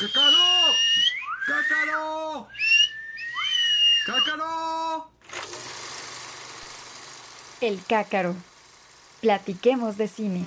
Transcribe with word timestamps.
¡Cácaro! 0.00 0.74
¡Cácaro! 1.46 2.48
¡Cácaro! 4.06 5.10
El 7.60 7.84
cácaro. 7.84 8.34
Platiquemos 9.20 9.98
de 9.98 10.08
cine. 10.08 10.46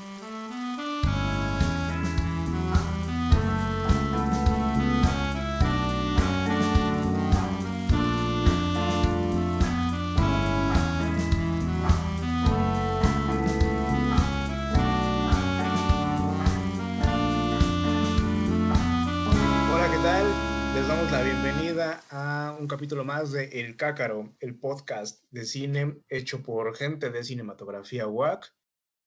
Un 22.63 22.69
capítulo 22.69 23.03
más 23.03 23.33
de 23.33 23.59
El 23.59 23.75
Cácaro, 23.75 24.37
el 24.39 24.57
podcast 24.57 25.21
de 25.31 25.43
cine 25.43 26.01
hecho 26.07 26.41
por 26.41 26.73
gente 26.77 27.09
de 27.09 27.21
cinematografía 27.21 28.07
WAC. 28.07 28.55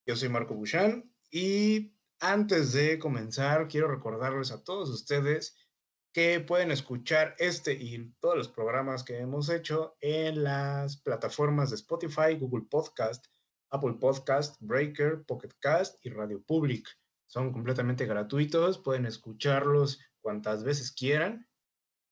Yo 0.04 0.14
soy 0.14 0.28
Marco 0.28 0.52
Buchan 0.54 1.10
y 1.30 1.96
antes 2.20 2.74
de 2.74 2.98
comenzar 2.98 3.66
quiero 3.66 3.88
recordarles 3.88 4.50
a 4.52 4.62
todos 4.62 4.90
ustedes 4.90 5.56
que 6.12 6.40
pueden 6.40 6.70
escuchar 6.70 7.34
este 7.38 7.72
y 7.72 8.12
todos 8.20 8.36
los 8.36 8.48
programas 8.48 9.02
que 9.02 9.20
hemos 9.20 9.48
hecho 9.48 9.96
en 10.02 10.44
las 10.44 11.00
plataformas 11.00 11.70
de 11.70 11.76
Spotify, 11.76 12.34
Google 12.38 12.66
Podcast, 12.70 13.24
Apple 13.70 13.94
Podcast, 13.98 14.56
Breaker, 14.60 15.24
Pocket 15.24 15.54
Cast 15.60 16.04
y 16.04 16.10
Radio 16.10 16.42
Public. 16.42 16.86
Son 17.26 17.54
completamente 17.54 18.04
gratuitos, 18.04 18.76
pueden 18.76 19.06
escucharlos 19.06 19.98
cuantas 20.20 20.62
veces 20.62 20.92
quieran. 20.92 21.48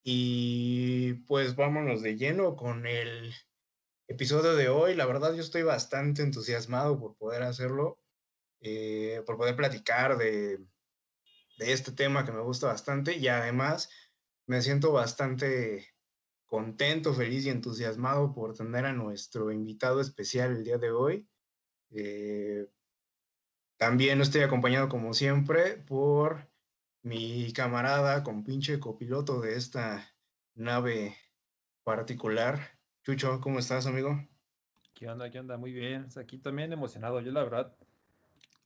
Y 0.04 1.14
pues 1.26 1.56
vámonos 1.56 2.02
de 2.02 2.16
lleno 2.16 2.56
con 2.56 2.86
el 2.86 3.32
episodio 4.06 4.54
de 4.54 4.68
hoy. 4.68 4.94
La 4.94 5.06
verdad 5.06 5.34
yo 5.34 5.40
estoy 5.40 5.62
bastante 5.62 6.22
entusiasmado 6.22 7.00
por 7.00 7.16
poder 7.16 7.42
hacerlo, 7.42 7.98
eh, 8.60 9.22
por 9.24 9.38
poder 9.38 9.56
platicar 9.56 10.18
de, 10.18 10.58
de 11.58 11.72
este 11.72 11.90
tema 11.92 12.26
que 12.26 12.32
me 12.32 12.42
gusta 12.42 12.66
bastante 12.66 13.16
y 13.16 13.28
además 13.28 13.88
me 14.46 14.60
siento 14.60 14.92
bastante 14.92 15.86
contento, 16.44 17.14
feliz 17.14 17.46
y 17.46 17.50
entusiasmado 17.50 18.32
por 18.34 18.54
tener 18.54 18.84
a 18.84 18.92
nuestro 18.92 19.50
invitado 19.50 20.02
especial 20.02 20.54
el 20.54 20.64
día 20.64 20.76
de 20.76 20.90
hoy. 20.90 21.28
Eh, 21.90 22.66
también 23.78 24.20
estoy 24.20 24.42
acompañado 24.42 24.88
como 24.88 25.14
siempre 25.14 25.78
por 25.78 26.48
mi 27.04 27.52
camarada 27.52 28.22
con 28.22 28.44
pinche 28.44 28.80
copiloto 28.80 29.42
de 29.42 29.56
esta 29.56 30.10
nave 30.54 31.14
particular. 31.84 32.58
Chucho, 33.02 33.42
¿cómo 33.42 33.58
estás, 33.58 33.86
amigo? 33.86 34.26
¿Qué 34.94 35.06
onda? 35.06 35.30
¿Qué 35.30 35.38
onda? 35.38 35.58
Muy 35.58 35.74
bien. 35.74 36.04
Pues 36.04 36.16
Aquí 36.16 36.38
también 36.38 36.72
emocionado. 36.72 37.20
Yo 37.20 37.30
la 37.30 37.44
verdad 37.44 37.76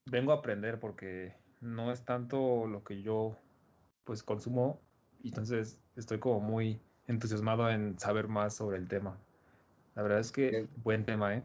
vengo 0.07 0.31
a 0.31 0.37
aprender 0.37 0.79
porque 0.79 1.35
no 1.61 1.91
es 1.91 2.05
tanto 2.05 2.69
lo 2.69 2.85
que 2.85 3.03
yo 3.03 3.37
pues 4.05 4.23
consumo 4.23 4.81
y 5.21 5.29
entonces 5.29 5.81
estoy 5.97 6.21
como 6.21 6.39
muy 6.39 6.81
entusiasmado 7.09 7.69
en 7.69 7.99
saber 7.99 8.29
más 8.29 8.55
sobre 8.55 8.77
el 8.77 8.87
tema. 8.87 9.19
La 9.97 10.03
verdad 10.03 10.21
es 10.21 10.31
que 10.31 10.69
buen 10.85 11.05
tema, 11.05 11.35
¿eh? 11.35 11.43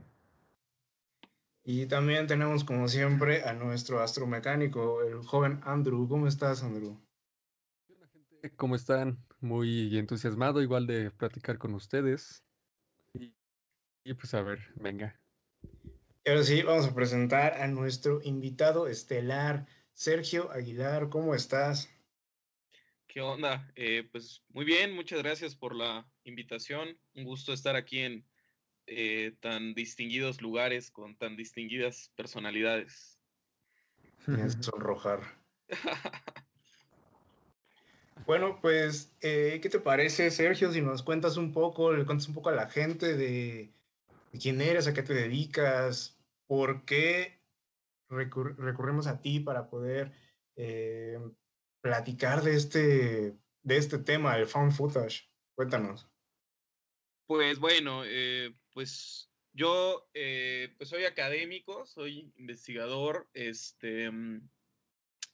Y 1.66 1.86
también 1.86 2.28
tenemos 2.28 2.66
como 2.66 2.90
siempre 2.90 3.44
a 3.44 3.54
nuestro 3.54 4.02
astromecánico, 4.02 5.02
el 5.02 5.24
joven 5.24 5.62
Andrew. 5.64 6.08
¿Cómo 6.10 6.28
estás, 6.28 6.62
Andrew? 6.62 7.00
¿Cómo 8.58 8.76
están? 8.76 9.18
Muy 9.40 9.98
entusiasmado 9.98 10.62
igual 10.62 10.86
de 10.88 11.12
platicar 11.12 11.58
con 11.58 11.74
ustedes. 11.74 12.44
Y, 13.14 13.34
y 14.04 14.14
pues 14.14 14.34
a 14.34 14.42
ver, 14.42 14.60
venga. 14.76 15.18
Y 16.26 16.30
ahora 16.30 16.44
sí, 16.44 16.62
vamos 16.64 16.88
a 16.88 16.96
presentar 16.96 17.54
a 17.54 17.68
nuestro 17.68 18.22
invitado 18.24 18.88
estelar, 18.88 19.66
Sergio 19.94 20.52
Aguilar. 20.52 21.10
¿Cómo 21.10 21.34
estás? 21.34 21.90
¿Qué 23.08 23.22
onda? 23.22 23.72
Eh, 23.76 24.10
pues 24.12 24.44
muy 24.50 24.66
bien, 24.66 24.94
muchas 24.94 25.20
gracias 25.20 25.56
por 25.56 25.76
la 25.76 26.06
invitación. 26.24 26.98
Un 27.14 27.24
gusto 27.24 27.54
estar 27.54 27.76
aquí 27.78 28.00
en 28.00 28.26
eh, 28.88 29.36
tan 29.40 29.74
distinguidos 29.74 30.42
lugares 30.42 30.92
con 30.92 31.16
tan 31.18 31.36
distinguidas 31.36 32.12
personalidades. 32.16 33.20
Hace 34.28 34.64
sonrojar. 34.64 35.22
Bueno, 38.26 38.60
pues, 38.62 39.12
eh, 39.22 39.60
¿qué 39.62 39.70
te 39.70 39.80
parece, 39.80 40.32
Sergio, 40.32 40.72
si 40.72 40.82
nos 40.82 41.04
cuentas 41.04 41.36
un 41.36 41.52
poco, 41.52 41.92
le 41.92 42.06
cuentas 42.06 42.28
un 42.30 42.34
poco 42.34 42.50
a 42.50 42.54
la 42.54 42.70
gente 42.70 43.18
de, 43.18 43.74
quién 44.40 44.62
eres, 44.62 44.88
a 44.88 44.94
qué 44.94 45.04
te 45.04 45.14
dedicas, 45.14 46.18
por 46.48 46.86
qué 46.86 47.42
recur- 48.10 49.08
a 49.08 49.22
ti 49.22 49.40
para 49.40 49.70
poder 49.70 50.14
eh, 50.56 51.20
platicar 51.82 52.44
de 52.44 52.56
este, 52.56 53.38
de 53.64 53.78
este 53.78 53.98
tema, 53.98 54.38
el 54.38 54.48
found 54.48 54.72
footage? 54.72 55.30
Cuéntanos. 55.56 56.10
Pues 57.26 57.60
bueno, 57.60 58.04
eh, 58.06 58.54
pues 58.74 59.32
yo 59.54 60.10
eh, 60.14 60.74
pues 60.78 60.90
soy 60.90 61.06
académico, 61.06 61.86
soy 61.86 62.34
investigador, 62.36 63.30
este, 63.34 64.12
mm, 64.12 64.50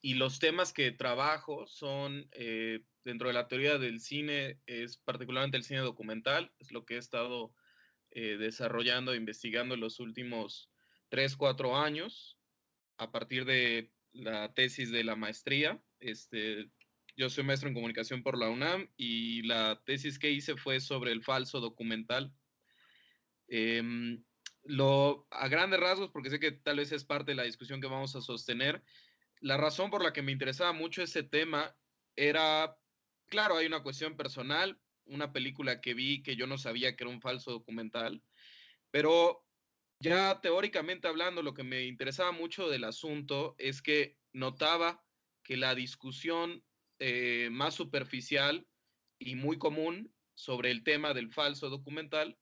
y 0.02 0.14
los 0.14 0.40
temas 0.40 0.72
que 0.72 0.92
trabajo 0.92 1.66
son 1.66 2.30
eh, 2.32 2.82
dentro 3.04 3.28
de 3.28 3.34
la 3.34 3.48
teoría 3.48 3.78
del 3.78 4.00
cine, 4.00 4.60
es 4.68 4.98
particularmente 4.98 5.58
el 5.58 5.64
cine 5.64 5.80
documental, 5.80 6.54
es 6.60 6.72
lo 6.72 6.86
que 6.86 6.96
he 6.96 7.00
estado 7.00 7.54
desarrollando 8.12 9.14
e 9.14 9.18
investigando 9.18 9.76
en 9.76 9.82
los 9.82 10.00
últimos 10.00 10.72
3, 11.10 11.36
4 11.36 11.78
años, 11.78 12.40
a 12.98 13.12
partir 13.12 13.46
de 13.46 13.92
la 14.14 14.52
tesis 14.54 14.92
de 14.92 15.04
la 15.04 15.16
maestría. 15.16 15.80
Este, 16.00 16.72
yo 17.20 17.30
soy 17.30 17.44
maestro 17.44 17.68
en 17.68 17.76
comunicación 17.76 18.24
por 18.24 18.38
la 18.38 18.50
UNAM 18.50 18.88
y 18.96 19.42
la 19.42 19.84
tesis 19.84 20.18
que 20.18 20.32
hice 20.32 20.56
fue 20.56 20.80
sobre 20.80 21.12
el 21.12 21.22
falso 21.22 21.60
documental. 21.60 22.34
Em, 23.50 24.24
lo, 24.64 25.28
a 25.30 25.50
grandes 25.50 25.82
rasgos, 25.82 26.12
porque 26.12 26.30
sé 26.30 26.40
que 26.40 26.54
tal 26.54 26.78
vez 26.78 26.94
es 26.94 27.04
parte 27.04 27.32
de 27.32 27.36
la 27.36 27.44
discusión 27.44 27.82
que 27.82 27.88
vamos 27.88 28.16
a 28.16 28.22
sostener, 28.22 28.82
la 29.42 29.58
razón 29.58 29.90
por 29.90 30.02
la 30.02 30.14
que 30.14 30.22
me 30.22 30.32
interesaba 30.32 30.72
mucho 30.72 31.04
ese 31.04 31.24
tema 31.24 31.76
era, 32.16 32.78
claro, 33.28 33.58
hay 33.58 33.68
una 33.68 33.84
cuestión 33.84 34.16
personal, 34.16 34.80
una 35.04 35.34
película 35.34 35.82
que 35.82 35.94
vi 35.94 36.24
que 36.24 36.38
yo 36.38 36.48
no 36.48 36.58
sabía 36.58 36.96
que 36.96 37.04
era 37.04 37.12
un 37.12 37.20
falso 37.20 37.52
documental, 37.52 38.24
pero 38.92 39.46
ya 40.00 40.40
teóricamente 40.40 41.10
hablando, 41.10 41.44
lo 41.44 41.54
que 41.54 41.64
me 41.64 41.84
interesaba 41.84 42.32
mucho 42.32 42.70
del 42.70 42.86
asunto 42.86 43.56
es 43.58 43.82
que 43.82 44.18
notaba 44.32 45.04
que 45.44 45.58
la 45.58 45.76
discusión 45.76 46.64
eh, 47.00 47.50
más 47.52 47.76
superficial 47.76 48.68
y 49.18 49.36
muy 49.36 49.58
común 49.58 50.14
sobre 50.34 50.72
el 50.72 50.84
tema 50.84 51.14
del 51.14 51.32
falso 51.32 51.70
documental 51.70 52.38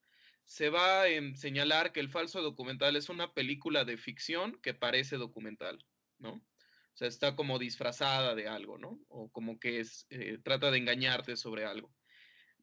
se 0.48 0.70
va 0.70 1.08
en 1.10 1.36
señalar 1.36 1.92
que 1.92 2.00
el 2.00 2.10
falso 2.10 2.42
documental 2.42 2.96
es 2.96 3.10
una 3.10 3.34
película 3.34 3.84
de 3.84 3.98
ficción 3.98 4.58
que 4.62 4.74
parece 4.74 5.18
documental, 5.18 5.86
¿no? 6.20 6.36
O 6.36 6.98
sea, 6.98 7.10
está 7.10 7.36
como 7.36 7.60
disfrazada 7.60 8.34
de 8.34 8.48
algo, 8.48 8.78
¿no? 8.78 8.98
O 9.10 9.30
como 9.30 9.60
que 9.60 9.82
es, 9.82 10.08
eh, 10.10 10.38
trata 10.42 10.72
de 10.72 10.78
engañarte 10.78 11.36
sobre 11.36 11.66
algo. 11.66 11.94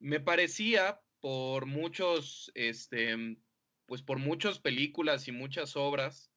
Me 0.00 0.18
parecía 0.18 0.98
por 1.20 1.66
muchos, 1.66 2.50
este, 2.54 3.36
pues 3.86 4.02
por 4.02 4.18
muchas 4.18 4.58
películas 4.58 5.28
y 5.28 5.32
muchas 5.32 5.76
obras 5.76 6.32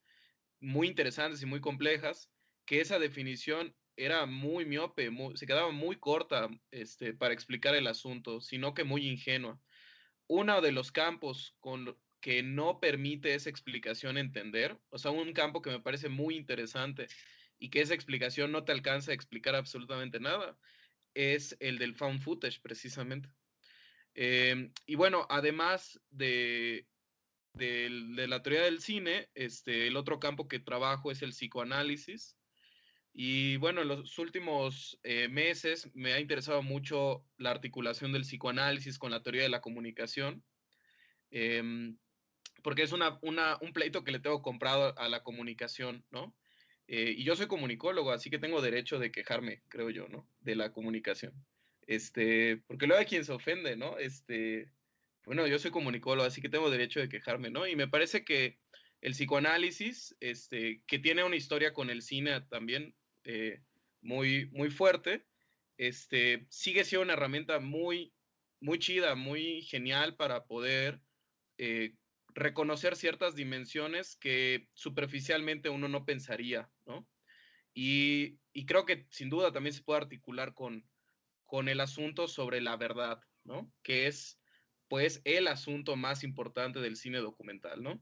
muy 0.59 0.87
interesantes 0.87 1.41
y 1.41 1.45
muy 1.45 1.61
complejas, 1.61 2.29
que 2.65 2.81
esa 2.81 2.99
definición 2.99 3.73
era 3.97 4.25
muy 4.27 4.65
miope, 4.65 5.09
se 5.35 5.47
quedaba 5.47 5.71
muy 5.71 5.97
corta 5.99 6.49
este, 6.71 7.13
para 7.13 7.33
explicar 7.33 7.75
el 7.75 7.87
asunto, 7.87 8.41
sino 8.41 8.73
que 8.73 8.85
muy 8.85 9.07
ingenua. 9.07 9.61
Uno 10.27 10.61
de 10.61 10.71
los 10.73 10.91
campos 10.91 11.57
que 12.21 12.43
no 12.43 12.79
permite 12.79 13.35
esa 13.35 13.49
explicación 13.49 14.17
entender, 14.17 14.81
o 14.89 14.97
sea, 14.99 15.11
un 15.11 15.33
campo 15.33 15.61
que 15.61 15.71
me 15.71 15.81
parece 15.81 16.09
muy 16.09 16.35
interesante 16.35 17.07
y 17.59 17.69
que 17.69 17.81
esa 17.81 17.93
explicación 17.95 18.51
no 18.51 18.65
te 18.65 18.71
alcanza 18.73 19.11
a 19.11 19.15
explicar 19.15 19.55
absolutamente 19.55 20.19
nada, 20.19 20.59
es 21.15 21.57
el 21.59 21.79
del 21.79 21.95
found 21.95 22.21
footage, 22.21 22.61
precisamente. 22.61 23.29
Em, 24.15 24.73
y 24.85 24.95
bueno, 24.95 25.27
además 25.29 26.01
de, 26.09 26.89
del- 27.53 28.15
de 28.15 28.27
la 28.27 28.41
teoría 28.43 28.63
del 28.63 28.81
cine, 28.81 29.31
este, 29.35 29.87
el 29.87 29.97
otro 29.97 30.19
campo 30.19 30.47
que 30.47 30.59
trabajo 30.59 31.11
es 31.11 31.21
el 31.21 31.31
psicoanálisis. 31.31 32.36
Y 33.19 33.57
bueno, 33.57 33.81
en 33.81 33.87
los 33.87 34.19
últimos 34.19 34.99
eh, 35.01 35.27
meses 35.27 35.89
me 35.95 36.13
ha 36.13 36.19
interesado 36.19 36.61
mucho 36.61 37.25
la 37.37 37.49
articulación 37.49 38.11
del 38.11 38.21
psicoanálisis 38.21 38.99
con 38.99 39.09
la 39.09 39.23
teoría 39.23 39.41
de 39.41 39.49
la 39.49 39.59
comunicación, 39.59 40.43
em, 41.31 41.97
porque 42.61 42.83
es 42.83 42.91
una, 42.91 43.17
un 43.23 43.73
pleito 43.73 44.03
que 44.03 44.11
le 44.11 44.19
tengo 44.19 44.43
comprado 44.43 44.95
a 44.99 45.09
la 45.09 45.23
comunicación, 45.23 46.05
¿no? 46.11 46.37
Eh, 46.87 47.15
y 47.17 47.23
yo 47.23 47.35
soy 47.35 47.47
comunicólogo, 47.47 48.11
así 48.11 48.29
que 48.29 48.37
tengo 48.37 48.61
derecho 48.61 48.99
de 48.99 49.11
quejarme, 49.11 49.63
creo 49.67 49.89
yo, 49.89 50.07
¿no? 50.09 50.29
De 50.41 50.55
la 50.55 50.71
comunicación. 50.71 51.33
Este, 51.87 52.57
porque 52.67 52.85
luego 52.85 52.99
hay 52.99 53.07
quien 53.07 53.25
se 53.25 53.33
ofende, 53.33 53.75
¿no? 53.75 53.97
Este, 53.97 54.71
bueno, 55.25 55.47
yo 55.47 55.57
soy 55.57 55.71
comunicólogo, 55.71 56.27
así 56.27 56.39
que 56.39 56.49
tengo 56.49 56.69
derecho 56.69 56.99
de 56.99 57.09
quejarme, 57.09 57.49
¿no? 57.49 57.65
Y 57.65 57.75
me 57.75 57.87
parece 57.87 58.23
que 58.23 58.59
el 59.01 59.13
psicoanálisis, 59.13 60.15
este, 60.19 60.83
que 60.85 60.99
tiene 60.99 61.23
una 61.23 61.35
historia 61.35 61.73
con 61.73 61.89
el 61.89 62.03
cine 62.03 62.41
también 62.41 62.93
eh, 63.27 63.61
muy, 64.01 64.49
muy 64.51 64.69
fuerte, 64.69 65.25
este, 65.77 66.47
sigue 66.49 66.85
siendo 66.85 67.03
una 67.03 67.13
herramienta 67.13 67.59
muy, 67.59 68.13
muy 68.61 68.79
chida, 68.79 69.15
muy 69.15 69.63
genial 69.63 70.15
para 70.15 70.45
poder 70.45 71.01
eh, 71.57 71.93
reconocer 72.33 72.95
ciertas 72.95 73.35
dimensiones 73.35 74.15
que 74.15 74.69
superficialmente 74.73 75.67
uno 75.67 75.89
no 75.89 76.05
pensaría, 76.05 76.71
¿no? 76.85 77.05
Y, 77.73 78.39
creo 78.65 78.85
que 78.85 79.05
sin 79.11 79.29
duda 79.29 79.51
también 79.51 79.73
se 79.73 79.83
puede 79.83 80.01
articular 80.01 80.53
con, 80.53 80.87
con 81.45 81.67
el 81.67 81.81
asunto 81.81 82.29
sobre 82.29 82.61
la 82.61 82.77
verdad, 82.77 83.19
¿no? 83.43 83.69
Que 83.83 84.07
es, 84.07 84.39
pues, 84.87 85.21
el 85.25 85.47
asunto 85.47 85.97
más 85.97 86.23
importante 86.23 86.79
del 86.79 86.95
cine 86.95 87.17
documental, 87.17 87.83
¿no? 87.83 88.01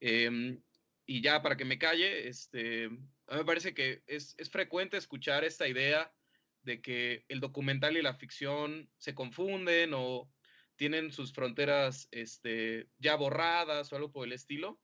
Em, 0.00 0.62
y 1.08 1.22
ya 1.22 1.40
para 1.40 1.56
que 1.56 1.64
me 1.64 1.78
calle, 1.78 2.28
este, 2.28 2.90
me 2.90 3.44
parece 3.46 3.72
que 3.72 4.02
es, 4.06 4.34
es 4.36 4.50
frecuente 4.50 4.98
escuchar 4.98 5.42
esta 5.42 5.66
idea 5.66 6.12
de 6.60 6.82
que 6.82 7.24
el 7.28 7.40
documental 7.40 7.96
y 7.96 8.02
la 8.02 8.12
ficción 8.12 8.90
se 8.98 9.14
confunden 9.14 9.92
o 9.94 10.30
tienen 10.76 11.10
sus 11.10 11.32
fronteras 11.32 12.08
este, 12.10 12.90
ya 12.98 13.16
borradas 13.16 13.90
o 13.90 13.96
algo 13.96 14.12
por 14.12 14.26
el 14.26 14.34
estilo. 14.34 14.82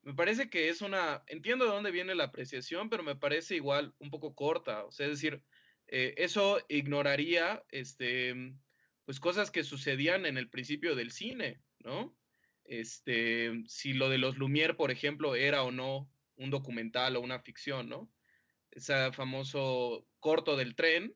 Me 0.00 0.14
parece 0.14 0.48
que 0.48 0.70
es 0.70 0.80
una, 0.80 1.22
entiendo 1.26 1.66
de 1.66 1.72
dónde 1.72 1.90
viene 1.90 2.14
la 2.14 2.24
apreciación, 2.24 2.88
pero 2.88 3.02
me 3.02 3.14
parece 3.14 3.54
igual 3.54 3.94
un 3.98 4.08
poco 4.08 4.34
corta. 4.34 4.82
O 4.86 4.92
sea, 4.92 5.04
es 5.04 5.12
decir, 5.12 5.42
eh, 5.88 6.14
eso 6.16 6.58
ignoraría 6.70 7.62
este, 7.70 8.34
pues 9.04 9.20
cosas 9.20 9.50
que 9.50 9.62
sucedían 9.62 10.24
en 10.24 10.38
el 10.38 10.48
principio 10.48 10.94
del 10.94 11.10
cine, 11.10 11.60
¿no? 11.80 12.16
Este, 12.68 13.62
si 13.66 13.92
lo 13.92 14.08
de 14.08 14.18
los 14.18 14.36
Lumière, 14.36 14.76
por 14.76 14.90
ejemplo, 14.90 15.34
era 15.34 15.62
o 15.62 15.70
no 15.70 16.10
un 16.36 16.50
documental 16.50 17.16
o 17.16 17.20
una 17.20 17.40
ficción, 17.40 17.88
¿no? 17.88 18.10
Ese 18.70 19.12
famoso 19.12 20.06
corto 20.20 20.56
del 20.56 20.74
tren, 20.74 21.14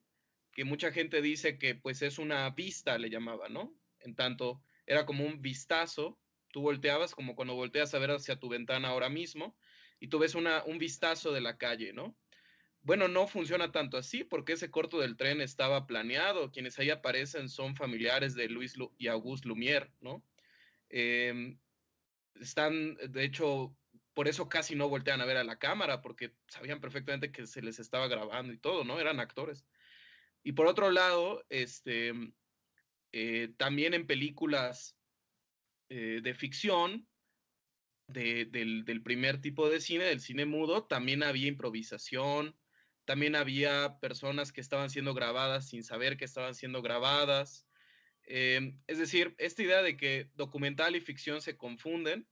que 0.53 0.65
mucha 0.65 0.93
gente 0.93 1.21
dice 1.23 1.59
que 1.59 1.75
pues 1.75 2.03
es 2.03 2.19
una 2.19 2.49
vista, 2.51 2.99
le 2.99 3.11
llamaba, 3.11 3.49
¿no? 3.49 3.75
en 4.01 4.15
tanto 4.15 4.63
era 4.87 5.07
como 5.07 5.25
un 5.25 5.41
vistazo, 5.41 6.19
tú 6.53 6.63
volteabas 6.63 7.15
como 7.15 7.37
cuando 7.37 7.55
volteas 7.55 7.95
a 7.95 7.99
ver 7.99 8.11
hacia 8.11 8.39
tu 8.39 8.49
ventana 8.49 8.89
ahora 8.89 9.09
mismo 9.09 9.57
y 10.01 10.09
tú 10.09 10.19
ves 10.19 10.35
una, 10.35 10.65
un 10.65 10.79
vistazo 10.79 11.33
de 11.33 11.41
la 11.41 11.59
calle, 11.59 11.93
¿no? 11.93 12.17
Bueno, 12.83 13.09
no 13.09 13.27
funciona 13.27 13.73
tanto 13.73 13.99
así 13.99 14.25
porque 14.25 14.55
ese 14.55 14.71
corto 14.71 14.99
del 14.99 15.17
tren 15.17 15.41
estaba 15.43 15.87
planeado, 15.87 16.51
quienes 16.51 16.79
ahí 16.79 16.91
aparecen 16.91 17.49
son 17.51 17.77
familiares 17.77 18.35
de 18.35 18.49
Luis 18.49 18.75
y 18.97 19.09
Auguste 19.09 19.49
Lumière, 19.49 19.91
¿no? 20.01 20.25
Em, 20.91 21.59
están, 22.35 22.97
de 22.97 23.25
hecho, 23.25 23.77
por 24.13 24.29
eso 24.29 24.49
casi 24.49 24.75
no 24.75 24.89
voltean 24.89 25.21
a 25.21 25.27
ver 25.27 25.39
a 25.39 25.45
la 25.45 25.59
cámara, 25.59 26.03
porque 26.03 26.35
sabían 26.49 26.81
perfectamente 26.81 27.33
que 27.33 27.47
se 27.47 27.63
les 27.63 27.79
estaba 27.79 28.09
grabando 28.09 28.53
y 28.53 28.59
todo, 28.59 28.85
¿no? 28.85 29.01
Eran 29.01 29.21
actores. 29.21 29.65
Y 30.43 30.53
por 30.53 30.67
otro 30.67 30.91
lado, 30.91 31.45
este, 31.49 32.13
eh, 33.13 33.53
también 33.57 33.95
en 33.95 34.07
películas 34.07 34.97
eh, 35.89 36.21
de 36.23 36.35
ficción, 36.35 37.07
del, 38.13 39.03
primer 39.03 39.41
tipo 39.41 39.69
de 39.69 39.81
cine, 39.81 40.05
del 40.05 40.21
cine 40.21 40.45
mudo, 40.45 40.85
también 40.85 41.23
había 41.23 41.49
improvisación, 41.49 42.57
también 43.05 43.37
había 43.37 43.99
personas 44.01 44.53
que 44.53 44.61
estaban 44.61 44.91
siendo 44.91 45.15
grabadas 45.15 45.69
sin 45.69 45.85
saber 45.85 46.17
que 46.17 46.25
estaban 46.25 46.55
siendo 46.55 46.83
grabadas. 46.83 47.67
Em, 48.33 48.81
es 48.87 48.99
decir, 48.99 49.35
esta 49.39 49.63
idea 49.63 49.83
de 49.83 49.97
que 49.97 50.31
documental 50.35 50.95
y 50.95 51.01
ficción 51.01 51.41
se 51.41 51.57
confunden, 51.57 52.29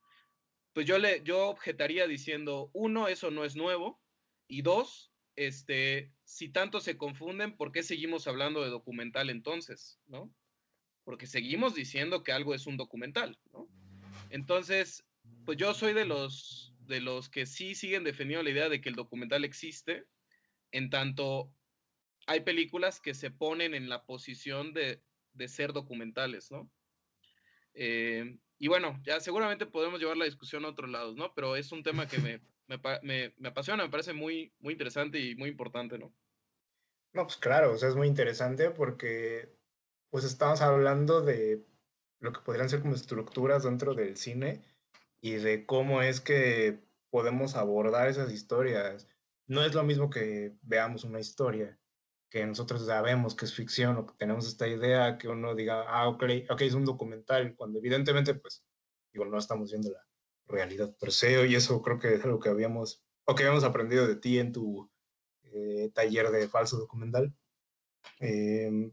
pues 0.72 0.86
yo, 0.86 0.98
le, 0.98 1.22
yo 1.24 1.48
objetaría 1.48 2.06
diciendo, 2.06 2.70
uno, 2.72 3.08
eso 3.08 3.30
no 3.30 3.44
es 3.44 3.56
nuevo, 3.56 4.00
y 4.46 4.62
dos, 4.62 5.12
este, 5.34 6.12
si 6.24 6.50
tanto 6.50 6.80
se 6.80 6.96
confunden, 6.96 7.56
¿por 7.56 7.72
qué 7.72 7.82
seguimos 7.82 8.28
hablando 8.28 8.62
de 8.62 8.70
documental 8.70 9.28
entonces? 9.28 9.98
¿no? 10.06 10.32
porque 11.08 11.26
seguimos 11.26 11.74
diciendo 11.74 12.22
que 12.22 12.32
algo 12.32 12.54
es 12.54 12.66
un 12.66 12.76
documental, 12.76 13.38
¿no? 13.54 13.66
Entonces, 14.28 15.06
pues 15.46 15.56
yo 15.56 15.72
soy 15.72 15.94
de 15.94 16.04
los, 16.04 16.74
de 16.80 17.00
los 17.00 17.30
que 17.30 17.46
sí 17.46 17.74
siguen 17.74 18.04
defendiendo 18.04 18.42
la 18.42 18.50
idea 18.50 18.68
de 18.68 18.82
que 18.82 18.90
el 18.90 18.94
documental 18.94 19.46
existe, 19.46 20.04
en 20.70 20.90
tanto 20.90 21.50
hay 22.26 22.40
películas 22.40 23.00
que 23.00 23.14
se 23.14 23.30
ponen 23.30 23.72
en 23.72 23.88
la 23.88 24.04
posición 24.04 24.74
de, 24.74 25.02
ser 25.46 25.72
documentales, 25.72 26.50
¿no? 26.50 26.68
Eh, 27.74 28.38
y 28.58 28.66
bueno, 28.66 29.00
ya 29.04 29.20
seguramente 29.20 29.66
podemos 29.66 30.00
llevar 30.00 30.16
la 30.16 30.24
discusión 30.24 30.64
a 30.64 30.68
otros 30.68 30.90
lados, 30.90 31.14
¿no? 31.16 31.32
Pero 31.34 31.54
es 31.54 31.70
un 31.70 31.84
tema 31.84 32.08
que 32.08 32.18
me, 32.18 32.40
me, 33.02 33.32
me, 33.36 33.48
apasiona, 33.48 33.84
me 33.84 33.90
parece 33.90 34.12
muy, 34.12 34.52
muy 34.58 34.72
interesante 34.72 35.20
y 35.20 35.36
muy 35.36 35.50
importante, 35.50 35.98
¿no? 35.98 36.12
No, 37.12 37.24
pues 37.24 37.36
claro, 37.36 37.72
o 37.72 37.78
sea, 37.78 37.88
es 37.88 37.94
muy 37.94 38.08
interesante 38.08 38.70
porque 38.70 39.48
pues 40.10 40.24
estamos 40.24 40.60
hablando 40.60 41.20
de 41.20 41.64
lo 42.20 42.32
que 42.32 42.40
podrían 42.40 42.68
ser 42.68 42.80
como 42.80 42.94
estructuras 42.94 43.62
dentro 43.62 43.94
del 43.94 44.16
cine 44.16 44.62
y 45.20 45.32
de 45.32 45.64
cómo 45.66 46.02
es 46.02 46.20
que 46.20 46.80
podemos 47.10 47.54
abordar 47.54 48.08
esas 48.08 48.32
historias. 48.32 49.08
No 49.46 49.64
es 49.64 49.74
lo 49.74 49.82
mismo 49.84 50.10
que 50.10 50.54
veamos 50.62 51.04
una 51.04 51.20
historia, 51.20 51.78
que 52.30 52.44
nosotros 52.46 52.84
sabemos 52.86 53.34
que 53.34 53.46
es 53.46 53.54
ficción 53.54 53.96
o 53.96 54.06
que 54.06 54.14
tenemos 54.18 54.46
esta 54.46 54.68
idea, 54.68 55.16
que 55.18 55.28
uno 55.28 55.54
diga, 55.54 55.84
ah, 55.88 56.08
ok, 56.08 56.24
okay 56.50 56.68
es 56.68 56.74
un 56.74 56.84
documental, 56.84 57.54
cuando 57.56 57.78
evidentemente, 57.78 58.34
pues, 58.34 58.64
digo, 59.12 59.24
no 59.24 59.38
estamos 59.38 59.70
viendo 59.70 59.90
la 59.90 60.06
realidad 60.46 60.94
per 60.98 61.12
se, 61.12 61.46
y 61.46 61.54
eso 61.54 61.80
creo 61.82 61.98
que 61.98 62.14
es 62.14 62.24
algo 62.24 62.38
que 62.38 62.50
habíamos, 62.50 63.02
o 63.24 63.34
que 63.34 63.44
habíamos 63.44 63.64
aprendido 63.64 64.06
de 64.06 64.16
ti 64.16 64.38
en 64.38 64.52
tu 64.52 64.90
eh, 65.44 65.90
taller 65.94 66.30
de 66.30 66.48
falso 66.48 66.76
documental. 66.76 67.34
Eh, 68.20 68.90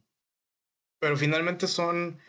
pero 0.99 1.17
finalmente 1.17 1.67
son, 1.67 2.19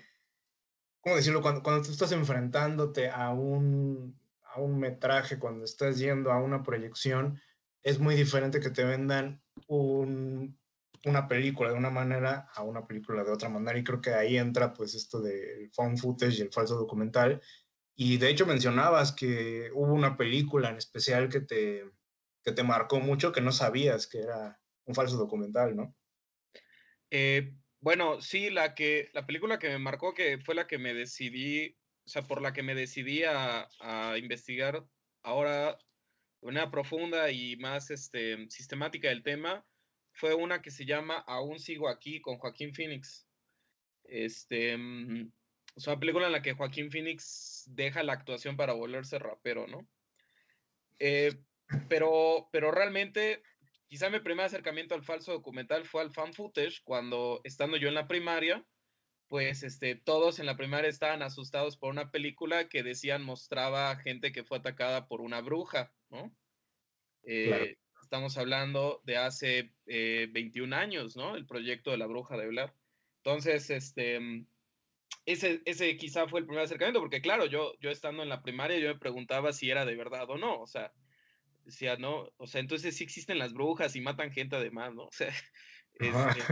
¿cómo 1.00 1.17
decirlo? 1.17 1.41
Cuando, 1.41 1.62
cuando 1.62 1.85
tú 1.85 1.93
estás 1.93 2.12
enfrentándote 2.12 3.11
a 3.11 3.31
un, 3.32 4.19
a 4.43 4.61
un 4.61 4.79
metraje, 4.79 5.38
cuando 5.38 5.64
estás 5.64 5.99
yendo 5.99 6.32
a 6.32 6.43
una 6.43 6.63
proyección, 6.63 7.41
es 7.84 8.01
muy 8.01 8.17
diferente 8.17 8.58
que 8.58 8.70
te 8.70 8.84
vendan 8.84 9.41
un, 9.69 10.58
una 11.06 11.29
película 11.29 11.70
de 11.70 11.77
una 11.77 11.91
manera 11.91 12.48
a 12.55 12.63
una 12.63 12.86
película 12.86 13.25
de 13.25 13.31
otra 13.31 13.48
manera. 13.48 13.79
Y 13.79 13.84
creo 13.84 14.01
que 14.01 14.10
ahí 14.10 14.36
entra 14.36 14.75
pues 14.75 14.94
esto 14.94 15.20
del 15.20 15.70
found 15.72 15.98
footage 15.98 16.39
y 16.39 16.43
el 16.43 16.53
falso 16.53 16.77
documental. 16.77 17.41
Y 17.94 18.19
de 18.19 18.29
hecho 18.29 18.44
mencionabas 18.44 19.13
que 19.13 19.70
hubo 19.72 19.93
una 19.93 20.17
película 20.17 20.69
en 20.69 20.77
especial 20.77 21.29
que 21.29 21.41
te, 21.41 21.84
que 22.44 22.53
te 22.53 22.63
marcó 22.63 23.01
mucho 23.01 23.32
que 23.32 23.41
no 23.41 23.53
sabías 23.53 24.06
que 24.06 24.19
era 24.19 24.60
un 24.84 24.94
falso 24.94 25.17
documental, 25.17 25.77
¿no? 25.77 25.94
Eh, 27.10 27.55
bueno, 27.81 28.20
sí, 28.20 28.51
la 28.51 28.75
que, 28.75 29.10
la 29.15 29.27
película 29.27 29.58
que 29.58 29.69
me 29.69 29.79
marcó, 29.79 30.13
que 30.13 30.39
fue 30.39 30.55
la 30.55 30.67
que 30.67 30.79
me 30.79 30.93
decidí, 30.93 31.79
o 32.05 32.08
sea, 32.08 32.22
por 32.22 32.43
la 32.43 32.53
que 32.53 32.63
me 32.63 32.75
decidí 32.75 33.22
a, 33.25 33.69
investigar 34.19 34.84
ahora 35.22 35.79
de 36.41 36.46
manera 36.46 36.70
profunda 36.70 37.31
y 37.31 37.56
más 37.56 37.91
este, 37.91 38.51
sistemática 38.51 39.08
del 39.08 39.22
tema, 39.22 39.65
fue 40.17 40.35
una 40.35 40.63
que 40.63 40.70
se 40.70 40.85
llama 40.85 41.17
Aún 41.27 41.58
sigo 41.58 41.89
aquí 41.89 42.20
con 42.20 42.39
Joaquín 42.39 42.75
Phoenix. 42.75 43.29
Este, 44.05 44.77
mm, 44.77 45.32
es 45.77 45.87
una 45.87 45.99
película 45.99 46.27
en 46.27 46.32
la 46.32 46.43
que 46.43 46.55
Joaquín 46.55 46.91
Phoenix 46.91 47.65
deja 47.69 48.03
la 48.03 48.15
actuación 48.15 48.56
para 48.56 48.73
volverse 48.73 49.19
rapero, 49.19 49.67
¿no? 49.67 49.89
Eh, 50.99 51.32
pero, 51.89 52.49
pero 52.53 52.70
realmente 52.70 53.43
Quizá 53.89 54.11
mi 54.11 54.19
primer 54.19 54.46
acercamiento 54.46 54.94
al 54.94 55.05
falso 55.05 55.32
documental 55.32 55.85
fue 55.85 56.03
al 56.03 56.11
fan 56.11 56.32
footage, 56.32 56.82
cuando 56.82 57.41
estando 57.44 57.77
yo 57.77 57.89
en 57.89 57.94
la 57.94 58.08
primaria, 58.08 58.67
pues 59.29 59.63
este, 59.63 59.94
todos 59.94 60.41
en 60.41 60.46
la 60.46 60.56
primaria 60.56 60.91
estaban 60.91 61.23
asustados 61.23 61.77
por 61.77 61.91
una 61.91 62.11
película 62.11 62.69
que 62.69 62.82
decían 62.82 63.23
mostraba 63.23 63.94
gente 63.96 64.32
que 64.32 64.43
fue 64.43 64.58
atacada 64.58 65.06
por 65.06 65.20
una 65.20 65.41
bruja, 65.41 65.93
¿no? 66.11 66.35
Eh, 67.23 67.77
estamos 68.06 68.39
hablando 68.39 69.03
de 69.05 69.17
hace 69.17 69.72
21 69.84 70.75
eh, 70.75 70.79
años, 70.79 71.17
¿no? 71.17 71.34
El 71.34 71.44
proyecto 71.44 71.91
de 71.91 71.98
la 71.98 72.06
bruja 72.06 72.36
de 72.36 72.46
Blair. 72.46 72.72
Entonces, 73.19 73.69
este, 73.70 74.46
ese, 75.25 75.60
ese 75.65 75.96
quizá 75.96 76.29
fue 76.29 76.39
el 76.39 76.46
primer 76.46 76.65
acercamiento, 76.65 77.01
porque 77.01 77.20
claro, 77.20 77.46
yo, 77.46 77.75
yo 77.81 77.91
estando 77.91 78.22
en 78.22 78.29
la 78.29 78.43
primaria, 78.43 78.79
yo 78.79 78.89
me 78.89 79.01
preguntaba 79.01 79.53
si 79.53 79.70
era 79.70 79.84
de 79.84 79.96
verdad 79.96 80.31
o 80.31 80.39
no, 80.39 80.60
o 80.60 80.69
sea, 80.69 80.93
decía, 81.65 81.96
no, 81.96 82.31
o 82.36 82.46
sea, 82.46 82.60
entonces 82.60 82.96
sí 82.96 83.03
existen 83.03 83.41
las 83.41 83.53
brujas 83.53 83.96
y 83.96 84.01
matan 84.01 84.31
gente 84.31 84.56
además, 84.56 84.94
¿no? 84.94 85.05
O 85.08 85.13
sea, 85.13 85.34
este, 85.94 86.43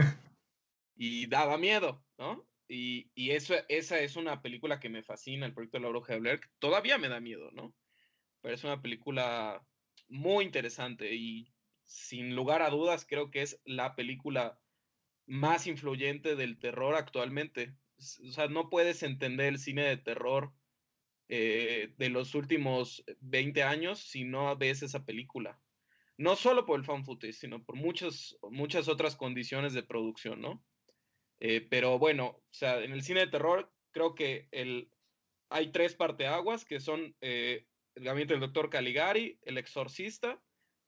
y 0.97 1.27
daba 1.27 1.57
miedo, 1.57 2.03
¿no? 2.17 2.45
Y, 2.67 3.11
y, 3.15 3.31
eso, 3.31 3.53
esa 3.69 3.99
es 3.99 4.17
una 4.17 4.41
película 4.41 4.79
que 4.79 4.89
me 4.89 5.03
fascina, 5.03 5.45
el 5.45 5.53
proyecto 5.53 5.77
de 5.77 5.83
la 5.83 5.89
bruja 5.89 6.13
de 6.13 6.19
Blair, 6.19 6.41
todavía 6.59 6.97
me 6.97 7.07
da 7.07 7.21
miedo, 7.21 7.49
¿no? 7.51 7.73
Pero 8.41 8.55
es 8.55 8.63
una 8.63 8.81
película 8.81 9.65
muy 10.07 10.45
interesante 10.45 11.13
y, 11.15 11.51
sin 11.85 12.35
lugar 12.35 12.61
a 12.61 12.69
dudas, 12.69 13.05
creo 13.07 13.31
que 13.31 13.41
es 13.41 13.61
la 13.65 13.95
película 13.95 14.59
más 15.25 15.67
influyente 15.67 16.35
del 16.35 16.59
terror 16.59 16.95
actualmente. 16.95 17.75
O 17.97 18.31
sea, 18.31 18.47
no 18.47 18.69
puedes 18.69 19.03
entender 19.03 19.47
el 19.47 19.59
cine 19.59 19.83
de 19.83 19.97
terror 19.97 20.51
eh, 21.27 21.93
de 21.97 22.09
los 22.09 22.35
últimos 22.35 23.03
20 23.21 23.63
años 23.63 23.99
si 23.99 24.23
no 24.23 24.55
ves 24.57 24.83
esa 24.83 25.05
película. 25.05 25.59
No 26.17 26.35
solo 26.35 26.65
por 26.65 26.79
el 26.79 26.85
fan 26.85 27.03
footage, 27.03 27.33
sino 27.33 27.63
por 27.63 27.75
muchas, 27.75 28.37
muchas 28.49 28.87
otras 28.87 29.15
condiciones 29.15 29.73
de 29.73 29.83
producción, 29.83 30.41
¿no? 30.41 30.63
Eh, 31.39 31.65
pero 31.69 31.99
bueno, 31.99 32.27
o 32.27 32.53
sea, 32.53 32.81
en 32.81 32.93
el 32.93 33.03
cine 33.03 33.21
de 33.21 33.27
terror 33.27 33.71
creo 33.91 34.15
que 34.15 34.47
el, 34.51 34.89
hay 35.49 35.71
tres 35.71 35.95
parteaguas 35.95 36.63
que 36.63 36.79
son 36.79 37.15
eh, 37.21 37.67
el 37.95 38.03
gabinete 38.03 38.33
del 38.33 38.41
doctor 38.41 38.69
Caligari, 38.69 39.39
el 39.43 39.57
exorcista 39.57 40.39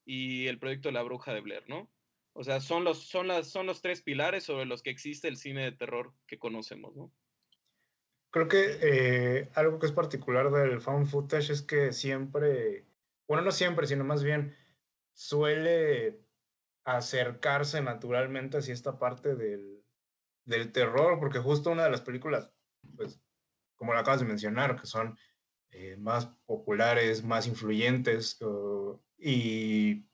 y 0.04 0.46
el 0.46 0.58
proyecto 0.58 0.88
de 0.88 0.92
la 0.92 1.02
bruja 1.02 1.32
de 1.32 1.40
Blair, 1.40 1.64
¿no? 1.68 1.90
O 2.34 2.44
sea, 2.44 2.60
son 2.60 2.84
los, 2.84 3.08
son, 3.08 3.26
las, 3.26 3.48
son 3.48 3.66
los 3.66 3.82
tres 3.82 4.02
pilares 4.02 4.44
sobre 4.44 4.64
los 4.64 4.82
que 4.82 4.90
existe 4.90 5.26
el 5.28 5.36
cine 5.36 5.64
de 5.64 5.72
terror 5.72 6.14
que 6.26 6.38
conocemos, 6.38 6.94
¿no? 6.94 7.12
Creo 8.30 8.46
que 8.46 8.78
eh, 8.82 9.50
algo 9.54 9.78
que 9.78 9.86
es 9.86 9.92
particular 9.92 10.50
del 10.50 10.80
found 10.80 11.08
footage 11.08 11.50
es 11.50 11.62
que 11.62 11.92
siempre, 11.92 12.86
bueno, 13.26 13.42
no 13.42 13.50
siempre, 13.50 13.86
sino 13.86 14.04
más 14.04 14.22
bien 14.22 14.54
suele 15.14 16.20
acercarse 16.84 17.82
naturalmente 17.82 18.58
hacia 18.58 18.74
esta 18.74 18.98
parte 18.98 19.34
del, 19.34 19.82
del 20.44 20.72
terror, 20.72 21.18
porque 21.18 21.38
justo 21.38 21.70
una 21.70 21.84
de 21.84 21.90
las 21.90 22.02
películas, 22.02 22.52
pues, 22.96 23.20
como 23.76 23.94
lo 23.94 23.98
acabas 23.98 24.20
de 24.20 24.26
mencionar, 24.26 24.78
que 24.80 24.86
son 24.86 25.18
eh, 25.70 25.96
más 25.96 26.26
populares, 26.46 27.24
más 27.24 27.46
influyentes 27.46 28.38
y, 29.18 30.06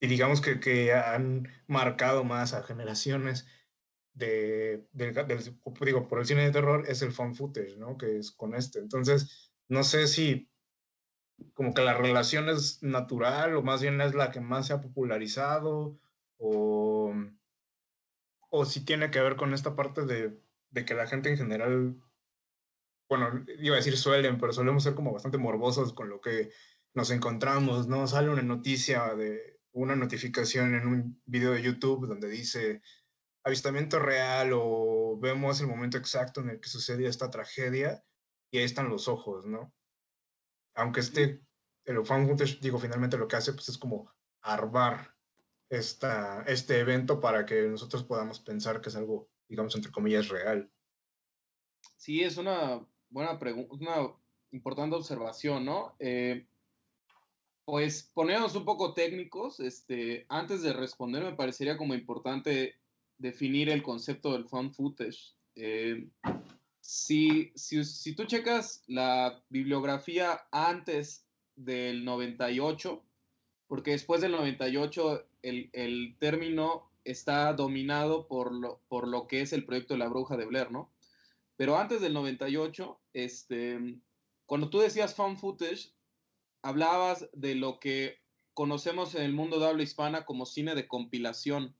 y, 0.00 0.06
digamos 0.06 0.40
que, 0.40 0.60
que, 0.60 0.92
han 0.92 1.48
marcado 1.66 2.24
más 2.24 2.54
a 2.54 2.62
generaciones 2.62 3.46
de, 4.12 4.86
de, 4.92 5.54
digo, 5.80 6.08
por 6.08 6.18
el 6.20 6.26
cine 6.26 6.44
de 6.44 6.52
terror 6.52 6.84
es 6.88 7.02
el 7.02 7.12
found 7.12 7.36
footage, 7.36 7.76
¿no? 7.76 7.96
Que 7.96 8.18
es 8.18 8.32
con 8.32 8.54
este. 8.54 8.80
Entonces, 8.80 9.52
no 9.68 9.84
sé 9.84 10.06
si 10.08 10.50
como 11.54 11.72
que 11.74 11.82
la 11.82 11.94
relación 11.94 12.48
es 12.48 12.82
natural 12.82 13.56
o 13.56 13.62
más 13.62 13.80
bien 13.80 14.00
es 14.00 14.14
la 14.14 14.30
que 14.30 14.40
más 14.40 14.66
se 14.66 14.74
ha 14.74 14.80
popularizado 14.80 15.98
o, 16.38 17.14
o 18.50 18.64
si 18.64 18.84
tiene 18.84 19.10
que 19.10 19.20
ver 19.20 19.36
con 19.36 19.54
esta 19.54 19.74
parte 19.74 20.04
de, 20.04 20.38
de 20.70 20.84
que 20.84 20.94
la 20.94 21.06
gente 21.06 21.30
en 21.30 21.36
general 21.36 21.96
bueno, 23.10 23.44
iba 23.58 23.74
a 23.74 23.78
decir 23.78 23.98
suelen, 23.98 24.38
pero 24.38 24.52
solemos 24.52 24.84
ser 24.84 24.94
como 24.94 25.12
bastante 25.12 25.36
morbosos 25.36 25.92
con 25.92 26.08
lo 26.08 26.20
que 26.20 26.52
nos 26.94 27.10
encontramos, 27.10 27.88
¿no? 27.88 28.06
Sale 28.06 28.30
una 28.30 28.42
noticia 28.42 29.16
de 29.16 29.58
una 29.72 29.96
notificación 29.96 30.76
en 30.76 30.86
un 30.86 31.22
video 31.26 31.50
de 31.52 31.62
YouTube 31.62 32.06
donde 32.06 32.28
dice 32.28 32.82
avistamiento 33.42 33.98
real 33.98 34.52
o 34.54 35.18
vemos 35.20 35.60
el 35.60 35.66
momento 35.66 35.98
exacto 35.98 36.40
en 36.40 36.50
el 36.50 36.60
que 36.60 36.68
sucedió 36.68 37.08
esta 37.08 37.30
tragedia 37.30 38.04
y 38.52 38.58
ahí 38.58 38.64
están 38.64 38.88
los 38.88 39.08
ojos, 39.08 39.44
¿no? 39.44 39.74
Aunque 40.74 41.00
este, 41.00 41.44
el 41.86 42.06
fan 42.06 42.28
footage, 42.28 42.60
digo, 42.60 42.78
finalmente 42.78 43.18
lo 43.18 43.26
que 43.26 43.36
hace 43.36 43.52
pues 43.52 43.68
es 43.70 43.78
como 43.78 44.12
armar 44.40 45.16
esta, 45.68 46.42
este 46.46 46.78
evento 46.78 47.18
para 47.18 47.44
que 47.44 47.62
nosotros 47.62 48.04
podamos 48.04 48.38
pensar 48.38 48.80
que 48.80 48.88
es 48.88 48.94
algo, 48.94 49.28
digamos, 49.48 49.74
entre 49.74 49.90
comillas, 49.90 50.28
real. 50.28 50.70
Sí, 51.96 52.22
es 52.22 52.36
una 52.36 52.86
buena 53.10 53.38
pregunta, 53.38 53.74
una 53.74 54.14
importante 54.52 54.96
observación, 54.96 55.64
¿no? 55.64 55.94
Eh, 55.98 56.46
pues 57.64 58.10
ponernos 58.14 58.56
un 58.56 58.64
poco 58.64 58.94
técnicos, 58.94 59.60
este, 59.60 60.26
antes 60.28 60.62
de 60.62 60.72
responder 60.72 61.22
me 61.22 61.34
parecería 61.34 61.76
como 61.76 61.94
importante 61.94 62.76
definir 63.18 63.68
el 63.68 63.82
concepto 63.82 64.32
del 64.32 64.48
found 64.48 64.74
footage. 64.74 65.34
Eh, 65.54 66.08
si, 66.80 67.52
si, 67.54 67.84
si, 67.84 68.14
tú 68.14 68.24
checas 68.24 68.82
la 68.86 69.42
bibliografía 69.50 70.40
antes 70.50 71.26
del 71.54 72.04
98, 72.04 73.04
porque 73.68 73.92
después 73.92 74.20
del 74.20 74.32
98 74.32 75.26
el, 75.42 75.70
el 75.72 76.16
término 76.18 76.90
está 77.04 77.52
dominado 77.52 78.26
por 78.26 78.52
lo, 78.52 78.80
por 78.88 79.06
lo 79.06 79.26
que 79.26 79.42
es 79.42 79.52
el 79.52 79.64
proyecto 79.64 79.94
de 79.94 79.98
la 79.98 80.08
bruja 80.08 80.36
de 80.36 80.46
Blair, 80.46 80.70
¿no? 80.72 80.90
Pero 81.60 81.76
antes 81.76 82.00
del 82.00 82.14
98, 82.14 83.02
este, 83.12 84.00
cuando 84.46 84.70
tú 84.70 84.78
decías 84.78 85.14
found 85.14 85.36
footage, 85.36 85.92
hablabas 86.62 87.28
de 87.34 87.54
lo 87.54 87.78
que 87.78 88.16
conocemos 88.54 89.14
en 89.14 89.24
el 89.24 89.34
mundo 89.34 89.60
de 89.60 89.66
habla 89.66 89.82
hispana 89.82 90.24
como 90.24 90.46
cine 90.46 90.74
de 90.74 90.88
compilación. 90.88 91.76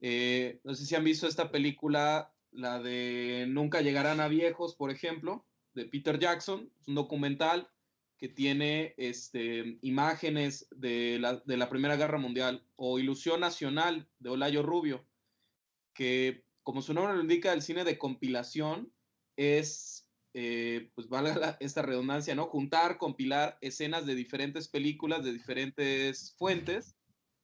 Eh, 0.00 0.60
no 0.62 0.76
sé 0.76 0.86
si 0.86 0.94
han 0.94 1.02
visto 1.02 1.26
esta 1.26 1.50
película, 1.50 2.32
la 2.52 2.80
de 2.80 3.46
Nunca 3.48 3.80
llegarán 3.80 4.20
a 4.20 4.28
viejos, 4.28 4.76
por 4.76 4.92
ejemplo, 4.92 5.44
de 5.72 5.86
Peter 5.86 6.20
Jackson. 6.20 6.70
Es 6.80 6.86
un 6.86 6.94
documental 6.94 7.68
que 8.16 8.28
tiene 8.28 8.94
este, 8.96 9.80
imágenes 9.82 10.68
de 10.70 11.18
la, 11.18 11.42
de 11.44 11.56
la 11.56 11.68
Primera 11.68 11.96
Guerra 11.96 12.18
Mundial, 12.18 12.64
o 12.76 13.00
Ilusión 13.00 13.40
Nacional 13.40 14.08
de 14.20 14.30
Olayo 14.30 14.62
Rubio, 14.62 15.04
que 15.94 16.43
como 16.64 16.82
su 16.82 16.94
nombre 16.94 17.14
lo 17.14 17.20
indica, 17.20 17.52
el 17.52 17.62
cine 17.62 17.84
de 17.84 17.98
compilación 17.98 18.92
es, 19.36 20.10
eh, 20.32 20.90
pues 20.94 21.08
valga 21.08 21.56
esta 21.60 21.82
redundancia, 21.82 22.34
¿no? 22.34 22.46
Juntar, 22.46 22.98
compilar 22.98 23.58
escenas 23.60 24.06
de 24.06 24.14
diferentes 24.14 24.68
películas, 24.68 25.22
de 25.22 25.32
diferentes 25.32 26.34
fuentes, 26.36 26.96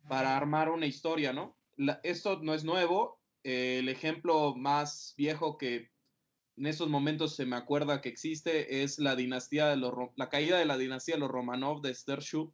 para 0.09 0.37
armar 0.37 0.71
una 0.71 0.87
historia, 0.87 1.33
¿no? 1.33 1.57
esto 2.03 2.41
no 2.43 2.55
es 2.55 2.65
nuevo. 2.65 3.21
Eh, 3.45 3.79
el 3.79 3.89
ejemplo 3.89 4.55
más 4.55 5.15
viejo 5.17 5.57
que 5.57 5.91
en 6.57 6.67
esos 6.67 6.89
momentos 6.89 7.37
se 7.37 7.47
me 7.47 7.57
acuerda 7.57 8.01
que 8.01 8.11
existe 8.11 8.83
es 8.83 8.99
la 8.99 9.17
dinastía 9.17 9.69
de 9.69 9.77
los, 9.77 9.93
la 10.17 10.29
caída 10.29 10.59
de 10.59 10.67
la 10.67 10.77
dinastía 10.77 11.15
de 11.15 11.21
los 11.21 11.31
Romanov 11.31 11.81
de 11.81 11.91
Esther 11.91 12.21
Shub, 12.21 12.53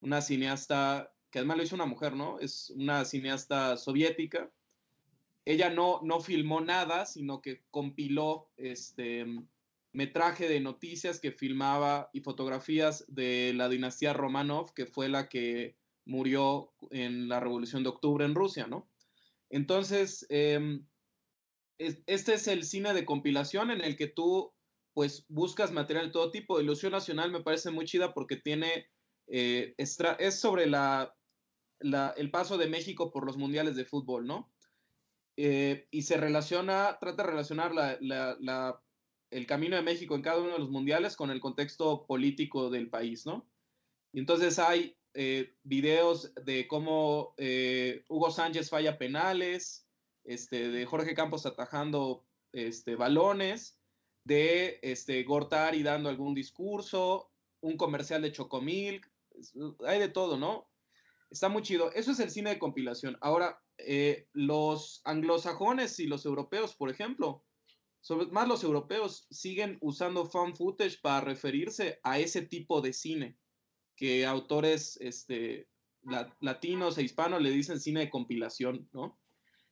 una 0.00 0.20
cineasta 0.20 1.12
que 1.30 1.40
además 1.40 1.56
lo 1.56 1.62
hizo 1.64 1.74
una 1.74 1.86
mujer, 1.86 2.14
¿no? 2.14 2.38
Es 2.38 2.70
una 2.70 3.04
cineasta 3.04 3.76
soviética 3.76 4.50
ella 5.46 5.70
no, 5.70 6.00
no 6.02 6.20
filmó 6.20 6.60
nada, 6.60 7.06
sino 7.06 7.40
que 7.40 7.62
compiló 7.70 8.50
este 8.56 9.24
metraje 9.92 10.48
de 10.48 10.60
noticias 10.60 11.20
que 11.20 11.32
filmaba 11.32 12.10
y 12.12 12.20
fotografías 12.20 13.04
de 13.08 13.54
la 13.54 13.68
dinastía 13.68 14.12
Romanov, 14.12 14.74
que 14.74 14.86
fue 14.86 15.08
la 15.08 15.28
que 15.28 15.78
murió 16.04 16.74
en 16.90 17.28
la 17.28 17.38
Revolución 17.38 17.84
de 17.84 17.90
Octubre 17.90 18.24
en 18.24 18.34
Rusia, 18.34 18.66
¿no? 18.66 18.90
Entonces, 19.48 20.26
em, 20.30 20.84
este 21.78 22.34
es 22.34 22.48
el 22.48 22.64
cine 22.64 22.92
de 22.92 23.06
compilación 23.06 23.70
en 23.70 23.82
el 23.82 23.96
que 23.96 24.08
tú, 24.08 24.52
pues, 24.94 25.26
buscas 25.28 25.70
material 25.70 26.06
de 26.06 26.12
todo 26.12 26.32
tipo. 26.32 26.60
Ilusión 26.60 26.90
Nacional 26.90 27.30
me 27.30 27.42
parece 27.42 27.70
muy 27.70 27.84
chida 27.84 28.12
porque 28.14 28.36
tiene, 28.36 28.88
eh, 29.28 29.74
es 29.78 30.40
sobre 30.40 30.66
la, 30.66 31.14
el 31.80 32.30
paso 32.32 32.58
de 32.58 32.68
México 32.68 33.12
por 33.12 33.24
los 33.24 33.36
mundiales 33.36 33.76
de 33.76 33.84
fútbol, 33.84 34.26
¿no? 34.26 34.50
Eh, 35.36 35.86
y 35.90 36.02
se 36.02 36.16
relaciona, 36.16 36.96
trata 36.98 37.22
de 37.22 37.30
relacionar 37.30 37.72
el 39.30 39.46
camino 39.46 39.76
de 39.76 39.82
México 39.82 40.14
en 40.14 40.22
cada 40.22 40.40
uno 40.40 40.54
de 40.54 40.58
los 40.58 40.70
mundiales 40.70 41.14
con 41.14 41.30
el 41.30 41.40
contexto 41.40 42.06
político 42.06 42.70
del 42.70 42.88
país, 42.88 43.26
¿no? 43.26 43.46
Y 44.12 44.20
entonces 44.20 44.58
hay 44.58 44.96
eh, 45.12 45.54
videos 45.62 46.32
de 46.44 46.66
cómo 46.66 47.34
eh, 47.36 48.04
Hugo 48.08 48.30
Sánchez 48.30 48.70
falla 48.70 48.96
penales, 48.96 49.86
este, 50.24 50.70
de 50.70 50.86
Jorge 50.86 51.14
Campos 51.14 51.44
atajando 51.44 52.24
este, 52.52 52.96
balones, 52.96 53.78
de 54.24 54.78
este, 54.82 55.22
Gortari 55.22 55.82
dando 55.82 56.08
algún 56.08 56.34
discurso, 56.34 57.30
un 57.60 57.76
comercial 57.76 58.22
de 58.22 58.32
Chocomilk, 58.32 59.10
hay 59.86 59.98
de 59.98 60.08
todo, 60.08 60.38
¿no? 60.38 60.70
Está 61.30 61.48
muy 61.48 61.62
chido. 61.62 61.92
Eso 61.92 62.12
es 62.12 62.20
el 62.20 62.30
cine 62.30 62.50
de 62.50 62.58
compilación. 62.58 63.18
Ahora, 63.20 63.60
eh, 63.78 64.28
los 64.32 65.02
anglosajones 65.04 65.98
y 66.00 66.06
los 66.06 66.24
europeos, 66.24 66.74
por 66.74 66.90
ejemplo, 66.90 67.44
sobre, 68.00 68.26
más 68.28 68.48
los 68.48 68.64
europeos, 68.64 69.26
siguen 69.30 69.78
usando 69.80 70.26
found 70.26 70.56
footage 70.56 70.98
para 71.02 71.20
referirse 71.20 72.00
a 72.02 72.18
ese 72.18 72.42
tipo 72.42 72.80
de 72.80 72.92
cine 72.92 73.38
que 73.96 74.26
autores 74.26 74.98
este, 75.00 75.68
latinos 76.40 76.98
e 76.98 77.02
hispanos 77.02 77.42
le 77.42 77.50
dicen 77.50 77.80
cine 77.80 78.00
de 78.00 78.10
compilación, 78.10 78.88
¿no? 78.92 79.18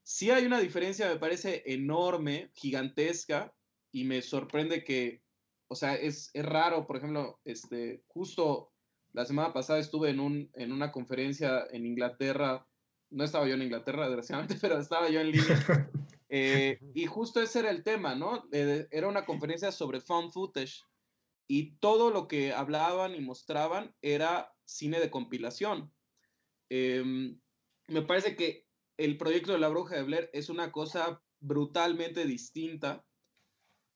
Sí 0.03 0.31
hay 0.31 0.45
una 0.45 0.61
diferencia, 0.61 1.09
me 1.09 1.19
parece 1.19 1.63
enorme, 1.67 2.51
gigantesca, 2.55 3.55
y 3.91 4.05
me 4.05 4.21
sorprende 4.21 4.85
que, 4.85 5.23
o 5.69 5.75
sea, 5.75 5.95
es, 5.95 6.31
es 6.35 6.45
raro, 6.45 6.87
por 6.87 6.97
ejemplo, 6.97 7.41
este, 7.45 8.03
justo 8.09 8.73
la 9.13 9.25
semana 9.25 9.53
pasada 9.53 9.79
estuve 9.79 10.11
en 10.11 10.73
una 10.73 10.91
conferencia 10.91 11.67
en 11.71 11.87
Inglaterra 11.87 12.67
no 13.15 13.25
estaba 13.25 13.47
yo 13.47 13.55
en 13.55 13.63
Inglaterra, 13.63 14.07
desgraciadamente, 14.07 14.57
pero 14.61 14.79
estaba 14.79 15.09
yo 15.09 15.21
en 15.21 15.31
línea. 15.31 15.91
Eh, 16.37 16.81
y 16.95 17.07
justo 17.07 17.41
ese 17.41 17.61
era 17.61 17.71
el 17.71 17.85
tema, 17.85 18.17
¿no? 18.17 18.49
Eh, 18.51 18.89
era 18.91 19.07
una 19.07 19.25
conferencia 19.25 19.71
sobre 19.71 20.01
found 20.01 20.33
footage 20.33 20.83
y 21.47 21.77
todo 21.77 22.11
lo 22.11 22.27
que 22.27 22.53
hablaban 22.53 23.15
y 23.15 23.21
mostraban 23.21 23.95
era 24.03 24.53
cine 24.65 24.99
de 24.99 25.11
compilación. 25.11 25.93
em, 26.71 27.39
me 27.87 28.03
parece 28.03 28.35
que 28.35 28.67
el 28.97 29.17
proyecto 29.17 29.53
de 29.53 29.59
la 29.59 29.69
bruja 29.69 29.95
de 29.95 30.03
Blair 30.03 30.31
es 30.33 30.49
una 30.49 30.73
cosa 30.73 31.23
brutalmente 31.39 32.25
distinta 32.25 33.05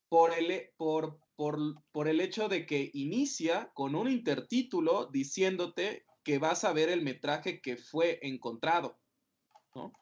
por 0.08 0.32
el, 0.32 0.70
por, 0.76 1.18
por, 1.34 1.58
por 1.90 2.06
el 2.06 2.20
hecho 2.20 2.48
de 2.48 2.66
que 2.66 2.90
inicia 2.94 3.72
con 3.74 3.96
un 3.96 4.08
intertítulo 4.08 5.06
diciéndote 5.06 6.04
que 6.22 6.38
vas 6.38 6.64
a 6.64 6.72
ver 6.72 6.88
el 6.88 7.02
metraje 7.02 7.60
que 7.60 7.76
fue 7.76 8.18
encontrado. 8.22 9.00
¿No? 9.74 9.92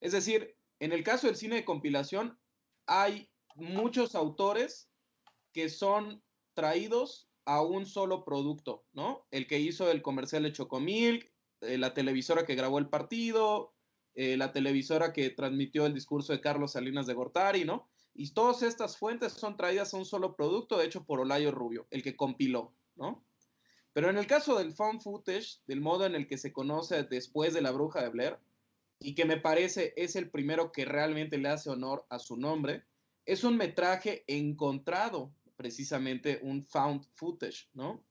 Es 0.00 0.12
decir, 0.12 0.56
en 0.80 0.92
el 0.92 1.02
caso 1.02 1.26
del 1.26 1.36
cine 1.36 1.56
de 1.56 1.64
compilación, 1.64 2.38
hay 2.86 3.28
muchos 3.56 4.14
autores 4.14 4.88
que 5.52 5.68
son 5.68 6.22
traídos 6.54 7.28
a 7.44 7.62
un 7.62 7.86
solo 7.86 8.24
producto, 8.24 8.84
¿no? 8.92 9.26
El 9.30 9.46
que 9.46 9.58
hizo 9.58 9.90
el 9.90 10.02
comercial 10.02 10.42
de 10.42 10.52
Chocomilk, 10.52 11.32
eh, 11.62 11.78
la 11.78 11.94
televisora 11.94 12.44
que 12.44 12.54
grabó 12.54 12.78
el 12.78 12.88
partido, 12.88 13.74
eh, 14.14 14.36
la 14.36 14.52
televisora 14.52 15.12
que 15.12 15.30
transmitió 15.30 15.86
el 15.86 15.94
discurso 15.94 16.32
de 16.32 16.40
Carlos 16.40 16.72
Salinas 16.72 17.06
de 17.06 17.14
Gortari, 17.14 17.64
¿no? 17.64 17.88
Y 18.14 18.32
todas 18.32 18.62
estas 18.62 18.96
fuentes 18.96 19.32
son 19.32 19.56
traídas 19.56 19.94
a 19.94 19.96
un 19.96 20.04
solo 20.04 20.34
producto 20.36 20.82
hecho 20.82 21.04
por 21.04 21.20
Olayo 21.20 21.50
Rubio, 21.50 21.86
el 21.90 22.02
que 22.02 22.16
compiló, 22.16 22.74
¿no? 22.96 23.24
Pero 23.92 24.10
en 24.10 24.18
el 24.18 24.26
caso 24.26 24.58
del 24.58 24.74
found 24.74 25.00
footage, 25.02 25.60
del 25.66 25.80
modo 25.80 26.04
en 26.04 26.14
el 26.14 26.26
que 26.26 26.38
se 26.38 26.52
conoce 26.52 27.04
después 27.04 27.54
de 27.54 27.62
la 27.62 27.70
bruja 27.70 28.02
de 28.02 28.08
Blair, 28.10 28.38
y 29.00 29.14
que 29.14 29.24
me 29.24 29.36
parece 29.36 29.94
es 29.96 30.16
el 30.16 30.30
primero 30.30 30.72
que 30.72 30.84
realmente 30.84 31.38
le 31.38 31.48
hace 31.48 31.70
honor 31.70 32.06
a 32.10 32.18
su 32.18 32.36
nombre, 32.36 32.84
es 33.24 33.44
un 33.44 33.56
metraje 33.56 34.24
encontrado, 34.26 35.32
precisamente 35.56 36.40
un 36.42 36.64
found 36.64 37.06
footage, 37.14 37.68
¿no? 37.74 38.04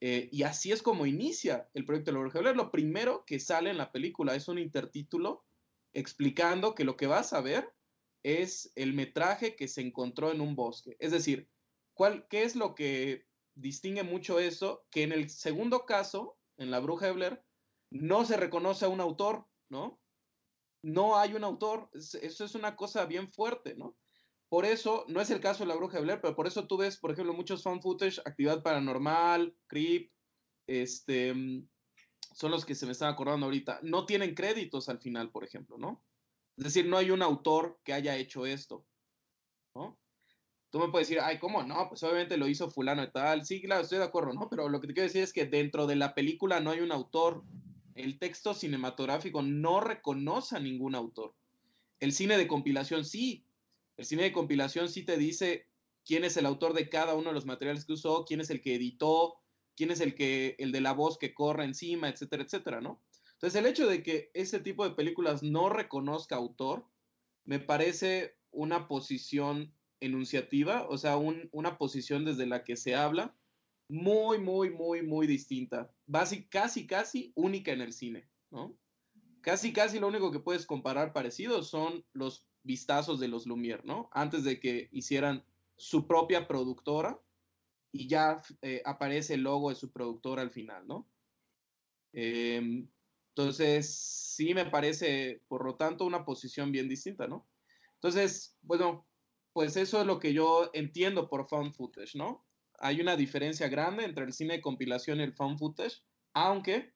Eh, 0.00 0.28
y 0.30 0.42
así 0.42 0.70
es 0.70 0.82
como 0.82 1.06
inicia 1.06 1.68
el 1.74 1.84
proyecto 1.84 2.12
de 2.12 2.18
Blair. 2.18 2.56
Lo 2.56 2.70
primero 2.70 3.24
que 3.24 3.40
sale 3.40 3.70
en 3.70 3.78
la 3.78 3.90
película 3.90 4.34
es 4.34 4.48
un 4.48 4.58
intertítulo 4.58 5.44
explicando 5.92 6.74
que 6.74 6.84
lo 6.84 6.96
que 6.96 7.06
vas 7.06 7.32
a 7.32 7.40
ver 7.40 7.72
es 8.22 8.72
el 8.76 8.94
metraje 8.94 9.56
que 9.56 9.68
se 9.68 9.80
encontró 9.80 10.30
en 10.30 10.40
un 10.40 10.54
bosque. 10.54 10.96
Es 11.00 11.10
decir, 11.10 11.48
¿cuál, 11.94 12.26
¿qué 12.28 12.42
es 12.42 12.54
lo 12.54 12.74
que 12.74 13.26
distingue 13.54 14.02
mucho 14.02 14.38
eso? 14.38 14.86
Que 14.90 15.02
en 15.02 15.12
el 15.12 15.30
segundo 15.30 15.84
caso, 15.84 16.38
en 16.56 16.70
La 16.70 16.80
Bruja 16.80 17.06
de 17.06 17.12
Blair, 17.12 17.42
no 17.90 18.24
se 18.24 18.36
reconoce 18.36 18.84
a 18.84 18.88
un 18.88 19.00
autor, 19.00 19.46
¿no? 19.68 20.00
No 20.82 21.18
hay 21.18 21.34
un 21.34 21.44
autor. 21.44 21.90
Eso 21.92 22.44
es 22.44 22.54
una 22.54 22.76
cosa 22.76 23.06
bien 23.06 23.30
fuerte, 23.30 23.74
¿no? 23.74 23.96
Por 24.48 24.64
eso, 24.64 25.04
no 25.08 25.20
es 25.20 25.30
el 25.30 25.40
caso 25.40 25.64
de 25.64 25.68
La 25.68 25.76
Bruja 25.76 25.98
de 25.98 26.04
Blair, 26.04 26.20
pero 26.22 26.34
por 26.34 26.46
eso 26.46 26.66
tú 26.66 26.78
ves, 26.78 26.98
por 26.98 27.10
ejemplo, 27.10 27.34
muchos 27.34 27.62
fan 27.62 27.82
footage, 27.82 28.20
Actividad 28.24 28.62
Paranormal, 28.62 29.54
Creep, 29.66 30.10
este, 30.66 31.34
son 32.32 32.50
los 32.50 32.64
que 32.64 32.74
se 32.74 32.86
me 32.86 32.92
están 32.92 33.12
acordando 33.12 33.46
ahorita. 33.46 33.80
No 33.82 34.06
tienen 34.06 34.34
créditos 34.34 34.88
al 34.88 35.00
final, 35.00 35.30
por 35.30 35.44
ejemplo, 35.44 35.76
¿no? 35.76 36.02
Es 36.56 36.64
decir, 36.64 36.86
no 36.88 36.96
hay 36.96 37.10
un 37.10 37.22
autor 37.22 37.80
que 37.84 37.92
haya 37.92 38.16
hecho 38.16 38.46
esto, 38.46 38.86
¿no? 39.74 40.00
Tú 40.70 40.78
me 40.78 40.88
puedes 40.88 41.08
decir, 41.08 41.22
ay, 41.22 41.38
¿cómo 41.38 41.62
no? 41.62 41.88
Pues 41.88 42.02
obviamente 42.02 42.36
lo 42.36 42.46
hizo 42.46 42.70
fulano 42.70 43.02
y 43.02 43.10
tal. 43.10 43.44
Sí, 43.44 43.62
claro, 43.62 43.82
estoy 43.82 43.98
de 43.98 44.04
acuerdo, 44.04 44.32
¿no? 44.34 44.48
Pero 44.50 44.68
lo 44.68 44.80
que 44.80 44.86
te 44.86 44.94
quiero 44.94 45.06
decir 45.06 45.22
es 45.22 45.32
que 45.32 45.46
dentro 45.46 45.86
de 45.86 45.96
la 45.96 46.14
película 46.14 46.60
no 46.60 46.70
hay 46.70 46.80
un 46.80 46.92
autor. 46.92 47.44
El 47.98 48.20
texto 48.20 48.54
cinematográfico 48.54 49.42
no 49.42 49.80
reconoce 49.80 50.56
a 50.56 50.60
ningún 50.60 50.94
autor. 50.94 51.34
El 51.98 52.12
cine 52.12 52.38
de 52.38 52.46
compilación 52.46 53.04
sí. 53.04 53.44
El 53.96 54.04
cine 54.04 54.22
de 54.22 54.32
compilación 54.32 54.88
sí 54.88 55.02
te 55.02 55.16
dice 55.16 55.66
quién 56.04 56.22
es 56.22 56.36
el 56.36 56.46
autor 56.46 56.74
de 56.74 56.88
cada 56.88 57.14
uno 57.14 57.30
de 57.30 57.34
los 57.34 57.44
materiales 57.44 57.84
que 57.84 57.94
usó, 57.94 58.24
quién 58.24 58.40
es 58.40 58.50
el 58.50 58.60
que 58.60 58.76
editó, 58.76 59.34
quién 59.76 59.90
es 59.90 60.00
el 60.00 60.14
que 60.14 60.54
el 60.60 60.70
de 60.70 60.80
la 60.80 60.92
voz 60.92 61.18
que 61.18 61.34
corre 61.34 61.64
encima, 61.64 62.08
etcétera, 62.08 62.44
etcétera, 62.44 62.80
¿no? 62.80 63.02
Entonces, 63.32 63.58
el 63.58 63.66
hecho 63.66 63.88
de 63.88 64.02
que 64.04 64.30
ese 64.32 64.60
tipo 64.60 64.88
de 64.88 64.94
películas 64.94 65.42
no 65.42 65.68
reconozca 65.68 66.36
autor, 66.36 66.86
me 67.44 67.58
parece 67.58 68.36
una 68.52 68.86
posición 68.86 69.74
enunciativa, 70.00 70.86
o 70.88 70.98
sea, 70.98 71.16
un, 71.16 71.48
una 71.50 71.78
posición 71.78 72.24
desde 72.24 72.46
la 72.46 72.62
que 72.62 72.76
se 72.76 72.94
habla 72.94 73.34
muy, 73.88 74.38
muy, 74.38 74.70
muy, 74.70 75.02
muy 75.02 75.26
distinta. 75.26 75.90
Basi, 76.06 76.46
casi, 76.46 76.86
casi 76.86 77.32
única 77.34 77.72
en 77.72 77.80
el 77.80 77.92
cine, 77.92 78.28
¿no? 78.50 78.76
Casi, 79.40 79.72
casi 79.72 79.98
lo 79.98 80.08
único 80.08 80.30
que 80.30 80.40
puedes 80.40 80.66
comparar 80.66 81.12
parecido 81.12 81.62
son 81.62 82.04
los 82.12 82.46
vistazos 82.62 83.18
de 83.18 83.28
los 83.28 83.46
Lumière, 83.46 83.82
¿no? 83.84 84.10
Antes 84.12 84.44
de 84.44 84.60
que 84.60 84.88
hicieran 84.92 85.44
su 85.76 86.06
propia 86.06 86.46
productora 86.46 87.20
y 87.92 88.08
ya 88.08 88.42
eh, 88.62 88.82
aparece 88.84 89.34
el 89.34 89.42
logo 89.42 89.70
de 89.70 89.76
su 89.76 89.90
productora 89.90 90.42
al 90.42 90.50
final, 90.50 90.86
¿no? 90.86 91.08
Eh, 92.12 92.86
entonces, 93.30 93.88
sí 93.88 94.52
me 94.52 94.66
parece, 94.66 95.42
por 95.48 95.64
lo 95.64 95.76
tanto, 95.76 96.04
una 96.04 96.24
posición 96.24 96.72
bien 96.72 96.88
distinta, 96.88 97.28
¿no? 97.28 97.48
Entonces, 97.94 98.56
bueno, 98.62 99.06
pues 99.52 99.76
eso 99.76 100.00
es 100.00 100.06
lo 100.06 100.18
que 100.18 100.32
yo 100.32 100.70
entiendo 100.72 101.28
por 101.28 101.48
found 101.48 101.74
footage, 101.74 102.16
¿no? 102.16 102.47
Hay 102.78 103.00
una 103.00 103.16
diferencia 103.16 103.68
grande 103.68 104.04
entre 104.04 104.24
el 104.24 104.32
cine 104.32 104.54
de 104.54 104.60
compilación 104.60 105.20
y 105.20 105.24
el 105.24 105.34
found 105.34 105.58
footage, 105.58 106.02
aunque 106.34 106.92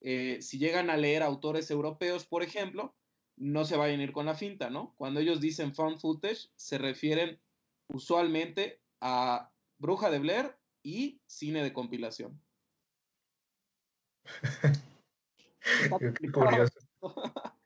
eh, 0.00 0.40
si 0.42 0.58
llegan 0.58 0.90
a 0.90 0.96
leer 0.96 1.22
autores 1.22 1.70
europeos, 1.70 2.26
por 2.26 2.42
ejemplo, 2.42 2.94
no 3.36 3.64
se 3.64 3.76
vayan 3.76 4.00
a 4.00 4.04
ir 4.04 4.12
con 4.12 4.26
la 4.26 4.34
finta, 4.34 4.70
¿no? 4.70 4.94
Cuando 4.96 5.20
ellos 5.20 5.40
dicen 5.40 5.74
found 5.74 5.98
footage, 5.98 6.50
se 6.56 6.78
refieren 6.78 7.40
usualmente 7.88 8.80
a 9.00 9.50
Bruja 9.78 10.10
de 10.10 10.18
Blair 10.20 10.56
y 10.82 11.20
cine 11.26 11.62
de 11.62 11.72
compilación. 11.72 12.40
Qué 16.20 16.30
curioso. 16.30 16.78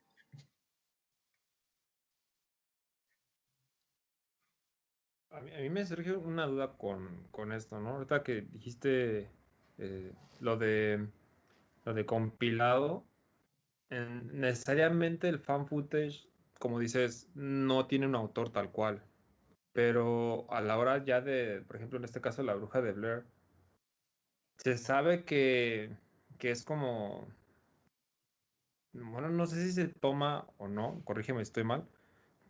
A 5.39 5.41
mí, 5.41 5.71
me 5.71 5.87
surge 5.87 6.17
una 6.17 6.47
duda 6.47 6.77
con, 6.77 7.29
con 7.31 7.53
esto, 7.53 7.79
¿no? 7.81 7.91
Ahorita 7.91 8.23
que 8.25 8.41
dijiste 8.43 9.31
eh, 9.79 10.13
lo 10.41 10.57
de 10.57 11.13
lo 11.85 11.95
de 11.95 12.07
compilado, 12.07 13.07
en- 13.91 14.41
necesariamente 14.41 15.29
el 15.29 15.41
fan 15.41 15.67
footage, 15.69 16.29
como 16.61 16.79
dices, 16.81 17.31
no 17.35 17.87
tiene 17.89 18.07
un 18.09 18.17
autor 18.17 18.51
tal 18.53 18.73
cual. 18.73 19.05
Pero 19.73 20.47
a 20.53 20.61
la 20.63 20.79
hora 20.79 21.05
ya 21.05 21.21
de, 21.23 21.63
por 21.63 21.77
ejemplo, 21.77 21.99
en 21.99 22.05
este 22.05 22.21
caso, 22.23 22.43
La 22.45 22.55
Bruja 22.55 22.83
de 22.83 22.93
Blair, 22.93 23.27
se 24.59 24.77
sabe 24.77 25.25
que, 25.25 25.97
que 26.39 26.51
es 26.51 26.65
como, 26.65 27.29
bueno, 28.93 29.29
no 29.31 29.47
sé 29.47 29.63
si 29.65 29.73
se 29.73 29.89
toma 29.89 30.49
o 30.59 30.69
no, 30.69 31.03
corrígeme 31.05 31.41
si 31.41 31.43
estoy 31.45 31.65
mal, 31.65 31.89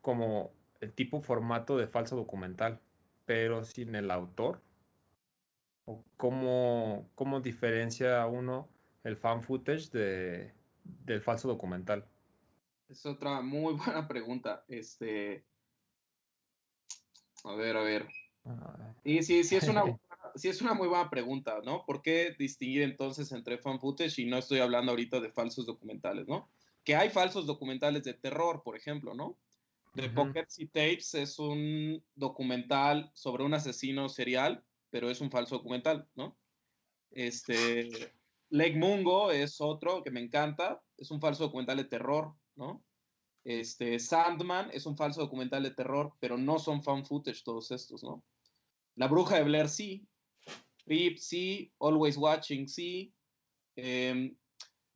como 0.03 0.58
el 0.81 0.95
tipo 0.95 1.21
formato 1.23 1.77
de 1.77 1.89
falso 1.89 2.17
documental, 2.17 2.81
pero 3.25 3.65
sin 3.65 3.95
el 3.95 4.11
autor. 4.11 4.63
¿O 5.85 6.05
cómo, 6.17 7.11
cómo 7.15 7.41
diferencia 7.41 8.27
uno 8.27 8.69
el 9.03 9.17
fan 9.17 9.43
footage 9.43 9.91
de, 9.91 10.55
del 10.85 11.21
falso 11.23 11.49
documental? 11.49 12.05
Es 12.89 13.07
otra 13.07 13.41
muy 13.41 13.75
buena 13.77 14.07
pregunta. 14.09 14.65
Este, 14.69 15.47
a 17.45 17.55
ver, 17.55 17.77
a 17.77 17.83
ver. 17.83 18.09
Ah, 18.45 18.95
Y 19.05 19.23
sí, 19.23 19.45
sí 19.45 19.57
es 19.57 19.69
una, 19.69 19.85
sí 20.35 20.49
es 20.49 20.61
una 20.63 20.75
muy 20.75 20.89
buena 20.89 21.11
pregunta, 21.11 21.61
¿no? 21.65 21.85
¿Por 21.87 22.03
qué 22.03 22.35
distinguir 22.39 22.83
entonces 22.83 23.33
entre 23.33 23.59
fan 23.59 23.81
footage 23.81 24.21
y 24.23 24.27
no 24.27 24.39
estoy 24.39 24.61
hablando 24.61 24.93
ahorita 24.93 25.21
de 25.21 25.33
falsos 25.33 25.67
documentales, 25.67 26.27
¿no? 26.29 26.51
Que 26.85 26.97
hay 26.97 27.11
falsos 27.11 27.47
documentales 27.47 28.05
de 28.05 28.15
terror, 28.15 28.63
por 28.65 28.77
ejemplo, 28.77 29.15
¿no? 29.15 29.39
The. 30.03 30.11
Pockets 30.11 30.59
y 30.59 30.67
Tapes 30.67 31.15
es 31.15 31.39
un 31.39 32.03
documental 32.15 33.11
sobre 33.15 33.45
un 33.45 33.55
asesino 33.55 34.09
serial, 34.09 34.65
pero 34.91 35.11
es 35.11 35.21
un 35.21 35.31
falso 35.31 35.57
documental, 35.57 36.09
¿no? 36.15 36.39
Este, 37.11 37.89
Lake 38.51 38.77
Mungo 38.77 39.31
es 39.31 39.61
otro 39.61 40.03
que 40.03 40.11
me 40.11 40.21
encanta, 40.21 40.83
es 40.97 41.11
un 41.11 41.21
falso 41.21 41.45
documental 41.45 41.77
de 41.79 41.85
terror, 41.85 42.35
¿no? 42.57 42.85
Este, 43.45 43.99
Sandman 43.99 44.71
es 44.73 44.87
un 44.87 44.97
falso 44.97 45.21
documental 45.21 45.63
de 45.63 45.71
terror, 45.71 46.13
pero 46.21 46.37
no 46.37 46.59
son 46.59 46.83
fan 46.83 47.05
footage 47.05 47.43
todos 47.45 47.71
estos, 47.71 48.03
¿no? 48.03 48.25
La 48.97 49.09
Bruja 49.09 49.37
de 49.37 49.45
Blair 49.45 49.69
sí, 49.69 50.07
Creep 50.85 51.19
sí, 51.19 51.73
Always 51.79 52.17
Watching 52.17 52.69
sí. 52.69 53.15
Em, 53.77 54.37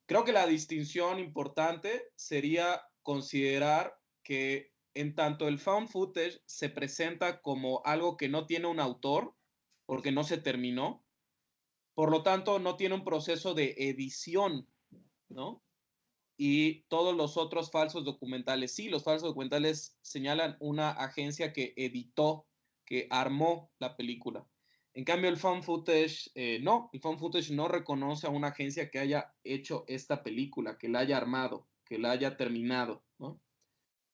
creo 0.07 0.25
que 0.25 0.33
la 0.33 0.47
distinción 0.47 1.19
importante 1.19 2.09
sería 2.17 2.83
considerar 3.03 3.97
que 4.23 4.72
en 4.95 5.15
tanto 5.15 5.49
el 5.49 5.59
found 5.59 5.89
footage 5.89 6.41
se 6.47 6.69
presenta 6.69 7.41
como 7.41 7.83
algo 7.85 8.17
que 8.17 8.29
no 8.29 8.47
tiene 8.47 8.67
un 8.67 8.81
autor, 8.81 9.35
porque 9.87 10.13
no 10.13 10.25
se 10.25 10.39
terminó, 10.39 11.05
por 11.95 12.11
lo 12.11 12.23
tanto 12.23 12.59
no 12.59 12.77
tiene 12.77 12.95
un 12.95 13.05
proceso 13.05 13.55
de 13.55 13.75
edición, 13.77 14.69
¿no? 15.29 15.63
Y 16.37 16.83
todos 16.85 17.15
los 17.15 17.37
otros 17.37 17.71
falsos 17.71 18.05
documentales, 18.05 18.75
sí, 18.75 18.89
los 18.89 19.05
falsos 19.05 19.29
documentales 19.29 19.99
señalan 20.03 20.57
una 20.61 20.91
agencia 20.91 21.53
que 21.53 21.75
editó, 21.77 22.47
que 22.85 23.07
armó 23.11 23.71
la 23.79 23.97
película. 23.97 24.47
En 24.95 25.05
cambio, 25.05 25.31
el 25.31 25.39
fan 25.39 25.63
footage, 25.63 26.31
eh, 26.35 26.59
no, 26.61 26.91
el 26.93 27.01
fan 27.01 27.19
footage 27.19 27.51
no 27.53 27.69
reconoce 27.69 28.27
a 28.27 28.31
una 28.31 28.49
agencia 28.49 28.91
que 28.91 28.99
haya 28.99 29.35
hecho 29.45 29.85
esta 29.89 30.23
película, 30.23 30.77
que 30.79 30.89
la 30.89 31.01
haya 31.01 31.17
armado, 31.17 31.69
que 31.85 31.99
la 31.99 32.11
haya 32.11 32.37
terminado. 32.37 33.03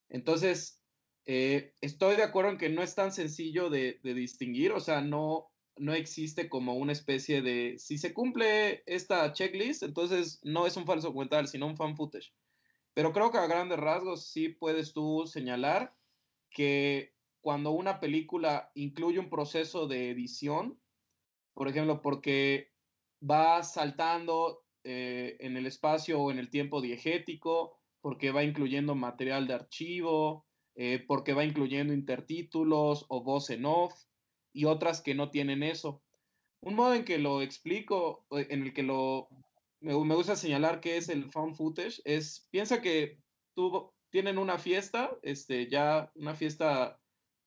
Entonces, 0.08 0.82
eh, 1.26 1.74
estoy 1.80 2.16
de 2.16 2.22
acuerdo 2.22 2.50
en 2.50 2.58
que 2.58 2.68
no 2.68 2.82
es 2.82 2.94
tan 2.94 3.12
sencillo 3.12 3.70
de, 3.70 4.00
de, 4.02 4.14
distinguir, 4.14 4.72
o 4.72 4.80
sea, 4.80 5.00
no, 5.00 5.50
no 5.76 5.92
existe 5.92 6.48
como 6.48 6.74
una 6.74 6.92
especie 6.92 7.42
de, 7.42 7.76
si 7.78 7.98
se 7.98 8.14
cumple 8.14 8.82
esta 8.86 9.32
checklist, 9.32 9.82
entonces 9.82 10.40
no 10.42 10.66
es 10.66 10.76
un 10.76 10.86
falso 10.86 11.08
documental, 11.08 11.46
sino 11.46 11.66
un 11.66 11.76
fan 11.76 11.96
footage. 11.96 12.32
Pero 12.94 13.12
creo 13.12 13.30
que 13.30 13.38
a 13.38 13.46
grandes 13.46 13.78
rasgos 13.78 14.26
sí 14.26 14.48
puedes 14.48 14.92
tú 14.92 15.24
señalar 15.26 15.94
que 16.50 17.14
cuando 17.40 17.70
una 17.70 18.00
película 18.00 18.70
incluye 18.74 19.18
un 19.18 19.30
proceso 19.30 19.86
de 19.86 20.10
edición, 20.10 20.80
por 21.54 21.68
ejemplo, 21.68 22.02
porque 22.02 22.72
va 23.22 23.62
saltando 23.62 24.64
eh, 24.84 25.36
en 25.40 25.56
el 25.56 25.66
espacio 25.66 26.20
o 26.20 26.30
en 26.30 26.38
el 26.38 26.50
tiempo 26.50 26.80
diegético, 26.80 27.77
porque 28.08 28.30
va 28.30 28.42
incluyendo 28.42 28.94
material 28.94 29.46
de 29.46 29.52
archivo, 29.52 30.46
eh, 30.76 31.04
porque 31.06 31.34
va 31.34 31.44
incluyendo 31.44 31.92
intertítulos 31.92 33.04
o 33.10 33.22
voz 33.22 33.50
en 33.50 33.66
off 33.66 33.92
y 34.50 34.64
otras 34.64 35.02
que 35.02 35.14
no 35.14 35.30
tienen 35.30 35.62
eso. 35.62 36.02
Un 36.62 36.74
modo 36.74 36.94
en 36.94 37.04
que 37.04 37.18
lo 37.18 37.42
explico, 37.42 38.24
eh, 38.30 38.46
en 38.48 38.62
el 38.62 38.72
que 38.72 38.82
lo 38.82 39.28
me, 39.80 39.92
me 39.92 40.14
gusta 40.14 40.36
señalar 40.36 40.80
que 40.80 40.96
es 40.96 41.10
el 41.10 41.30
found 41.30 41.54
footage, 41.54 42.00
es 42.06 42.48
piensa 42.50 42.80
que 42.80 43.18
tú 43.54 43.92
tienen 44.08 44.38
una 44.38 44.56
fiesta, 44.56 45.14
este, 45.20 45.68
ya 45.68 46.10
una 46.14 46.34
fiesta 46.34 46.98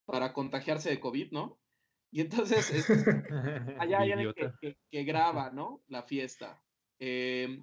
para 0.05 0.31
contagiarse 0.31 0.91
de 0.91 0.99
COVID, 0.99 1.31
¿no? 1.31 1.59
Y 2.11 2.21
entonces 2.21 2.69
es, 2.69 2.87
allá 3.79 4.01
hay 4.01 4.11
alguien 4.11 4.31
que, 4.35 4.51
que, 4.61 4.77
que, 4.91 5.03
graba, 5.05 5.49
¿no? 5.49 5.81
La 5.87 6.03
fiesta. 6.03 6.63
Eh, 6.99 7.57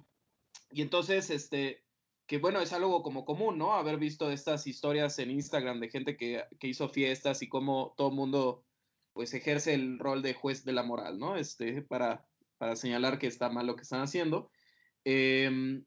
y 0.71 0.81
entonces, 0.81 1.29
este, 1.29 1.85
que 2.29 2.37
bueno, 2.37 2.61
es 2.61 2.73
algo 2.73 3.01
como 3.01 3.25
común, 3.25 3.57
¿no? 3.57 3.73
Haber 3.73 3.97
visto 3.97 4.29
estas 4.29 4.67
historias 4.67 5.17
en 5.17 5.31
Instagram 5.31 5.79
de 5.79 5.89
gente 5.89 6.15
que, 6.15 6.43
que 6.59 6.67
hizo 6.67 6.87
fiestas 6.87 7.41
y 7.41 7.49
cómo 7.49 7.95
todo 7.97 8.09
el 8.09 8.15
mundo, 8.15 8.63
pues, 9.13 9.33
ejerce 9.33 9.73
el 9.73 9.97
rol 9.97 10.21
de 10.21 10.35
juez 10.35 10.63
de 10.63 10.73
la 10.73 10.83
moral, 10.83 11.17
¿no? 11.17 11.37
Este, 11.37 11.81
para, 11.81 12.27
para 12.59 12.75
señalar 12.75 13.17
que 13.17 13.25
está 13.25 13.49
mal 13.49 13.65
lo 13.65 13.75
que 13.75 13.81
están 13.81 14.01
haciendo. 14.01 14.51
Eh, 15.05 15.81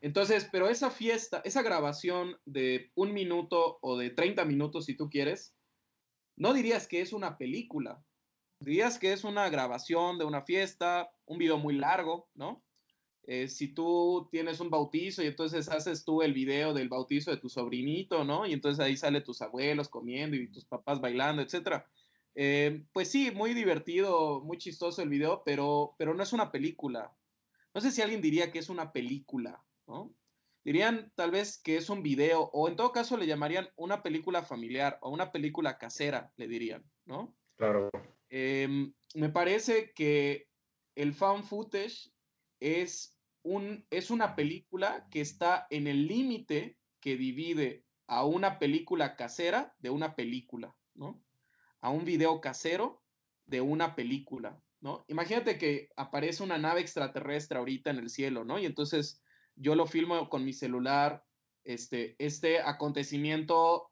entonces, 0.00 0.48
pero 0.50 0.68
esa 0.68 0.90
fiesta, 0.90 1.42
esa 1.44 1.62
grabación 1.62 2.36
de 2.44 2.90
un 2.96 3.14
minuto 3.14 3.78
o 3.80 3.96
de 3.96 4.10
30 4.10 4.44
minutos, 4.46 4.86
si 4.86 4.96
tú 4.96 5.08
quieres, 5.08 5.54
no 6.34 6.54
dirías 6.54 6.88
que 6.88 7.02
es 7.02 7.12
una 7.12 7.38
película, 7.38 8.02
dirías 8.58 8.98
que 8.98 9.12
es 9.12 9.22
una 9.22 9.48
grabación 9.48 10.18
de 10.18 10.24
una 10.24 10.42
fiesta, 10.42 11.08
un 11.24 11.38
video 11.38 11.58
muy 11.58 11.76
largo, 11.76 12.28
¿no? 12.34 12.64
Eh, 13.30 13.46
si 13.48 13.68
tú 13.68 14.26
tienes 14.30 14.58
un 14.58 14.70
bautizo 14.70 15.22
y 15.22 15.26
entonces 15.26 15.68
haces 15.68 16.02
tú 16.02 16.22
el 16.22 16.32
video 16.32 16.72
del 16.72 16.88
bautizo 16.88 17.30
de 17.30 17.36
tu 17.36 17.50
sobrinito, 17.50 18.24
¿no? 18.24 18.46
Y 18.46 18.54
entonces 18.54 18.82
ahí 18.82 18.96
sale 18.96 19.20
tus 19.20 19.42
abuelos 19.42 19.90
comiendo 19.90 20.34
y 20.34 20.50
tus 20.50 20.64
papás 20.64 20.98
bailando, 20.98 21.42
etcétera. 21.42 21.86
Eh, 22.34 22.86
pues 22.90 23.10
sí, 23.10 23.30
muy 23.30 23.52
divertido, 23.52 24.40
muy 24.40 24.56
chistoso 24.56 25.02
el 25.02 25.10
video, 25.10 25.42
pero, 25.44 25.94
pero 25.98 26.14
no 26.14 26.22
es 26.22 26.32
una 26.32 26.50
película. 26.50 27.14
No 27.74 27.82
sé 27.82 27.90
si 27.90 28.00
alguien 28.00 28.22
diría 28.22 28.50
que 28.50 28.60
es 28.60 28.70
una 28.70 28.92
película, 28.92 29.62
¿no? 29.86 30.14
Dirían 30.64 31.12
tal 31.14 31.30
vez 31.30 31.58
que 31.58 31.76
es 31.76 31.90
un 31.90 32.02
video, 32.02 32.48
o 32.54 32.66
en 32.66 32.76
todo 32.76 32.92
caso 32.92 33.18
le 33.18 33.26
llamarían 33.26 33.68
una 33.76 34.02
película 34.02 34.42
familiar 34.42 34.98
o 35.02 35.10
una 35.10 35.32
película 35.32 35.76
casera, 35.76 36.32
le 36.36 36.48
dirían, 36.48 36.82
¿no? 37.04 37.36
Claro. 37.56 37.90
Eh, 38.30 38.90
me 39.14 39.28
parece 39.28 39.92
que 39.92 40.48
el 40.94 41.12
fan 41.12 41.44
footage 41.44 42.10
es, 42.60 43.17
es 43.90 44.10
una 44.10 44.34
película 44.34 45.06
que 45.10 45.20
está 45.20 45.66
en 45.70 45.86
el 45.86 46.06
límite 46.06 46.78
que 47.00 47.16
divide 47.16 47.84
a 48.06 48.24
una 48.24 48.58
película 48.58 49.16
casera 49.16 49.74
de 49.78 49.90
una 49.90 50.16
película, 50.16 50.74
¿no? 50.94 51.22
A 51.80 51.90
un 51.90 52.04
video 52.04 52.40
casero 52.40 53.02
de 53.46 53.60
una 53.60 53.94
película, 53.94 54.60
¿no? 54.80 55.04
Imagínate 55.08 55.58
que 55.58 55.90
aparece 55.96 56.42
una 56.42 56.58
nave 56.58 56.80
extraterrestre 56.80 57.58
ahorita 57.58 57.90
en 57.90 57.98
el 57.98 58.10
cielo, 58.10 58.44
¿no? 58.44 58.58
Y 58.58 58.66
entonces 58.66 59.22
yo 59.56 59.74
lo 59.74 59.86
filmo 59.86 60.28
con 60.28 60.44
mi 60.44 60.52
celular, 60.52 61.24
este, 61.64 62.16
este 62.18 62.60
acontecimiento, 62.60 63.90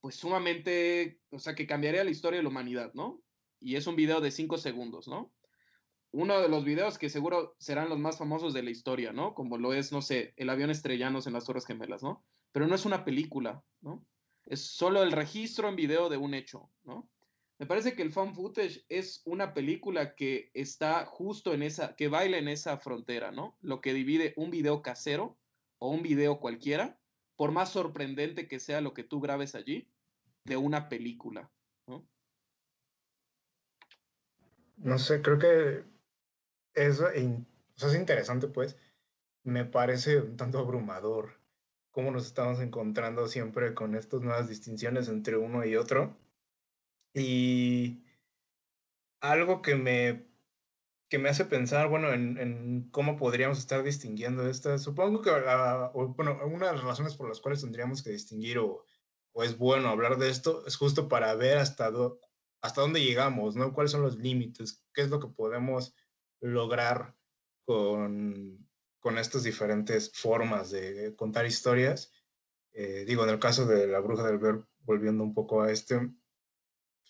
pues 0.00 0.16
sumamente, 0.16 1.20
o 1.30 1.38
sea, 1.38 1.54
que 1.54 1.66
cambiaría 1.66 2.04
la 2.04 2.10
historia 2.10 2.38
de 2.38 2.42
la 2.42 2.48
humanidad, 2.48 2.92
¿no? 2.94 3.22
Y 3.60 3.76
es 3.76 3.86
un 3.86 3.96
video 3.96 4.20
de 4.20 4.30
cinco 4.30 4.56
segundos, 4.58 5.08
¿no? 5.08 5.32
Uno 6.10 6.40
de 6.40 6.48
los 6.48 6.64
videos 6.64 6.98
que 6.98 7.10
seguro 7.10 7.54
serán 7.58 7.88
los 7.88 7.98
más 7.98 8.16
famosos 8.16 8.54
de 8.54 8.62
la 8.62 8.70
historia, 8.70 9.12
¿no? 9.12 9.34
Como 9.34 9.58
lo 9.58 9.74
es, 9.74 9.92
no 9.92 10.00
sé, 10.00 10.32
el 10.36 10.48
avión 10.48 10.70
estrellanos 10.70 11.26
en 11.26 11.34
las 11.34 11.44
Torres 11.44 11.66
Gemelas, 11.66 12.02
¿no? 12.02 12.24
Pero 12.52 12.66
no 12.66 12.74
es 12.74 12.86
una 12.86 13.04
película, 13.04 13.62
¿no? 13.80 14.06
Es 14.46 14.60
solo 14.60 15.02
el 15.02 15.12
registro 15.12 15.68
en 15.68 15.76
video 15.76 16.08
de 16.08 16.16
un 16.16 16.32
hecho, 16.32 16.70
¿no? 16.84 17.10
Me 17.58 17.66
parece 17.66 17.94
que 17.94 18.02
el 18.02 18.12
fan 18.12 18.34
footage 18.34 18.84
es 18.88 19.20
una 19.24 19.52
película 19.52 20.14
que 20.14 20.50
está 20.54 21.04
justo 21.04 21.52
en 21.52 21.62
esa, 21.62 21.96
que 21.96 22.08
baila 22.08 22.38
en 22.38 22.48
esa 22.48 22.78
frontera, 22.78 23.32
¿no? 23.32 23.58
Lo 23.60 23.80
que 23.80 23.92
divide 23.92 24.32
un 24.36 24.50
video 24.50 24.80
casero 24.80 25.36
o 25.78 25.90
un 25.90 26.02
video 26.02 26.38
cualquiera, 26.38 26.98
por 27.36 27.50
más 27.50 27.70
sorprendente 27.70 28.48
que 28.48 28.60
sea 28.60 28.80
lo 28.80 28.94
que 28.94 29.04
tú 29.04 29.20
grabes 29.20 29.54
allí, 29.54 29.90
de 30.44 30.56
una 30.56 30.88
película, 30.88 31.50
¿no? 31.86 32.08
No 34.76 34.98
sé, 34.98 35.20
creo 35.20 35.38
que 35.38 35.84
sea, 36.78 37.88
es 37.90 37.94
interesante, 37.94 38.48
pues. 38.48 38.76
Me 39.44 39.64
parece 39.64 40.20
un 40.20 40.36
tanto 40.36 40.58
abrumador 40.58 41.38
cómo 41.98 42.12
nos 42.12 42.26
estamos 42.26 42.60
encontrando 42.60 43.26
siempre 43.26 43.74
con 43.74 43.96
estas 43.96 44.20
nuevas 44.20 44.48
distinciones 44.48 45.08
entre 45.08 45.36
uno 45.36 45.64
y 45.64 45.74
otro. 45.74 46.16
Y 47.12 48.04
algo 49.20 49.62
que 49.62 49.74
me, 49.74 50.24
que 51.08 51.18
me 51.18 51.28
hace 51.28 51.44
pensar, 51.44 51.88
bueno, 51.88 52.12
en, 52.12 52.88
cómo 52.92 53.16
podríamos 53.16 53.58
estar 53.58 53.82
distinguiendo 53.82 54.48
estas, 54.48 54.82
supongo 54.82 55.22
que, 55.22 55.30
o, 55.30 56.14
bueno, 56.16 56.38
una 56.46 56.66
de 56.66 56.72
las 56.74 56.84
razones 56.84 57.16
por 57.16 57.28
las 57.28 57.40
cuales 57.40 57.62
tendríamos 57.62 58.02
que 58.02 58.10
distinguir 58.10 58.58
o, 58.58 58.84
o 59.32 59.42
es 59.42 59.58
bueno 59.58 59.88
hablar 59.88 60.18
de 60.18 60.30
esto 60.30 60.64
es 60.66 60.76
justo 60.76 61.08
para 61.08 61.34
ver 61.34 61.58
hasta, 61.58 61.90
do, 61.90 62.20
hasta 62.60 62.80
dónde 62.80 63.02
llegamos, 63.02 63.56
¿no? 63.56 63.72
¿Cuáles 63.72 63.90
son 63.90 64.02
los 64.02 64.18
límites? 64.18 64.84
¿Qué 64.92 65.02
es 65.02 65.10
lo 65.10 65.18
que 65.18 65.28
podemos 65.28 65.96
lograr 66.40 67.14
con, 67.64 68.68
con 69.00 69.18
estas 69.18 69.42
diferentes 69.44 70.12
formas 70.12 70.70
de 70.70 71.14
contar 71.16 71.46
historias? 71.46 72.12
Eh, 72.72 73.04
digo, 73.06 73.24
en 73.24 73.30
el 73.30 73.38
caso 73.38 73.66
de 73.66 73.86
la 73.86 74.00
bruja 74.00 74.26
del 74.26 74.38
ver, 74.38 74.64
volviendo 74.80 75.24
un 75.24 75.34
poco 75.34 75.62
a 75.62 75.72
este, 75.72 76.10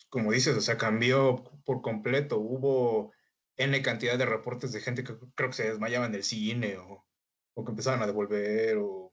como 0.08 0.32
dices, 0.32 0.56
o 0.56 0.60
sea, 0.60 0.78
cambió 0.78 1.44
por 1.64 1.82
completo. 1.82 2.38
Hubo 2.38 3.12
N 3.56 3.82
cantidad 3.82 4.16
de 4.16 4.26
reportes 4.26 4.72
de 4.72 4.80
gente 4.80 5.04
que 5.04 5.16
creo 5.34 5.50
que 5.50 5.56
se 5.56 5.68
desmayaban 5.68 6.12
del 6.12 6.22
cine 6.22 6.78
o, 6.78 7.04
o 7.54 7.64
que 7.64 7.70
empezaban 7.70 8.02
a 8.02 8.06
devolver 8.06 8.78
o, 8.78 9.12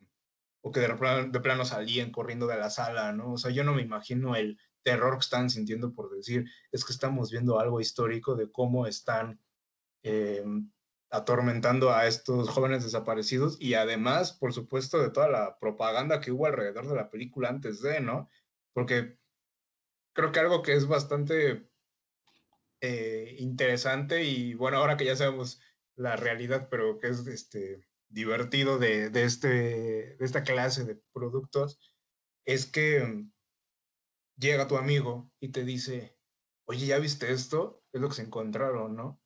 o 0.62 0.72
que 0.72 0.80
de 0.80 0.88
de 0.88 1.40
plano 1.40 1.66
salían 1.66 2.12
corriendo 2.12 2.48
de 2.48 2.58
la 2.58 2.70
sala, 2.70 3.12
¿no? 3.12 3.34
O 3.34 3.38
sea, 3.38 3.52
yo 3.52 3.64
no 3.64 3.74
me 3.74 3.82
imagino 3.82 4.36
el 4.36 4.60
terror 4.84 5.14
que 5.16 5.26
están 5.26 5.50
sintiendo 5.50 5.94
por 5.94 6.16
decir, 6.16 6.46
es 6.72 6.86
que 6.86 6.94
estamos 6.94 7.32
viendo 7.32 7.60
algo 7.60 7.82
histórico 7.82 8.36
de 8.36 8.52
cómo 8.52 8.86
están 8.86 9.40
eh, 10.06 10.46
atormentando 11.10 11.92
a 11.92 12.06
estos 12.06 12.48
jóvenes 12.50 12.84
desaparecidos 12.84 13.58
y 13.60 13.74
además, 13.74 14.34
por 14.34 14.54
supuesto, 14.54 15.00
de 15.02 15.10
toda 15.10 15.28
la 15.28 15.58
propaganda 15.58 16.22
que 16.22 16.32
hubo 16.32 16.46
alrededor 16.46 16.88
de 16.88 16.96
la 16.96 17.10
película 17.10 17.50
antes 17.50 17.82
de, 17.82 18.02
¿no? 18.02 18.30
Porque 18.74 19.18
creo 20.14 20.32
que 20.32 20.40
algo 20.40 20.62
que 20.62 20.74
es 20.74 20.88
bastante 20.88 21.68
eh, 22.82 23.36
interesante 23.40 24.24
y 24.26 24.54
bueno, 24.54 24.78
ahora 24.78 24.96
que 24.96 25.06
ya 25.06 25.16
sabemos 25.16 25.60
la 25.96 26.16
realidad, 26.16 26.68
pero 26.70 27.00
que 27.00 27.08
es 27.08 27.26
este, 27.26 27.88
divertido 28.08 28.78
de, 28.78 29.10
este, 29.16 29.48
de 29.48 30.18
esta 30.20 30.44
clase 30.44 30.86
de 30.86 31.02
productos, 31.14 31.80
es 32.46 32.68
que 32.68 33.26
llega 34.38 34.68
tu 34.68 34.78
amigo 34.78 35.32
y 35.40 35.50
te 35.50 35.66
dice, 35.66 36.16
oye, 36.66 36.86
¿ya 36.86 37.00
viste 37.00 37.32
esto? 37.32 37.84
Es 37.92 38.02
lo 38.02 38.10
que 38.10 38.16
se 38.16 38.22
encontraron, 38.22 38.96
¿no? 38.96 39.20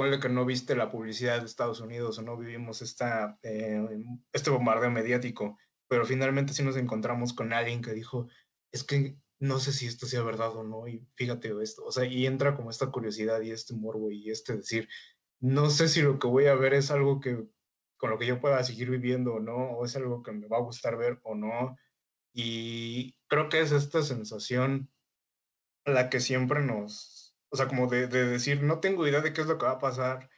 Ponle 0.00 0.18
que 0.18 0.30
no 0.30 0.46
viste 0.46 0.74
la 0.74 0.90
publicidad 0.90 1.40
de 1.40 1.44
Estados 1.44 1.82
Unidos 1.82 2.18
o 2.18 2.22
no 2.22 2.34
vivimos 2.34 2.80
esta, 2.80 3.38
eh, 3.42 3.86
este 4.32 4.48
bombardeo 4.48 4.90
mediático, 4.90 5.58
pero 5.88 6.06
finalmente 6.06 6.54
sí 6.54 6.62
nos 6.62 6.78
encontramos 6.78 7.34
con 7.34 7.52
alguien 7.52 7.82
que 7.82 7.92
dijo, 7.92 8.26
es 8.72 8.82
que 8.82 9.18
no 9.40 9.58
sé 9.58 9.74
si 9.74 9.86
esto 9.86 10.06
sea 10.06 10.22
verdad 10.22 10.56
o 10.56 10.62
no, 10.62 10.88
y 10.88 11.06
fíjate 11.16 11.52
esto, 11.62 11.84
o 11.84 11.92
sea, 11.92 12.06
y 12.06 12.24
entra 12.24 12.56
como 12.56 12.70
esta 12.70 12.86
curiosidad 12.86 13.42
y 13.42 13.50
este 13.50 13.74
morbo 13.74 14.10
y 14.10 14.30
este 14.30 14.56
decir, 14.56 14.88
no 15.38 15.68
sé 15.68 15.86
si 15.86 16.00
lo 16.00 16.18
que 16.18 16.28
voy 16.28 16.46
a 16.46 16.54
ver 16.54 16.72
es 16.72 16.90
algo 16.90 17.20
que 17.20 17.46
con 17.98 18.08
lo 18.08 18.18
que 18.18 18.26
yo 18.26 18.40
pueda 18.40 18.64
seguir 18.64 18.88
viviendo 18.88 19.34
o 19.34 19.40
no, 19.40 19.72
o 19.72 19.84
es 19.84 19.94
algo 19.96 20.22
que 20.22 20.32
me 20.32 20.48
va 20.48 20.56
a 20.56 20.62
gustar 20.62 20.96
ver 20.96 21.20
o 21.24 21.34
no, 21.34 21.76
y 22.32 23.18
creo 23.26 23.50
que 23.50 23.60
es 23.60 23.70
esta 23.70 24.02
sensación 24.02 24.90
la 25.84 26.08
que 26.08 26.20
siempre 26.20 26.64
nos, 26.64 27.19
O 27.50 27.56
sea, 27.56 27.68
como 27.68 27.86
de, 27.88 28.06
de 28.08 28.26
decir, 28.26 28.62
no 28.62 28.80
tengo 28.80 29.06
idea 29.06 29.20
de 29.20 29.32
qué 29.32 29.42
es 29.42 29.46
lo 29.46 29.58
que 29.58 29.66
va 29.66 29.72
a 29.72 29.78
pasar 29.78 30.30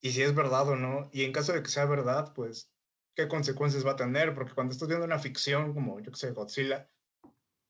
y 0.00 0.10
si 0.12 0.22
es 0.22 0.34
verdad 0.34 0.68
o 0.68 0.76
no. 0.76 1.10
Y 1.12 1.24
en 1.24 1.32
caso 1.32 1.52
de 1.52 1.62
que 1.62 1.68
sea 1.70 1.86
verdad, 1.86 2.32
pues, 2.34 2.74
¿qué 3.14 3.28
consecuencias 3.28 3.86
va 3.86 3.92
a 3.92 3.96
tener? 3.96 4.34
Porque 4.34 4.54
cuando 4.54 4.72
estás 4.72 4.88
viendo 4.88 5.06
una 5.06 5.18
ficción 5.18 5.74
como, 5.74 6.00
yo 6.00 6.10
que 6.12 6.18
sé, 6.18 6.32
Godzilla, 6.32 6.90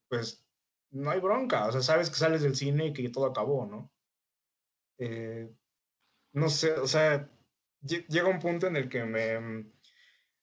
pues 0.08 0.48
no 0.90 1.10
hay 1.10 1.20
bronca. 1.20 1.66
O 1.68 1.72
sea, 1.72 1.82
sabes 1.82 2.10
que 2.10 2.16
sales 2.16 2.42
del 2.42 2.56
cine 2.56 2.88
y 2.88 2.92
que 2.94 3.08
todo 3.10 3.26
acabó, 3.26 3.66
¿no? 3.66 3.94
Eh, 4.98 5.56
no 6.32 6.50
sé, 6.50 6.72
o 6.74 6.86
sea, 6.88 7.30
lle- 7.82 8.06
llega 8.08 8.28
un 8.28 8.40
punto 8.40 8.66
en 8.68 8.76
el 8.76 8.88
que 8.90 9.04
me, 9.04 9.72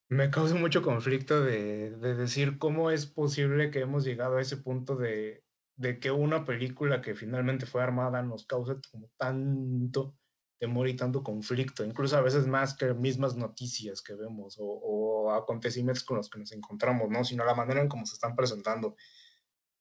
me 0.09 0.31
causa 0.31 0.55
mucho 0.55 0.81
conflicto 0.83 1.43
de, 1.43 1.91
de 1.91 2.15
decir 2.15 2.59
cómo 2.59 2.91
es 2.91 3.07
posible 3.07 3.71
que 3.71 3.81
hemos 3.81 4.05
llegado 4.05 4.37
a 4.37 4.41
ese 4.43 4.57
punto 4.59 4.95
de, 4.97 5.46
de 5.77 5.99
que 5.99 6.11
una 6.11 6.43
película 6.43 7.01
que 7.01 7.15
finalmente 7.15 7.65
fue 7.65 7.83
armada 7.83 8.21
nos 8.23 8.45
como 8.45 9.09
tanto 9.17 10.17
temor 10.59 10.87
y 10.87 10.95
tanto 10.95 11.23
conflicto, 11.23 11.85
incluso 11.85 12.17
a 12.17 12.21
veces 12.21 12.47
más 12.47 12.75
que 12.75 12.93
mismas 12.95 13.35
noticias 13.35 14.01
que 14.01 14.15
vemos 14.15 14.57
o, 14.59 14.65
o 14.65 15.31
acontecimientos 15.33 16.03
con 16.03 16.17
los 16.17 16.29
que 16.29 16.39
nos 16.39 16.51
encontramos, 16.51 17.09
¿no? 17.09 17.23
Sino 17.23 17.45
la 17.45 17.53
manera 17.53 17.79
en 17.79 17.87
cómo 17.87 18.07
se 18.07 18.15
están 18.15 18.35
presentando. 18.35 18.95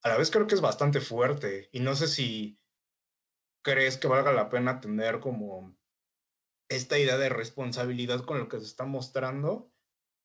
A 0.02 0.10
la 0.10 0.18
vez 0.18 0.30
creo 0.30 0.46
que 0.46 0.54
es 0.54 0.60
bastante 0.60 1.00
fuerte 1.00 1.70
y 1.72 1.80
no 1.80 1.96
sé 1.96 2.08
si 2.08 2.60
crees 3.62 3.96
que 3.96 4.06
valga 4.06 4.32
la 4.32 4.50
pena 4.50 4.80
tener 4.80 5.18
como 5.18 5.74
esta 6.68 6.98
idea 6.98 7.16
de 7.16 7.30
responsabilidad 7.30 8.24
con 8.24 8.38
lo 8.38 8.48
que 8.48 8.58
se 8.58 8.66
está 8.66 8.84
mostrando 8.84 9.72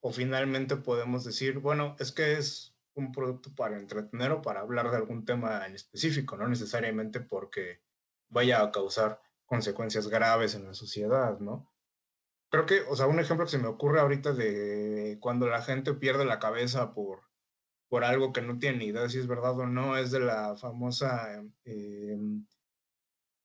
o 0.02 0.12
finalmente 0.12 0.76
podemos 0.76 1.24
decir, 1.24 1.60
bueno, 1.60 1.96
es 2.00 2.12
que 2.12 2.34
es 2.34 2.71
un 2.96 3.12
producto 3.12 3.54
para 3.56 3.78
entretener 3.78 4.32
o 4.32 4.42
para 4.42 4.62
hablar 4.62 4.92
de 4.92 4.98
algún 4.98 5.26
tema 5.26 5.66
en 5.66 5.76
específico, 5.76 6.38
no 6.38 6.48
necesariamente 6.48 7.20
porque 7.20 7.82
vaya 8.30 8.62
a 8.62 8.72
causar 8.72 9.22
consecuencias 9.46 10.08
graves 10.08 10.56
en 10.56 10.66
la 10.66 10.74
sociedad, 10.74 11.40
¿no? 11.40 11.72
Creo 12.50 12.66
que, 12.66 12.82
o 12.90 12.96
sea, 12.96 13.08
un 13.08 13.20
ejemplo 13.20 13.46
que 13.46 13.52
se 13.52 13.58
me 13.58 13.68
ocurre 13.68 14.00
ahorita 14.00 14.34
de 14.34 15.18
cuando 15.22 15.48
la 15.48 15.62
gente 15.62 15.94
pierde 15.94 16.26
la 16.26 16.40
cabeza 16.40 16.94
por, 16.94 17.22
por 17.88 18.04
algo 18.04 18.34
que 18.34 18.42
no 18.42 18.60
tiene 18.60 18.80
ni 18.80 18.86
idea 18.86 19.10
si 19.10 19.20
es 19.20 19.28
verdad 19.28 19.58
o 19.60 19.68
no, 19.68 19.98
es 19.98 20.12
de 20.12 20.20
la 20.20 20.58
famosa 20.58 21.42
eh, 21.66 22.18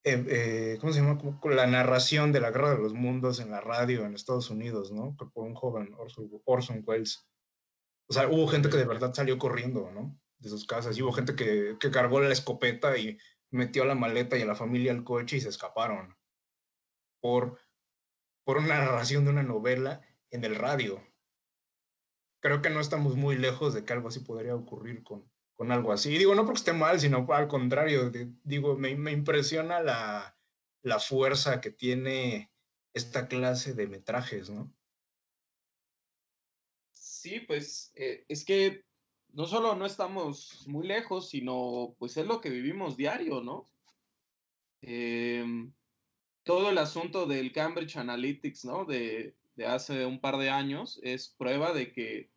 eh, 0.08 0.24
eh, 0.28 0.78
¿cómo 0.80 0.92
se 0.92 1.00
llama? 1.00 1.18
La 1.50 1.66
narración 1.66 2.30
de 2.30 2.38
la 2.38 2.52
Guerra 2.52 2.76
de 2.76 2.78
los 2.78 2.94
Mundos 2.94 3.40
en 3.40 3.50
la 3.50 3.60
radio 3.60 4.06
en 4.06 4.14
Estados 4.14 4.50
Unidos, 4.50 4.92
¿no? 4.92 5.16
Por 5.16 5.44
un 5.44 5.54
joven, 5.56 5.92
Orson, 5.98 6.30
Orson 6.44 6.84
Welles. 6.86 7.26
O 8.08 8.12
sea, 8.12 8.28
hubo 8.28 8.46
gente 8.46 8.68
que 8.68 8.76
de 8.76 8.84
verdad 8.84 9.12
salió 9.14 9.38
corriendo, 9.38 9.90
¿no? 9.90 10.18
De 10.38 10.48
sus 10.48 10.66
casas. 10.66 10.98
Hubo 11.00 11.12
gente 11.12 11.34
que, 11.34 11.76
que 11.80 11.90
cargó 11.90 12.20
la 12.20 12.32
escopeta 12.32 12.96
y 12.96 13.18
metió 13.50 13.84
la 13.84 13.94
maleta 13.94 14.36
y 14.36 14.42
a 14.42 14.46
la 14.46 14.54
familia 14.54 14.92
al 14.92 15.04
coche 15.04 15.36
y 15.36 15.40
se 15.40 15.48
escaparon. 15.48 16.16
Por, 17.20 17.58
por 18.44 18.58
una 18.58 18.78
narración 18.78 19.24
de 19.24 19.30
una 19.30 19.42
novela 19.42 20.02
en 20.30 20.44
el 20.44 20.54
radio. 20.54 21.02
Creo 22.40 22.62
que 22.62 22.70
no 22.70 22.80
estamos 22.80 23.16
muy 23.16 23.36
lejos 23.36 23.74
de 23.74 23.84
que 23.84 23.92
algo 23.92 24.08
así 24.08 24.20
podría 24.20 24.54
ocurrir 24.54 25.02
con, 25.02 25.28
con 25.56 25.72
algo 25.72 25.92
así. 25.92 26.14
Y 26.14 26.18
digo, 26.18 26.34
no 26.34 26.44
porque 26.44 26.58
esté 26.58 26.72
mal, 26.72 27.00
sino 27.00 27.26
al 27.32 27.48
contrario, 27.48 28.12
digo, 28.44 28.76
me, 28.76 28.94
me 28.94 29.12
impresiona 29.12 29.80
la, 29.80 30.38
la 30.82 31.00
fuerza 31.00 31.60
que 31.60 31.70
tiene 31.70 32.52
esta 32.94 33.26
clase 33.26 33.74
de 33.74 33.88
metrajes, 33.88 34.50
¿no? 34.50 34.72
Sí, 37.26 37.40
pues 37.40 37.90
eh, 37.96 38.24
es 38.28 38.44
que 38.44 38.84
no 39.32 39.46
solo 39.46 39.74
no 39.74 39.84
estamos 39.84 40.62
muy 40.68 40.86
lejos, 40.86 41.28
sino 41.28 41.96
pues 41.98 42.16
es 42.16 42.24
lo 42.24 42.40
que 42.40 42.50
vivimos 42.50 42.96
diario, 42.96 43.40
¿no? 43.40 43.68
Em, 44.80 45.72
todo 46.44 46.70
el 46.70 46.78
asunto 46.78 47.26
del 47.26 47.50
Cambridge 47.50 47.96
Analytics, 47.96 48.64
¿no? 48.64 48.84
De, 48.84 49.34
de 49.56 49.66
hace 49.66 50.06
un 50.06 50.20
par 50.20 50.36
de 50.36 50.50
años 50.50 51.00
es 51.02 51.34
prueba 51.36 51.72
de 51.72 51.90
que 51.92 52.30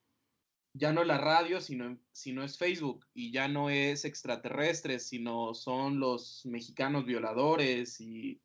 ya 0.73 0.91
no 0.91 1.01
es 1.01 1.07
la 1.07 1.19
radio, 1.19 1.61
sino, 1.61 1.99
sino 2.11 2.43
es 2.43 2.57
Facebook, 2.57 3.05
y 3.13 3.31
ya 3.31 3.47
no 3.47 3.69
es 3.69 4.05
extraterrestres, 4.05 5.07
sino 5.07 5.53
son 5.53 5.99
los 5.99 6.47
mexicanos 6.47 7.05
violadores 7.05 8.01
y, 8.01 8.41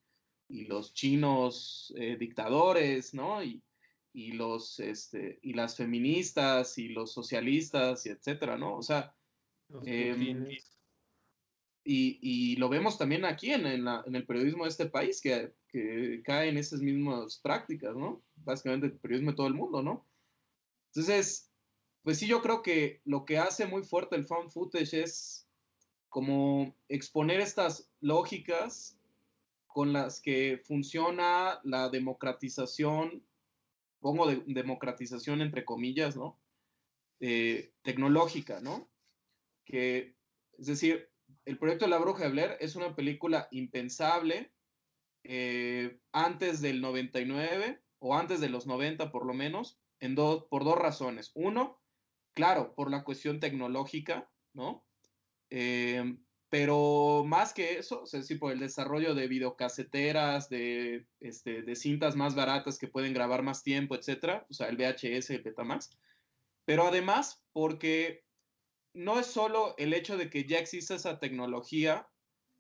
y 0.51 0.67
los 0.67 0.93
chinos 0.93 1.95
eh, 1.97 2.19
dictadores, 2.19 3.15
¿no? 3.15 3.43
Y, 3.43 3.63
y 4.15 4.33
los 4.33 4.79
este, 4.81 5.41
y 5.43 5.53
las 5.55 5.77
feministas 5.77 6.79
y 6.79 6.89
los 6.89 7.13
socialistas 7.13 8.07
y 8.07 8.11
etcétera, 8.11 8.57
¿no? 8.57 8.77
O 8.77 8.83
sea, 8.83 9.15
Putines. 9.69 10.79
y, 11.85 12.19
y 12.23 12.57
lo 12.57 12.69
vemos 12.69 12.97
también 12.97 13.25
aquí 13.25 13.51
en, 13.53 13.67
en 13.67 13.85
la- 13.85 14.03
en 14.07 14.15
el 14.17 14.25
periodismo 14.25 14.65
de 14.65 14.71
este 14.71 14.87
país, 14.87 15.21
que, 15.21 15.53
que 15.69 16.23
cae 16.25 16.49
en 16.49 16.57
esas 16.59 16.81
mismas 16.81 17.39
prácticas, 17.39 17.95
¿no? 17.97 18.23
Básicamente 18.37 18.87
el 18.87 18.93
periodismo 18.99 19.33
de 19.33 19.37
todo 19.37 19.47
el 19.49 19.55
mundo, 19.55 19.83
¿no? 19.83 20.07
Entonces, 20.95 21.51
pues 22.03 22.19
sí, 22.19 22.27
yo 22.27 22.41
creo 22.41 22.63
que 22.63 23.01
lo 23.05 23.25
que 23.25 23.39
hace 23.39 23.67
muy 23.67 23.83
fuerte 23.83 24.17
el 24.17 24.25
fan 24.25 24.51
footage 24.51 25.03
es 25.03 25.49
como 26.09 26.75
exponer 26.89 27.41
estas 27.41 27.91
lógicas 28.01 28.97
con 29.67 29.93
las 29.93 30.21
que 30.21 30.61
funciona 30.65 31.61
la 31.65 31.89
democratización, 31.89 33.27
pongo 34.05 34.27
de- 34.27 34.43
democratización 34.47 35.41
entre 35.41 35.65
comillas, 35.65 36.15
¿no? 36.15 36.39
Eh, 37.21 37.73
tecnológica, 37.81 38.61
¿no? 38.61 38.93
Que, 39.65 40.19
es 40.59 40.67
decir, 40.67 41.09
el 41.47 41.57
proyecto 41.59 41.87
de 41.87 41.91
la 41.91 41.99
Bruja 41.99 42.25
de 42.25 42.31
Blair 42.31 42.57
es 42.61 42.77
una 42.77 42.95
película 42.95 43.49
impensable 43.51 44.53
eh, 45.23 46.01
antes 46.13 46.61
del 46.61 46.83
99 46.83 47.83
o 47.99 48.15
antes 48.15 48.41
de 48.41 48.51
los 48.51 48.67
90 48.67 49.11
por 49.11 49.25
lo 49.25 49.33
menos, 49.33 49.81
en 50.01 50.15
do- 50.15 50.49
por 50.51 50.65
dos 50.65 50.77
razones. 50.79 51.33
Uno, 51.35 51.83
claro, 52.35 52.75
por 52.75 52.91
la 52.91 53.05
cuestión 53.05 53.41
tecnológica, 53.41 54.31
¿no? 54.53 54.87
Eh, 55.49 56.19
pero 56.55 57.25
más 57.27 57.53
que 57.53 57.81
eso, 57.81 58.03
o 58.03 58.07
sea, 58.07 58.23
sí, 58.23 58.37
por 58.37 58.53
el 58.53 58.61
desarrollo 58.61 59.17
de 59.17 59.27
videocaseteras, 59.27 60.49
de, 60.49 61.05
este, 61.19 61.63
de 61.63 61.75
cintas 61.75 62.15
más 62.15 62.37
baratas 62.37 62.79
que 62.79 62.87
pueden 62.87 63.13
grabar 63.13 63.43
más 63.43 63.65
tiempo, 63.65 63.97
etcétera, 63.97 64.47
o 64.49 64.55
sea, 64.55 64.69
el 64.69 64.77
VHS, 64.77 65.31
el 65.31 65.43
Betamax. 65.43 65.91
Pero 66.65 66.87
además, 66.87 67.43
porque 67.53 68.25
no 68.93 69.19
es 69.19 69.27
solo 69.27 69.75
el 69.79 69.95
hecho 69.95 70.17
de 70.17 70.31
que 70.31 70.45
ya 70.45 70.61
exista 70.61 70.95
esa 70.95 71.19
tecnología, 71.19 72.09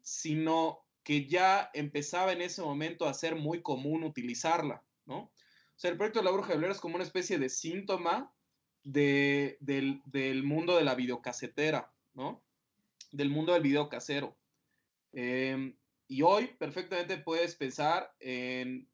sino 0.02 0.84
que 1.04 1.28
ya 1.28 1.70
empezaba 1.72 2.32
en 2.32 2.42
ese 2.42 2.62
momento 2.62 3.06
a 3.06 3.14
ser 3.14 3.36
muy 3.36 3.62
común 3.62 4.02
utilizarla, 4.02 4.82
¿no? 5.06 5.18
O 5.18 5.32
sea, 5.76 5.92
el 5.92 5.98
proyecto 5.98 6.18
de 6.18 6.24
la 6.24 6.32
Bruja 6.32 6.54
de 6.54 6.58
Blair 6.58 6.72
es 6.72 6.80
como 6.80 6.96
una 6.96 7.04
especie 7.04 7.38
de 7.38 7.48
síntoma 7.48 8.34
de, 8.82 9.56
del, 9.60 10.02
del 10.06 10.42
mundo 10.42 10.76
de 10.76 10.82
la 10.82 10.96
videocasetera, 10.96 11.94
¿no? 12.12 12.42
Del 13.12 13.30
mundo 13.30 13.52
del 13.52 13.62
video 13.62 13.88
casero. 13.88 14.38
Eh, 15.12 15.76
y 16.08 16.22
hoy 16.22 16.48
perfectamente 16.58 17.18
puedes 17.18 17.56
pensar 17.56 18.14
en, 18.20 18.90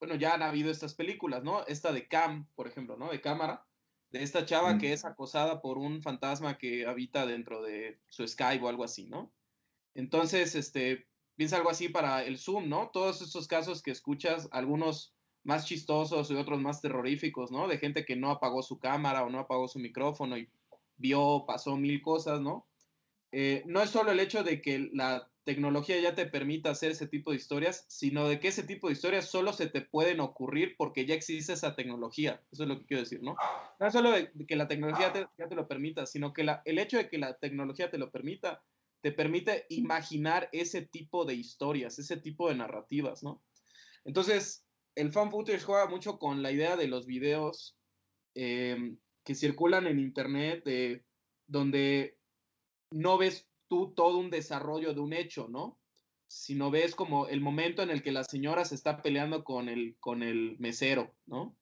bueno, 0.00 0.14
ya 0.14 0.34
han 0.34 0.42
habido 0.42 0.70
estas 0.70 0.94
películas, 0.94 1.42
¿no? 1.42 1.66
Esta 1.66 1.92
de 1.92 2.06
Cam, 2.08 2.48
por 2.54 2.68
ejemplo, 2.68 2.96
¿no? 2.96 3.10
De 3.10 3.20
cámara, 3.20 3.66
de 4.10 4.22
esta 4.22 4.46
chava 4.46 4.74
Mm. 4.74 4.78
que 4.78 4.92
es 4.92 5.04
acosada 5.04 5.60
por 5.60 5.78
un 5.78 6.02
fantasma 6.02 6.58
que 6.58 6.86
habita 6.86 7.26
dentro 7.26 7.62
de 7.62 8.00
su 8.08 8.26
Skype 8.26 8.64
o 8.64 8.68
algo 8.68 8.84
así, 8.84 9.06
¿no? 9.08 9.34
Entonces, 9.94 10.54
este, 10.54 11.08
piensa 11.36 11.56
algo 11.56 11.70
así 11.70 11.88
para 11.88 12.24
el 12.24 12.38
Zoom, 12.38 12.68
¿no? 12.68 12.90
Todos 12.92 13.20
estos 13.22 13.48
casos 13.48 13.82
que 13.82 13.90
escuchas, 13.90 14.48
algunos 14.52 15.14
más 15.42 15.66
chistosos 15.66 16.30
y 16.30 16.34
otros 16.34 16.60
más 16.60 16.80
terroríficos, 16.80 17.50
¿no? 17.50 17.66
De 17.68 17.78
gente 17.78 18.04
que 18.04 18.16
no 18.16 18.30
apagó 18.30 18.62
su 18.62 18.78
cámara 18.78 19.24
o 19.24 19.30
no 19.30 19.40
apagó 19.40 19.66
su 19.68 19.78
micrófono 19.78 20.36
y 20.38 20.50
vio, 20.96 21.44
pasó 21.46 21.76
mil 21.76 22.00
cosas, 22.02 22.40
¿no? 22.40 22.67
Eh, 23.32 23.62
no 23.66 23.82
es 23.82 23.90
solo 23.90 24.10
el 24.10 24.20
hecho 24.20 24.42
de 24.42 24.62
que 24.62 24.90
la 24.92 25.30
tecnología 25.44 25.98
ya 25.98 26.14
te 26.14 26.26
permita 26.26 26.70
hacer 26.70 26.90
ese 26.90 27.06
tipo 27.06 27.30
de 27.30 27.38
historias, 27.38 27.86
sino 27.88 28.28
de 28.28 28.38
que 28.38 28.48
ese 28.48 28.64
tipo 28.64 28.88
de 28.88 28.92
historias 28.92 29.30
solo 29.30 29.52
se 29.52 29.66
te 29.66 29.80
pueden 29.80 30.20
ocurrir 30.20 30.74
porque 30.76 31.06
ya 31.06 31.14
existe 31.14 31.54
esa 31.54 31.74
tecnología. 31.74 32.42
Eso 32.52 32.64
es 32.64 32.68
lo 32.68 32.78
que 32.78 32.86
quiero 32.86 33.02
decir, 33.02 33.22
¿no? 33.22 33.36
No 33.80 33.86
es 33.86 33.92
solo 33.92 34.12
que 34.46 34.56
la 34.56 34.68
tecnología 34.68 35.12
te, 35.12 35.26
ya 35.38 35.48
te 35.48 35.54
lo 35.54 35.66
permita, 35.66 36.04
sino 36.04 36.32
que 36.32 36.46
el 36.64 36.78
hecho 36.78 36.98
de 36.98 37.08
que 37.08 37.16
la 37.16 37.38
tecnología 37.38 37.90
te 37.90 37.96
lo 37.96 38.10
permita, 38.10 38.62
te 39.00 39.10
permite 39.10 39.64
imaginar 39.70 40.50
ese 40.52 40.82
tipo 40.82 41.24
de 41.24 41.34
historias, 41.34 41.98
ese 41.98 42.18
tipo 42.18 42.50
de 42.50 42.56
narrativas, 42.56 43.22
¿no? 43.22 43.42
Entonces, 44.04 44.66
el 44.96 45.12
fan 45.12 45.30
footage 45.30 45.62
juega 45.62 45.86
mucho 45.86 46.18
con 46.18 46.42
la 46.42 46.52
idea 46.52 46.76
de 46.76 46.88
los 46.88 47.06
videos 47.06 47.78
eh, 48.34 48.96
que 49.24 49.34
circulan 49.34 49.86
en 49.86 49.98
internet, 49.98 50.62
de, 50.64 51.04
donde 51.46 52.17
no 52.90 53.18
ves 53.18 53.48
tú 53.68 53.92
todo 53.94 54.18
un 54.18 54.30
desarrollo 54.30 54.94
de 54.94 55.00
un 55.00 55.12
hecho, 55.12 55.48
¿no? 55.48 55.78
Sino 56.26 56.70
ves 56.70 56.94
como 56.94 57.26
el 57.28 57.40
momento 57.40 57.82
en 57.82 57.90
el 57.90 58.02
que 58.02 58.12
la 58.12 58.24
señora 58.24 58.64
se 58.64 58.74
está 58.74 59.02
peleando 59.02 59.44
con 59.44 59.68
el, 59.68 59.96
con 60.00 60.22
el 60.22 60.56
mesero, 60.58 61.14
¿no? 61.26 61.56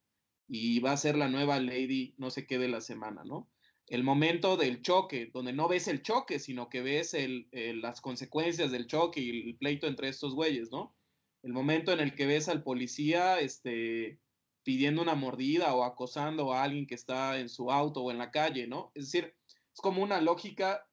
Y 0.49 0.81
va 0.81 0.93
a 0.93 0.97
ser 0.97 1.17
la 1.17 1.29
nueva 1.29 1.61
lady, 1.61 2.15
no 2.19 2.31
sé 2.31 2.47
qué 2.47 2.59
de 2.59 2.69
la 2.69 2.81
semana, 2.81 3.25
¿no? 3.25 3.49
el 3.89 4.03
momento 4.03 4.57
del 4.57 4.83
choque, 4.83 5.31
donde 5.33 5.53
no 5.53 5.69
ves 5.69 5.87
el 5.89 6.03
choque, 6.03 6.39
sino 6.39 6.69
que 6.69 6.83
ves 6.83 7.15
el, 7.15 7.49
las 7.81 8.01
consecuencias 8.01 8.73
del 8.73 8.87
choque 8.87 9.21
y 9.21 9.49
el 9.49 9.57
pleito 9.57 9.87
entre 9.87 10.09
estos 10.09 10.35
güeyes, 10.35 10.71
¿no? 10.71 10.97
El 11.43 11.53
momento 11.53 11.93
en 11.93 12.01
el 12.01 12.15
que 12.15 12.27
ves 12.27 12.49
al 12.49 12.65
policía 12.65 13.39
este, 13.39 14.19
pidiendo 14.65 15.03
una 15.03 15.15
mordida 15.15 15.75
o 15.75 15.85
acosando 15.85 16.53
a 16.53 16.65
alguien 16.65 16.87
que 16.87 16.97
está 16.97 17.39
en 17.39 17.49
su 17.49 17.71
auto 17.71 18.03
o 18.03 18.11
en 18.11 18.19
la 18.19 18.33
calle, 18.33 18.67
¿no? 18.67 18.91
Es 18.95 19.12
decir, 19.12 19.37
es 19.73 19.81
como 19.81 20.03
una 20.03 20.21
lógica 20.21 20.89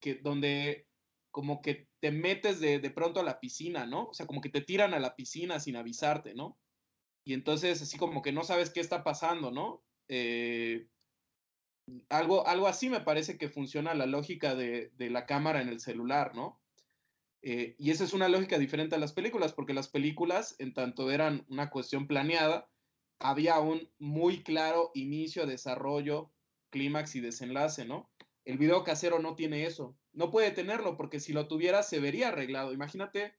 que 0.00 0.16
donde 0.16 0.86
como 1.30 1.60
que 1.60 1.88
te 2.00 2.10
metes 2.10 2.60
de, 2.60 2.78
de 2.78 2.90
pronto 2.90 3.20
a 3.20 3.24
la 3.24 3.40
piscina, 3.40 3.86
¿no? 3.86 4.06
O 4.06 4.14
sea, 4.14 4.26
como 4.26 4.40
que 4.40 4.48
te 4.48 4.62
tiran 4.62 4.94
a 4.94 4.98
la 4.98 5.14
piscina 5.16 5.60
sin 5.60 5.76
avisarte, 5.76 6.34
¿no? 6.34 6.58
Y 7.24 7.34
entonces 7.34 7.82
así 7.82 7.98
como 7.98 8.22
que 8.22 8.32
no 8.32 8.44
sabes 8.44 8.70
qué 8.70 8.80
está 8.80 9.02
pasando, 9.04 9.50
¿no? 9.50 9.82
Eh, 10.08 10.86
algo, 12.08 12.46
algo 12.46 12.66
así 12.66 12.88
me 12.88 13.00
parece 13.00 13.36
que 13.38 13.48
funciona 13.48 13.94
la 13.94 14.06
lógica 14.06 14.54
de, 14.54 14.92
la 14.98 15.26
cámara 15.26 15.60
en 15.60 15.68
el 15.68 15.80
celular, 15.80 16.34
¿no? 16.34 16.60
Eh, 17.42 17.76
y 17.78 17.90
esa 17.90 18.04
es 18.04 18.12
una 18.12 18.28
lógica 18.28 18.58
diferente 18.58 18.94
a 18.96 18.98
las 18.98 19.12
películas, 19.12 19.52
porque 19.52 19.74
las 19.74 19.88
películas, 19.88 20.56
en 20.58 20.74
tanto 20.74 21.10
eran 21.10 21.44
una 21.48 21.70
cuestión 21.70 22.06
planeada, 22.06 22.68
había 23.20 23.58
un 23.60 23.88
muy 23.98 24.42
claro 24.42 24.90
inicio, 24.94 25.46
desarrollo, 25.46 26.32
clímax 26.70 27.14
y 27.16 27.20
desenlace, 27.20 27.84
¿no? 27.84 28.10
El 28.46 28.58
video 28.58 28.84
casero 28.84 29.18
no 29.18 29.34
tiene 29.34 29.66
eso. 29.66 29.98
No 30.12 30.30
puede 30.30 30.52
tenerlo, 30.52 30.96
porque 30.96 31.20
si 31.20 31.32
lo 31.32 31.48
tuviera, 31.48 31.82
se 31.82 31.98
vería 31.98 32.28
arreglado. 32.28 32.72
Imagínate 32.72 33.34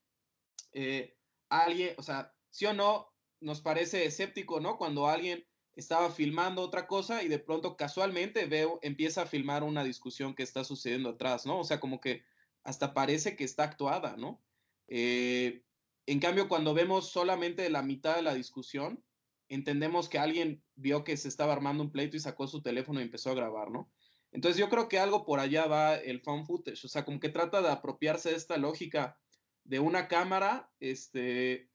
eh, 0.74 1.18
alguien, 1.50 1.96
o 1.98 2.04
sea, 2.04 2.36
sí 2.50 2.66
o 2.66 2.74
no, 2.74 3.12
nos 3.40 3.62
parece 3.62 4.06
escéptico, 4.06 4.60
¿no? 4.60 4.78
Cuando 4.78 5.08
alguien 5.08 5.48
estaba 5.76 6.12
filmando 6.12 6.62
otra 6.62 6.88
cosa 6.88 7.24
y 7.24 7.30
de 7.30 7.40
pronto 7.40 7.78
casualmente 7.78 8.46
veo, 8.48 8.80
empieza 8.82 9.22
a 9.22 9.28
filmar 9.28 9.64
una 9.64 9.84
discusión 9.84 10.36
que 10.36 10.44
está 10.44 10.66
sucediendo 10.66 11.12
atrás, 11.12 11.46
¿no? 11.46 11.60
O 11.60 11.64
sea, 11.64 11.80
como 11.80 12.02
que 12.02 12.24
hasta 12.64 12.94
parece 12.94 13.38
que 13.38 13.46
está 13.46 13.64
actuada, 13.64 14.18
¿no? 14.18 14.44
Eh, 14.90 15.64
en 16.06 16.20
cambio, 16.20 16.50
cuando 16.50 16.74
vemos 16.74 17.10
solamente 17.10 17.70
la 17.70 17.82
mitad 17.82 18.18
de 18.18 18.24
la 18.24 18.34
discusión, 18.34 19.02
entendemos 19.48 20.10
que 20.10 20.20
alguien 20.20 20.62
vio 20.76 21.06
que 21.06 21.16
se 21.16 21.30
estaba 21.30 21.54
armando 21.54 21.84
un 21.84 21.92
pleito 21.92 22.18
y 22.18 22.20
sacó 22.20 22.46
su 22.48 22.62
teléfono 22.62 23.00
y 23.00 23.04
empezó 23.04 23.32
a 23.32 23.36
grabar, 23.36 23.72
¿no? 23.72 23.90
Entonces 24.32 24.60
yo 24.60 24.70
creo 24.70 24.88
que 24.90 25.00
algo 25.00 25.26
por 25.26 25.40
allá 25.40 25.66
va 25.68 25.96
el 25.96 26.22
fan 26.22 26.46
footage, 26.46 26.86
o 26.86 26.88
sea, 26.90 27.06
como 27.06 27.20
que 27.20 27.30
trata 27.30 27.62
de 27.62 27.70
apropiarse 27.70 28.30
de 28.30 28.36
esta 28.36 28.58
lógica 28.58 29.18
de 29.64 29.80
una 29.80 30.08
cámara, 30.08 30.72
este, 30.80 31.70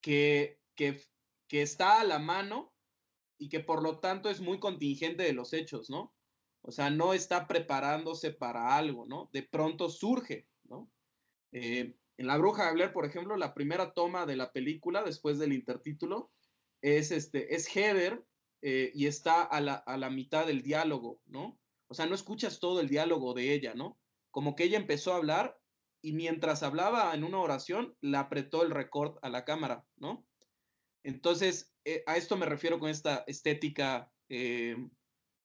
que, 0.00 0.60
que, 0.74 1.00
está 1.50 2.00
a 2.00 2.04
la 2.04 2.18
mano 2.18 2.72
y 3.38 3.48
que 3.50 3.60
por 3.60 3.82
lo 3.82 4.00
tanto 4.00 4.30
es 4.30 4.40
muy 4.40 4.58
contingente 4.58 5.22
de 5.22 5.34
los 5.34 5.52
hechos, 5.52 5.90
¿no? 5.90 6.14
O 6.62 6.72
sea, 6.72 6.90
no 6.90 7.12
está 7.12 7.46
preparándose 7.46 8.30
para 8.30 8.76
algo, 8.76 9.06
¿no? 9.06 9.28
De 9.32 9.42
pronto 9.42 9.90
surge, 9.90 10.48
¿no? 10.64 10.90
Eh, 11.52 11.94
en 12.16 12.26
La 12.26 12.38
Bruja 12.38 12.66
de 12.66 12.72
Blair, 12.72 12.92
por 12.92 13.04
ejemplo, 13.04 13.36
la 13.36 13.54
primera 13.54 13.92
toma 13.92 14.26
de 14.26 14.36
la 14.36 14.52
película, 14.52 15.02
después 15.02 15.38
del 15.38 15.52
intertítulo, 15.52 16.30
es, 16.80 17.10
este, 17.10 17.54
es 17.54 17.66
Heather 17.66 18.24
eh, 18.62 18.90
y 18.94 19.06
está 19.06 19.42
a 19.42 19.60
la, 19.60 19.74
a 19.74 19.96
la 19.96 20.10
mitad 20.10 20.46
del 20.46 20.62
diálogo, 20.62 21.20
¿no? 21.26 21.58
O 21.92 21.94
sea, 21.94 22.06
no 22.06 22.14
escuchas 22.14 22.58
todo 22.58 22.80
el 22.80 22.88
diálogo 22.88 23.34
de 23.34 23.52
ella, 23.52 23.74
¿no? 23.74 23.98
Como 24.30 24.56
que 24.56 24.64
ella 24.64 24.78
empezó 24.78 25.12
a 25.12 25.16
hablar 25.16 25.60
y 26.00 26.14
mientras 26.14 26.62
hablaba 26.62 27.14
en 27.14 27.22
una 27.22 27.38
oración, 27.38 27.94
le 28.00 28.16
apretó 28.16 28.62
el 28.62 28.70
record 28.70 29.18
a 29.20 29.28
la 29.28 29.44
cámara, 29.44 29.84
¿no? 29.96 30.26
Entonces, 31.02 31.74
eh, 31.84 32.02
a 32.06 32.16
esto 32.16 32.38
me 32.38 32.46
refiero 32.46 32.78
con 32.78 32.88
esta 32.88 33.24
estética, 33.26 34.10
eh, 34.30 34.74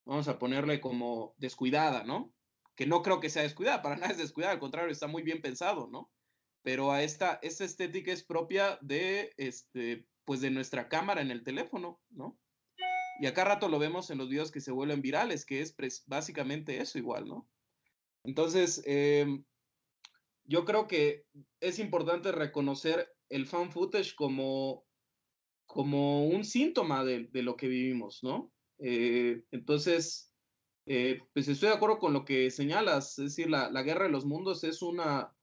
vamos 0.05 0.29
a 0.29 0.39
ponerle 0.39 0.79
como 0.79 1.35
descuidada, 1.37 2.05
¿no? 2.05 2.33
Que 2.77 2.87
no 2.87 3.01
creo 3.01 3.19
que 3.19 3.29
sea 3.29 3.43
descuidada, 3.43 3.81
para 3.81 3.95
nada 3.97 4.13
es 4.13 4.17
descuidada, 4.17 4.53
al 4.53 4.61
contrario, 4.61 4.89
está 4.89 5.07
muy 5.07 5.23
bien 5.23 5.41
pensado, 5.41 5.89
¿no? 5.91 6.09
Pero 6.61 6.93
a 6.93 7.03
esta, 7.03 7.39
esta 7.41 7.65
estética 7.65 8.13
es 8.13 8.23
propia 8.23 8.79
de, 8.81 9.33
este, 9.35 10.07
pues 10.23 10.39
de 10.39 10.49
nuestra 10.49 10.87
cámara 10.87 11.19
en 11.19 11.31
el 11.31 11.43
teléfono, 11.43 11.99
¿no? 12.09 12.39
Y 13.19 13.25
acá 13.25 13.43
rato 13.43 13.69
lo 13.69 13.79
vemos 13.79 14.09
en 14.09 14.17
los 14.17 14.29
videos 14.29 14.51
que 14.51 14.61
se 14.61 14.71
vuelven 14.71 15.01
virales, 15.01 15.45
que 15.45 15.61
es 15.61 15.75
básicamente 16.05 16.79
eso 16.79 16.97
igual, 16.97 17.27
¿no? 17.27 17.49
Entonces, 18.23 18.81
em, 18.85 19.43
yo 20.45 20.65
creo 20.65 20.87
que 20.87 21.25
es 21.59 21.79
importante 21.79 22.31
reconocer 22.31 23.09
el 23.29 23.45
fan 23.47 23.71
footage 23.71 24.15
como 24.15 24.87
como 25.67 26.27
un 26.27 26.43
síntoma 26.43 27.03
de, 27.03 27.29
lo 27.33 27.55
que 27.55 27.67
vivimos, 27.67 28.23
¿no? 28.23 28.51
Eh, 28.79 29.43
entonces, 29.51 30.33
eh, 30.85 31.19
pues 31.33 31.47
estoy 31.47 31.69
de 31.69 31.75
acuerdo 31.75 31.99
con 31.99 32.13
lo 32.13 32.25
que 32.25 32.49
señalas, 32.49 33.19
es 33.19 33.25
decir, 33.25 33.49
la, 33.49 33.69
guerra 33.83 34.05
de 34.05 34.11
los 34.11 34.25
mundos 34.25 34.63
es 34.63 34.81
una, 34.81 35.35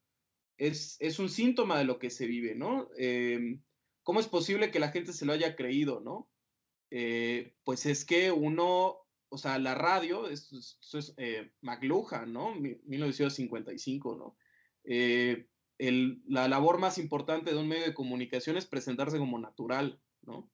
es, 0.57 0.97
es, 0.99 1.19
un 1.19 1.29
síntoma 1.29 1.79
de 1.79 1.85
lo 1.85 1.99
que 1.99 2.11
se 2.11 2.27
vive, 2.27 2.55
¿no? 2.55 2.89
Eh, 2.99 3.61
¿Cómo 4.03 4.19
es 4.19 4.27
posible 4.27 4.71
que 4.71 4.81
la 4.81 4.91
gente 4.91 5.13
se 5.13 5.27
lo 5.27 5.35
haya 5.35 5.55
creído, 5.55 6.01
¿no? 6.01 6.29
Pues 7.65 7.87
es 7.87 8.05
que 8.05 8.31
uno, 8.31 8.99
o 9.29 9.39
sea, 9.39 9.59
la 9.59 9.75
radio, 9.75 10.29
esto 10.29 10.59
es, 10.59 11.15
McLuhan, 11.61 12.33
¿no? 12.33 12.55
1955, 12.55 14.17
¿no? 14.17 14.37
El, 15.79 16.23
la 16.27 16.47
labor 16.47 16.79
más 16.79 16.99
importante 16.99 17.51
de 17.51 17.57
un 17.57 17.67
medio 17.67 17.85
de 17.85 17.95
comunicación 17.95 18.57
es 18.57 18.67
presentarse 18.67 19.19
como 19.19 19.39
natural, 19.39 20.01
¿no? 20.23 20.51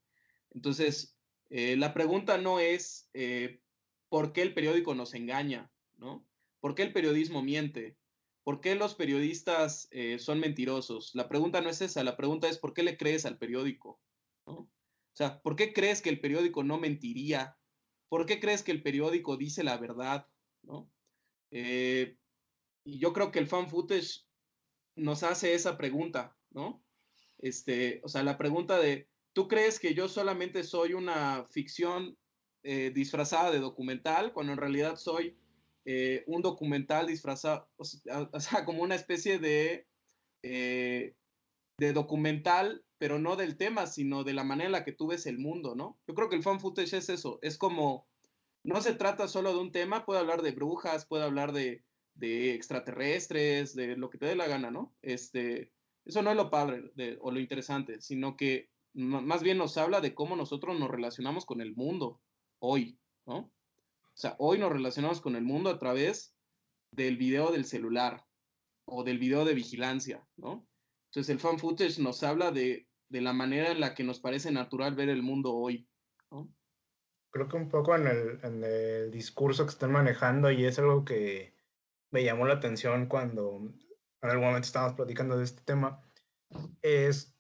Entonces, 0.50 1.16
eh, 1.50 1.76
la 1.76 1.92
pregunta 1.92 2.38
no 2.38 2.60
es 2.60 3.10
eh, 3.12 3.60
por 4.08 4.32
qué 4.32 4.42
el 4.42 4.54
periódico 4.54 4.94
nos 4.94 5.14
engaña, 5.14 5.70
¿no? 5.98 6.26
¿Por 6.60 6.74
qué 6.74 6.82
el 6.82 6.92
periodismo 6.92 7.42
miente? 7.42 7.96
¿Por 8.44 8.60
qué 8.60 8.74
los 8.74 8.94
periodistas 8.94 9.88
eh, 9.90 10.18
son 10.18 10.40
mentirosos? 10.40 11.14
La 11.14 11.28
pregunta 11.28 11.60
no 11.60 11.68
es 11.68 11.80
esa, 11.82 12.04
la 12.04 12.16
pregunta 12.16 12.48
es 12.48 12.58
¿por 12.58 12.72
qué 12.72 12.82
le 12.82 12.96
crees 12.96 13.26
al 13.26 13.36
periódico? 13.36 14.00
O 14.44 14.68
sea, 15.24 15.40
¿por 15.42 15.56
qué 15.56 15.72
crees 15.72 16.02
que 16.02 16.10
el 16.10 16.20
periódico 16.20 16.62
no 16.64 16.78
mentiría? 16.78 17.56
¿Por 18.08 18.26
qué 18.26 18.40
crees 18.40 18.62
que 18.62 18.72
el 18.72 18.82
periódico 18.82 19.36
dice 19.36 19.62
la 19.64 19.76
verdad? 19.76 20.26
¿no? 20.62 20.90
y 21.52 22.98
yo 23.00 23.12
creo 23.12 23.32
que 23.32 23.40
el 23.40 23.48
fan 23.48 23.68
footage 23.68 24.24
nos 24.94 25.24
hace 25.24 25.54
esa 25.54 25.76
pregunta, 25.76 26.36
¿no? 26.50 26.84
Este, 27.38 28.00
o 28.04 28.08
sea, 28.08 28.22
la 28.22 28.38
pregunta 28.38 28.78
de, 28.78 29.10
¿Tú 29.32 29.46
crees 29.46 29.78
que 29.78 29.94
yo 29.94 30.08
solamente 30.08 30.64
soy 30.64 30.94
una 30.94 31.46
ficción 31.50 32.18
eh, 32.62 32.90
disfrazada 32.92 33.50
de 33.50 33.60
documental, 33.60 34.32
cuando 34.32 34.52
en 34.52 34.58
realidad 34.58 34.96
soy 34.96 35.36
eh, 35.84 36.24
un 36.26 36.42
documental 36.42 37.06
disfrazado, 37.06 37.68
o 37.76 37.84
sea, 37.84 38.28
como 38.66 38.82
una 38.82 38.96
especie 38.96 39.38
de, 39.38 39.86
eh, 40.42 41.14
de 41.78 41.92
documental, 41.92 42.84
pero 43.00 43.18
no 43.18 43.34
del 43.34 43.56
tema, 43.56 43.86
sino 43.86 44.24
de 44.24 44.34
la 44.34 44.44
manera 44.44 44.66
en 44.66 44.72
la 44.72 44.84
que 44.84 44.92
tú 44.92 45.06
ves 45.06 45.24
el 45.24 45.38
mundo, 45.38 45.74
¿no? 45.74 45.98
Yo 46.06 46.14
creo 46.14 46.28
que 46.28 46.36
el 46.36 46.42
fan 46.42 46.60
footage 46.60 46.98
es 46.98 47.08
eso, 47.08 47.38
es 47.40 47.56
como, 47.56 48.06
no 48.62 48.82
se 48.82 48.92
trata 48.92 49.26
solo 49.26 49.54
de 49.54 49.58
un 49.58 49.72
tema, 49.72 50.04
puede 50.04 50.20
hablar 50.20 50.42
de 50.42 50.50
brujas, 50.50 51.06
puede 51.06 51.24
hablar 51.24 51.52
de, 51.52 51.82
de 52.12 52.52
extraterrestres, 52.52 53.74
de 53.74 53.96
lo 53.96 54.10
que 54.10 54.18
te 54.18 54.26
dé 54.26 54.36
la 54.36 54.48
gana, 54.48 54.70
¿no? 54.70 54.94
Este, 55.00 55.72
eso 56.04 56.20
no 56.20 56.30
es 56.30 56.36
lo 56.36 56.50
padre 56.50 56.92
o 57.22 57.30
lo 57.30 57.40
interesante, 57.40 58.02
sino 58.02 58.36
que 58.36 58.68
más 58.92 59.42
bien 59.42 59.56
nos 59.56 59.78
habla 59.78 60.02
de 60.02 60.14
cómo 60.14 60.36
nosotros 60.36 60.78
nos 60.78 60.90
relacionamos 60.90 61.46
con 61.46 61.62
el 61.62 61.74
mundo 61.74 62.20
hoy, 62.58 62.98
¿no? 63.24 63.38
O 63.38 64.16
sea, 64.20 64.36
hoy 64.38 64.58
nos 64.58 64.72
relacionamos 64.72 65.22
con 65.22 65.36
el 65.36 65.42
mundo 65.42 65.70
a 65.70 65.78
través 65.78 66.34
del 66.90 67.16
video 67.16 67.50
del 67.50 67.64
celular 67.64 68.26
o 68.84 69.04
del 69.04 69.18
video 69.18 69.46
de 69.46 69.54
vigilancia, 69.54 70.28
¿no? 70.36 70.66
Entonces 71.06 71.30
el 71.30 71.40
fan 71.40 71.58
footage 71.58 71.98
nos 71.98 72.22
habla 72.22 72.52
de, 72.52 72.89
la 73.10 73.32
manera 73.32 73.72
en 73.72 73.80
la 73.80 73.94
que 73.94 74.04
nos 74.04 74.20
parece 74.20 74.52
natural 74.52 74.94
ver 74.94 75.08
el 75.08 75.22
mundo 75.22 75.52
hoy. 75.52 75.88
Creo 77.32 77.48
que 77.48 77.56
un 77.56 77.68
poco 77.68 77.94
en 77.94 78.06
el, 78.06 78.40
en 78.42 78.64
el 78.64 79.10
discurso 79.10 79.64
que 79.64 79.70
están 79.70 79.92
manejando 79.92 80.50
y 80.50 80.64
es 80.64 80.78
algo 80.78 81.04
que 81.04 81.54
me 82.10 82.24
llamó 82.24 82.46
la 82.46 82.54
atención 82.54 83.06
cuando 83.06 83.72
en 84.22 84.30
algún 84.30 84.46
momento 84.46 84.66
estábamos 84.66 84.94
platicando 84.94 85.36
de 85.38 85.44
este 85.44 85.62
tema, 85.62 86.00
es 86.82 87.36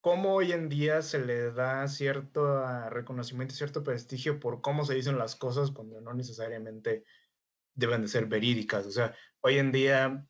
cómo 0.00 0.34
hoy 0.34 0.52
en 0.52 0.68
día 0.68 1.02
se 1.02 1.24
le 1.24 1.52
da 1.52 1.86
cierto 1.88 2.58
ah, 2.58 2.90
reconocimiento, 2.90 3.54
cierto 3.54 3.82
prestigio 3.82 4.40
por 4.40 4.60
cómo 4.60 4.84
se 4.84 4.94
dicen 4.94 5.18
las 5.18 5.36
cosas 5.36 5.70
cuando 5.70 6.00
no 6.00 6.14
necesariamente 6.14 7.04
deben 7.74 8.02
de 8.02 8.08
ser 8.08 8.26
verídicas. 8.26 8.86
O 8.86 8.90
sea, 8.90 9.14
hoy 9.40 9.58
en 9.58 9.72
día 9.72 10.26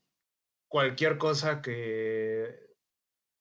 cualquier 0.67 1.17
cosa 1.17 1.61
que 1.61 2.68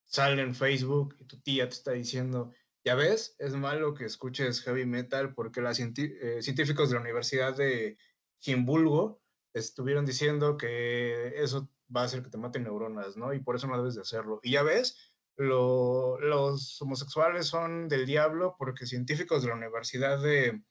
sale 0.09 0.43
en 0.43 0.55
Facebook 0.55 1.15
y 1.21 1.25
tu 1.27 1.41
tía 1.41 1.69
te 1.69 1.75
está 1.75 1.93
diciendo, 1.93 2.53
ya 2.85 2.95
ves, 2.95 3.37
es 3.39 3.55
malo 3.55 3.95
que 3.95 4.07
escuches 4.07 4.63
heavy 4.63 4.87
metal 4.87 5.35
porque 5.35 5.61
los 5.61 5.79
eh, 5.79 6.43
científicos 6.43 6.89
de 6.89 6.95
la 6.95 7.03
Universidad 7.03 7.57
de 7.57 7.99
Jimbulgo 8.41 9.21
estuvieron 9.53 10.07
diciendo 10.07 10.57
que 10.57 11.35
eso 11.37 11.71
va 11.95 12.03
a 12.03 12.05
hacer 12.05 12.23
que 12.23 12.31
te 12.31 12.39
maten 12.39 12.65
neuronas, 12.65 13.17
¿no? 13.17 13.33
Y 13.35 13.41
por 13.41 13.57
eso 13.57 13.67
no 13.67 13.77
debes 13.77 13.95
de 13.95 14.03
hacerlo. 14.03 14.41
Y 14.43 14.53
ya 14.53 14.63
ves, 14.63 14.97
los 15.37 16.81
homosexuales 16.81 17.47
son 17.47 17.89
del 17.89 18.07
diablo 18.07 18.57
porque 18.59 18.87
científicos 18.87 19.43
de 19.43 19.49
la 19.49 19.55
Universidad 19.55 20.21
de 20.23 20.63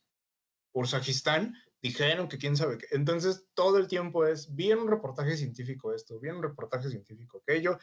Urzajistán 0.73 1.55
dijeron 1.81 2.27
que 2.27 2.38
quién 2.38 2.57
sabe 2.57 2.77
qué. 2.77 2.88
Entonces, 2.91 3.47
todo 3.53 3.77
el 3.77 3.88
tiempo 3.88 4.25
es, 4.25 4.53
vi 4.55 4.73
un 4.73 4.88
reportaje 4.88 5.38
científico 5.38 5.93
esto, 5.93 6.19
vi 6.19 6.29
un 6.29 6.41
reportaje 6.41 6.89
científico 6.89 7.39
aquello, 7.39 7.77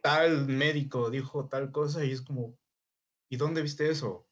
tal 0.00 0.46
médico 0.46 1.10
dijo 1.10 1.48
tal 1.48 1.70
cosa 1.70 2.04
y 2.04 2.12
es 2.12 2.22
como, 2.22 2.58
¿y 3.28 3.36
dónde 3.36 3.62
viste 3.62 3.90
eso? 3.90 4.28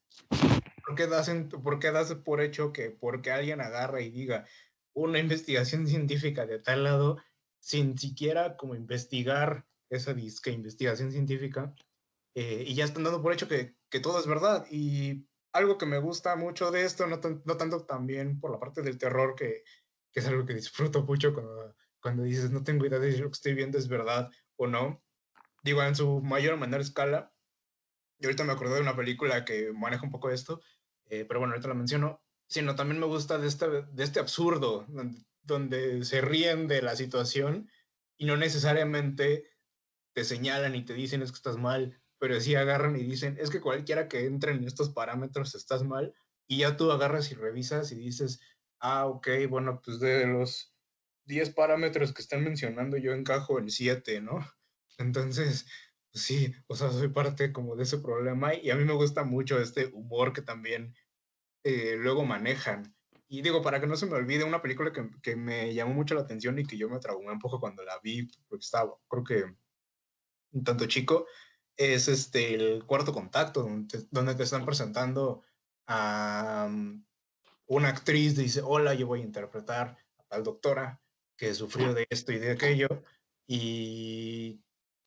¿Por 0.85 0.95
qué 0.95 1.07
das, 1.07 1.31
por, 1.63 1.79
qué 1.79 1.91
das 1.91 2.15
por 2.15 2.41
hecho 2.41 2.73
que 2.73 2.91
porque 2.91 3.31
alguien 3.33 3.61
agarra 3.61 4.01
y 4.01 4.11
diga 4.11 4.47
una 4.95 5.19
investigación 5.19 5.87
científica 5.87 6.47
de 6.47 6.59
tal 6.59 6.85
lado, 6.85 7.19
sin 7.61 7.99
siquiera 7.99 8.57
como 8.57 8.75
investigar 8.75 9.67
esa 9.91 10.15
disque 10.15 10.51
investigación 10.51 11.13
científica, 11.13 11.75
eh, 12.35 12.65
y 12.67 12.75
ya 12.75 12.85
están 12.85 13.05
dando 13.05 13.23
por 13.23 13.33
hecho 13.33 13.49
que, 13.49 13.77
que 13.89 14.01
todo 14.01 14.21
es 14.21 14.27
verdad? 14.27 14.67
Y 14.71 15.27
algo 15.53 15.79
que 15.79 15.87
me 15.87 15.99
gusta 15.99 16.37
mucho 16.37 16.71
de 16.71 16.85
esto, 16.85 17.07
no, 17.07 17.19
no 17.45 17.57
tanto 17.57 17.85
también 17.85 18.39
por 18.41 18.51
la 18.51 18.61
parte 18.61 18.83
del 18.83 18.99
terror, 18.99 19.35
que, 19.35 19.65
que, 20.13 20.21
es 20.21 20.27
algo 20.27 20.45
que 20.45 20.55
disfruto 20.55 21.03
mucho 21.03 21.33
cuando, 21.33 21.75
cuando 22.01 22.23
dices, 22.25 22.51
no 22.51 22.63
tengo 22.63 22.85
idea 22.85 22.99
de 22.99 23.13
si 23.13 23.19
lo 23.19 23.29
que 23.29 23.37
estoy 23.37 23.55
viendo 23.55 23.79
es 23.79 23.89
verdad 23.89 24.31
o 24.57 24.67
no. 24.67 25.03
Digo, 25.67 25.83
en 25.83 25.97
su 25.97 26.21
mayor 26.21 26.55
o 26.55 26.57
menor 26.57 26.81
escala. 26.81 27.35
Y 28.21 28.27
ahorita 28.27 28.45
me 28.45 28.53
acordé 28.53 28.77
de 28.77 28.83
una 28.83 28.95
película 28.95 29.45
que 29.45 29.73
maneja 29.73 30.05
un 30.05 30.13
poco 30.13 30.31
esto, 30.31 30.63
eh, 31.07 31.25
pero 31.27 31.41
bueno, 31.41 31.55
ahorita 31.55 31.69
la 31.69 31.75
menciono. 31.75 32.23
Sino 32.49 32.77
también 32.77 33.01
me 33.01 33.07
gusta 33.07 33.39
de 33.39 33.49
este, 33.49 33.67
de 33.69 34.05
este 34.05 34.21
absurdo, 34.21 34.87
donde, 34.89 35.21
donde 35.43 36.05
se 36.05 36.21
ríen 36.21 36.69
de 36.69 36.81
la 36.81 36.95
situación 36.95 37.69
y 38.17 38.27
no 38.27 38.37
necesariamente 38.37 39.51
te 40.15 40.23
señalan 40.23 40.77
y 40.77 40.85
te 40.85 40.95
dicen 40.95 41.21
es 41.23 41.33
que 41.33 41.37
estás 41.37 41.57
mal, 41.57 42.01
pero 42.19 42.41
sí 42.41 42.55
agarran 42.55 42.95
y 42.95 43.03
dicen, 43.03 43.37
es 43.41 43.51
que 43.51 43.61
cualquiera 43.61 44.07
que 44.07 44.27
entre 44.27 44.53
en 44.53 44.63
estos 44.63 44.91
parámetros 44.91 45.57
estás 45.57 45.83
mal, 45.83 46.15
y 46.47 46.59
ya 46.59 46.77
tú 46.77 46.93
agarras 46.93 47.33
y 47.33 47.35
revisas 47.35 47.91
y 47.91 47.97
dices, 47.97 48.41
ah, 48.79 49.07
ok, 49.07 49.29
bueno, 49.51 49.83
pues 49.85 49.99
de 49.99 50.29
los 50.29 50.73
10 51.25 51.51
parámetros 51.51 52.15
que 52.15 52.23
están 52.23 52.45
mencionando 52.45 52.97
yo 52.97 53.13
encajo 53.13 53.59
en 53.59 53.69
7, 53.69 54.21
¿no? 54.21 54.39
Entonces, 54.99 55.67
pues 56.13 56.25
sí, 56.25 56.55
o 56.67 56.77
sea, 56.77 56.91
soy 56.91 57.09
parte 57.09 57.53
como 57.53 57.77
de 57.77 57.85
ese 57.85 57.99
problema 57.99 58.55
y 58.55 58.71
a 58.71 58.77
mí 58.77 58.85
me 58.85 58.95
gusta 58.95 59.25
mucho 59.25 59.61
este 59.61 59.87
humor 59.87 60.33
que 60.33 60.43
también 60.43 60.95
eh, 61.65 61.97
luego 61.99 62.25
manejan. 62.25 62.95
Y 63.29 63.43
digo, 63.43 63.61
para 63.63 63.81
que 63.81 63.87
no 63.87 63.97
se 63.97 64.07
me 64.07 64.15
olvide, 64.15 64.45
una 64.45 64.63
película 64.63 64.93
que, 64.93 65.11
que, 65.23 65.35
me 65.37 65.75
llamó 65.75 65.95
mucho 65.95 66.15
la 66.15 66.21
atención 66.23 66.59
y 66.59 66.65
que 66.65 66.79
yo 66.79 66.89
me 66.89 67.01
traumé 67.01 67.33
un 67.33 67.41
poco 67.41 67.59
cuando 67.59 67.83
la 67.85 67.99
vi, 68.01 68.29
porque 68.49 68.65
estaba, 68.65 68.97
creo 69.09 69.25
que 69.25 69.45
un 70.53 70.65
tanto 70.65 70.87
chico, 70.87 71.27
es 71.77 72.09
este, 72.09 72.55
el 72.55 72.85
cuarto 72.85 73.13
contacto, 73.13 73.69
donde 74.11 74.35
te, 74.35 74.43
están 74.43 74.65
presentando 74.65 75.43
a 75.87 76.69
mm, 76.71 77.05
una 77.67 77.89
actriz, 77.89 78.37
dice, 78.37 78.63
hola, 78.65 78.95
yo 78.95 79.07
voy 79.07 79.21
a 79.21 79.25
interpretar 79.25 79.99
a 80.19 80.25
tal 80.25 80.45
doctora 80.45 81.03
que 81.37 81.55
sufrió 81.55 81.93
de 81.93 82.07
esto 82.09 82.33
y 82.33 82.39
de 82.39 82.53
aquello, 82.53 82.89
y 83.47 84.63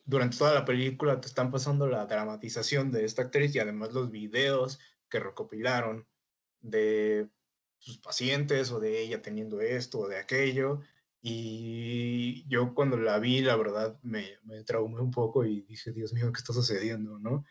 durante 0.10 0.38
toda 0.38 0.56
la 0.56 0.66
película 0.66 1.22
te 1.22 1.28
están 1.28 1.52
pasando 1.52 1.88
la 1.88 2.08
dramatización 2.08 2.90
de 2.90 3.06
esta 3.06 3.22
actriz 3.24 3.54
y 3.54 3.60
además 3.60 3.94
los 3.94 4.10
videos 4.10 4.80
que 5.08 5.20
recopilaron 5.20 6.08
de 6.62 7.30
sus 7.78 8.00
pacientes 8.00 8.72
o 8.72 8.80
de 8.80 9.02
ella 9.02 9.22
teniendo 9.22 9.62
esto 9.62 10.00
o 10.00 10.08
de 10.08 10.18
aquello, 10.18 10.82
y 11.22 12.48
yo 12.48 12.74
cuando 12.74 12.98
la 12.98 13.20
vi, 13.20 13.42
la 13.42 13.56
verdad, 13.56 14.00
me, 14.02 14.40
me 14.44 14.64
traumé 14.64 15.00
un 15.00 15.12
poco 15.12 15.46
y 15.46 15.62
dije, 15.62 15.92
Dios 15.92 16.12
mío, 16.14 16.32
¿qué 16.32 16.40
está 16.40 16.54
sucediendo? 16.54 17.20
¿no? 17.20 17.46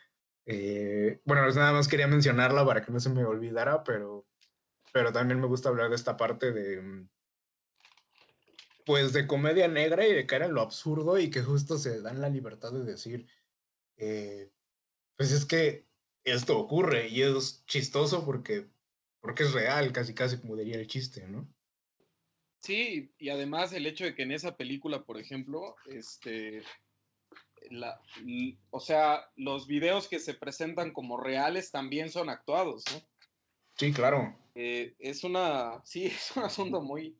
Eh, 0.44 1.20
bueno, 1.24 1.48
nada 1.48 1.72
más 1.72 1.86
quería 1.86 2.08
mencionarla 2.08 2.66
para 2.66 2.82
que 2.82 2.90
no 2.90 2.98
se 2.98 3.10
me 3.10 3.24
olvidara, 3.24 3.84
pero, 3.84 4.26
pero 4.92 5.12
también 5.12 5.40
me 5.40 5.46
gusta 5.46 5.68
hablar 5.68 5.90
de 5.90 5.96
esta 5.96 6.16
parte 6.16 6.50
de, 6.50 6.82
mm, 6.82 7.08
pues, 8.88 9.12
de 9.12 9.26
comedia 9.26 9.68
negra 9.68 10.06
y 10.06 10.14
de 10.14 10.24
caer 10.24 10.44
en 10.44 10.54
lo 10.54 10.62
absurdo 10.62 11.18
y 11.18 11.28
que 11.28 11.42
justo 11.42 11.76
se 11.76 12.00
dan 12.00 12.22
la 12.22 12.30
libertad 12.30 12.72
de 12.72 12.84
decir, 12.84 13.26
eh, 13.98 14.50
pues 15.14 15.30
es 15.30 15.44
que 15.44 15.84
esto 16.24 16.58
ocurre 16.58 17.08
y 17.08 17.20
es 17.20 17.66
chistoso 17.66 18.24
porque, 18.24 18.66
porque 19.20 19.42
es 19.42 19.52
real, 19.52 19.92
casi 19.92 20.14
casi 20.14 20.38
como 20.38 20.56
diría 20.56 20.76
el 20.76 20.86
chiste, 20.86 21.28
¿no? 21.28 21.46
Sí, 22.62 23.12
y 23.18 23.28
además 23.28 23.74
el 23.74 23.84
hecho 23.84 24.04
de 24.04 24.14
que 24.14 24.22
en 24.22 24.32
esa 24.32 24.56
película, 24.56 25.04
por 25.04 25.18
ejemplo, 25.18 25.76
este, 25.84 26.62
la, 27.68 28.00
o 28.70 28.80
sea, 28.80 29.30
los 29.36 29.66
videos 29.66 30.08
que 30.08 30.18
se 30.18 30.32
presentan 30.32 30.94
como 30.94 31.20
reales 31.20 31.70
también 31.70 32.08
son 32.08 32.30
actuados, 32.30 32.84
¿no? 32.90 33.02
Sí, 33.76 33.92
claro. 33.92 34.34
Eh, 34.54 34.96
es 34.98 35.24
una, 35.24 35.82
sí, 35.84 36.06
es 36.06 36.34
un 36.34 36.44
asunto 36.44 36.80
muy, 36.80 37.18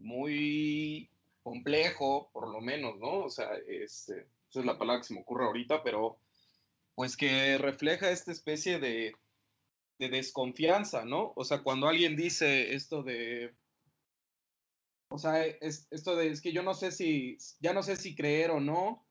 muy 0.00 1.10
complejo, 1.42 2.30
por 2.32 2.48
lo 2.48 2.60
menos, 2.60 2.98
¿no? 2.98 3.24
O 3.24 3.30
sea, 3.30 3.50
este, 3.66 4.26
esa 4.50 4.60
es 4.60 4.66
la 4.66 4.78
palabra 4.78 5.00
que 5.00 5.08
se 5.08 5.14
me 5.14 5.20
ocurre 5.20 5.44
ahorita, 5.44 5.82
pero 5.82 6.18
pues 6.94 7.16
que 7.16 7.56
refleja 7.58 8.10
esta 8.10 8.32
especie 8.32 8.78
de, 8.78 9.14
de 9.98 10.08
desconfianza, 10.08 11.04
¿no? 11.04 11.32
O 11.36 11.44
sea, 11.44 11.62
cuando 11.62 11.88
alguien 11.88 12.16
dice 12.16 12.74
esto 12.74 13.02
de, 13.02 13.54
o 15.08 15.18
sea, 15.18 15.44
es, 15.44 15.88
esto 15.90 16.16
de, 16.16 16.28
es 16.28 16.40
que 16.40 16.52
yo 16.52 16.62
no 16.62 16.74
sé 16.74 16.92
si, 16.92 17.36
ya 17.60 17.72
no 17.72 17.82
sé 17.82 17.96
si 17.96 18.14
creer 18.14 18.50
o 18.50 18.60
no, 18.60 19.06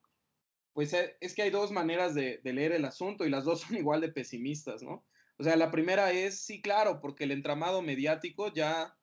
pues 0.73 0.93
eh, 0.93 1.17
es 1.19 1.35
que 1.35 1.41
hay 1.41 1.49
dos 1.49 1.71
maneras 1.71 2.15
de, 2.15 2.39
leer 2.43 2.71
el 2.71 2.85
asunto 2.85 3.25
y 3.25 3.29
las 3.29 3.43
dos 3.43 3.61
son 3.61 3.75
igual 3.75 4.01
de 4.01 4.09
pesimistas, 4.09 4.81
¿no? 4.81 5.05
O 5.37 5.43
sea, 5.43 5.55
la 5.55 5.71
primera 5.71 6.11
es, 6.11 6.39
sí, 6.39 6.61
claro, 6.61 6.99
porque 6.99 7.23
el 7.25 7.31
entramado 7.31 7.81
mediático 7.81 8.51
ya 8.53 8.97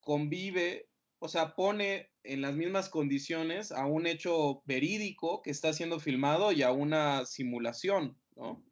convive, 0.00 0.88
o 1.22 1.28
sea, 1.28 1.54
pone 1.54 2.10
en 2.24 2.40
las 2.40 2.52
mismas 2.56 2.88
condiciones 2.88 3.70
a 3.70 3.86
un 3.86 4.08
hecho 4.08 4.60
verídico 4.66 5.40
que 5.40 5.52
está 5.52 5.72
siendo 5.72 6.00
filmado 6.00 6.50
y 6.50 6.62
a 6.62 6.72
una 6.72 7.26
simulación, 7.26 8.20
¿no? 8.34 8.64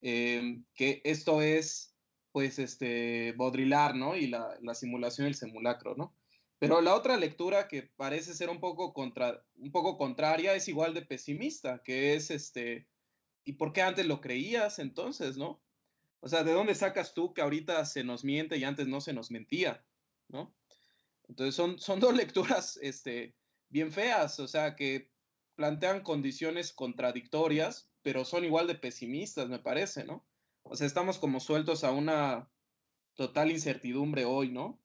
Em, 0.00 0.64
que 0.74 1.00
esto 1.04 1.42
es, 1.42 1.96
pues, 2.32 2.58
este, 2.58 3.34
Baudrillard, 3.36 3.94
¿no? 3.94 4.16
Y 4.16 4.26
la, 4.26 4.58
la 4.60 4.74
simulación 4.74 5.28
el 5.28 5.36
simulacro, 5.36 5.94
¿no? 5.94 6.16
Pero 6.58 6.80
la 6.80 6.96
otra 6.96 7.16
lectura 7.16 7.68
que 7.68 7.84
parece 7.84 8.34
ser 8.34 8.50
un 8.50 8.58
poco, 8.58 8.92
contra, 8.92 9.44
un 9.54 9.70
poco 9.70 9.96
contraria 9.96 10.56
es 10.56 10.66
igual 10.66 10.92
de 10.92 11.02
pesimista, 11.02 11.84
que 11.84 12.14
es 12.14 12.32
este, 12.32 12.88
¿y 13.44 13.52
por 13.52 13.72
qué 13.72 13.82
antes 13.82 14.06
lo 14.06 14.20
creías 14.20 14.80
entonces, 14.80 15.36
no? 15.36 15.62
O 16.18 16.28
sea, 16.28 16.42
¿de 16.42 16.52
dónde 16.52 16.74
sacas 16.74 17.14
tú 17.14 17.32
que 17.32 17.42
ahorita 17.42 17.84
se 17.84 18.02
nos 18.02 18.24
miente 18.24 18.56
y 18.56 18.64
antes 18.64 18.88
no 18.88 19.00
se 19.00 19.12
nos 19.12 19.30
mentía, 19.30 19.86
no? 20.26 20.52
Entonces 21.30 21.54
son, 21.54 21.78
son 21.78 22.00
dos 22.00 22.16
lecturas 22.16 22.76
este, 22.82 23.36
bien 23.68 23.92
feas, 23.92 24.40
o 24.40 24.48
sea, 24.48 24.74
que 24.74 25.12
plantean 25.54 26.02
condiciones 26.02 26.72
contradictorias, 26.72 27.88
pero 28.02 28.24
son 28.24 28.44
igual 28.44 28.66
de 28.66 28.74
pesimistas, 28.74 29.48
me 29.48 29.60
parece, 29.60 30.04
¿no? 30.04 30.26
O 30.64 30.74
sea, 30.74 30.88
estamos 30.88 31.18
como 31.18 31.38
sueltos 31.38 31.84
a 31.84 31.92
una 31.92 32.50
total 33.14 33.52
incertidumbre 33.52 34.24
hoy, 34.24 34.50
¿no? 34.50 34.82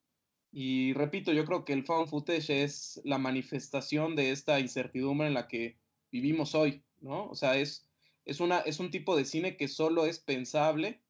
Y 0.52 0.94
repito, 0.94 1.34
yo 1.34 1.46
creo 1.46 1.66
que 1.66 1.74
el 1.74 1.84
found 1.84 2.10
footage 2.10 2.64
es 2.64 3.02
la 3.04 3.18
manifestación 3.18 4.16
de 4.16 4.30
esta 4.30 4.60
incertidumbre 4.60 5.28
en 5.28 5.34
la 5.34 5.48
que 5.48 5.80
vivimos 6.12 6.54
hoy, 6.54 6.84
¿no? 7.02 7.28
O 7.28 7.36
sea, 7.36 7.58
es, 7.58 7.90
es, 8.24 8.40
una, 8.40 8.60
es 8.60 8.80
un 8.80 8.92
tipo 8.92 9.16
de 9.16 9.26
cine 9.26 9.58
que 9.58 9.68
solo 9.68 10.06
es 10.06 10.20
pensable, 10.20 11.02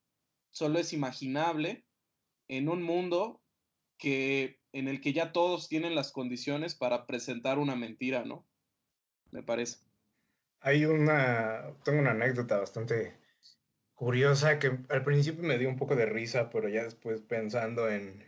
solo 0.50 0.80
es 0.80 0.94
imaginable 0.94 1.86
en 2.48 2.70
un 2.70 2.84
mundo 2.84 3.42
que, 3.98 4.60
en 4.76 4.88
el 4.88 5.01
que 5.01 5.13
ya 5.13 5.32
todos 5.32 5.69
tienen 5.69 5.95
las 5.95 6.11
condiciones 6.11 6.76
para 6.76 7.05
presentar 7.05 7.57
una 7.57 7.76
mentira, 7.76 8.23
¿no? 8.26 8.45
Me 9.32 9.41
parece. 9.41 9.80
Hay 10.59 10.86
una, 10.86 11.73
tengo 11.84 11.99
una 11.99 12.11
anécdota 12.11 12.57
bastante 12.57 13.17
curiosa 13.93 14.59
que 14.59 14.78
al 14.89 15.03
principio 15.03 15.43
me 15.43 15.57
dio 15.57 15.69
un 15.69 15.78
poco 15.78 15.95
de 15.95 16.05
risa, 16.05 16.49
pero 16.49 16.69
ya 16.69 16.84
después 16.84 17.21
pensando 17.21 17.89
en, 17.89 18.23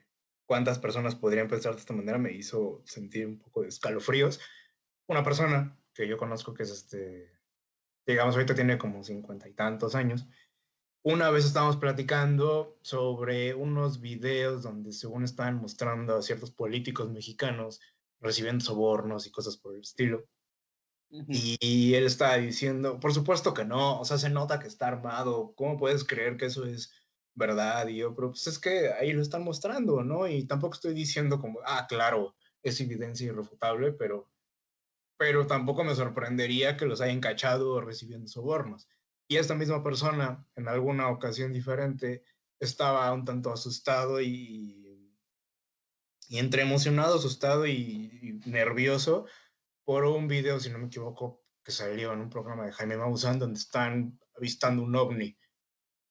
cuántas 0.47 0.79
personas 0.79 1.13
podrían 1.13 1.49
pensar 1.49 1.73
de 1.73 1.81
esta 1.81 1.93
manera 1.93 2.17
me 2.17 2.31
hizo 2.31 2.81
sentir 2.85 3.27
un 3.27 3.37
poco 3.37 3.61
de 3.61 3.67
escalofríos. 3.67 4.39
Una 5.05 5.23
persona 5.23 5.77
que 5.93 6.07
yo 6.07 6.17
conozco 6.17 6.53
que 6.53 6.63
es 6.63 6.71
este, 6.71 7.29
digamos, 8.07 8.33
ahorita 8.35 8.55
tiene 8.55 8.77
como 8.79 9.03
cincuenta 9.03 9.47
y 9.47 9.53
tantos 9.53 9.93
años. 9.93 10.25
Una 11.09 11.29
vez 11.29 11.45
estábamos 11.45 11.77
platicando 11.77 12.77
sobre 12.81 13.53
unos 13.53 14.01
videos 14.01 14.61
donde 14.61 14.91
según 14.91 15.23
estaban 15.23 15.55
mostrando 15.55 16.17
a 16.17 16.21
ciertos 16.21 16.51
políticos 16.51 17.09
mexicanos 17.09 17.79
recibiendo 18.19 18.65
sobornos 18.65 19.25
y 19.25 19.31
cosas 19.31 19.55
por 19.55 19.75
el 19.75 19.79
estilo. 19.79 20.27
Y 21.09 21.93
él 21.93 22.05
estaba 22.05 22.35
diciendo, 22.35 22.99
por 22.99 23.13
supuesto 23.13 23.53
que 23.53 23.63
no, 23.63 24.01
o 24.01 24.03
sea, 24.03 24.17
se 24.17 24.29
nota 24.29 24.59
que 24.59 24.67
está 24.67 24.89
armado, 24.89 25.53
¿cómo 25.55 25.77
puedes 25.77 26.03
creer 26.03 26.35
que 26.35 26.47
eso 26.47 26.65
es 26.65 26.91
¿verdad? 27.35 27.87
Y 27.87 27.95
yo, 27.95 28.13
pero 28.13 28.31
pues 28.31 28.45
es 28.47 28.59
que 28.59 28.91
ahí 28.91 29.13
lo 29.13 29.21
están 29.21 29.45
mostrando, 29.45 30.03
¿no? 30.03 30.27
Y 30.27 30.43
tampoco 30.43 30.73
estoy 30.73 30.93
diciendo 30.93 31.39
como, 31.39 31.61
ah, 31.65 31.85
claro, 31.87 32.35
es 32.63 32.81
evidencia 32.81 33.27
irrefutable, 33.27 33.93
pero, 33.93 34.29
pero 35.15 35.47
tampoco 35.47 35.85
me 35.85 35.95
sorprendería 35.95 36.75
que 36.75 36.85
los 36.85 36.99
hayan 36.99 37.21
cachado 37.21 37.79
recibiendo 37.79 38.27
sobornos. 38.27 38.89
Y 39.27 39.37
esta 39.37 39.55
misma 39.55 39.83
persona, 39.83 40.47
en 40.55 40.67
alguna 40.67 41.09
ocasión 41.09 41.51
diferente, 41.51 42.23
estaba 42.59 43.11
un 43.13 43.25
tanto 43.25 43.51
asustado 43.51 44.21
y, 44.21 45.13
y 46.29 46.39
entre 46.39 46.61
emocionado, 46.61 47.15
asustado 47.15 47.67
y, 47.67 48.39
nervioso 48.45 49.25
por 49.83 50.05
un 50.05 50.27
video, 50.27 50.59
si 50.59 50.69
no 50.69 50.79
me 50.79 50.87
equivoco, 50.87 51.43
que 51.63 51.71
salió 51.71 52.13
en 52.13 52.21
un 52.21 52.29
programa 52.29 52.65
de 52.65 52.71
Jaime 52.73 52.97
Maussan 52.97 53.39
donde 53.39 53.59
están 53.59 54.19
avistando 54.35 54.83
un 54.83 54.95
ovni 54.95 55.37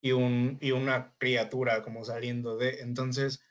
y, 0.01 0.13
un, 0.13 0.59
y 0.61 0.73
una 0.73 1.15
criatura 1.19 1.83
como 1.83 2.05
saliendo 2.05 2.57
de... 2.57 2.81
Entonces, 2.81 3.43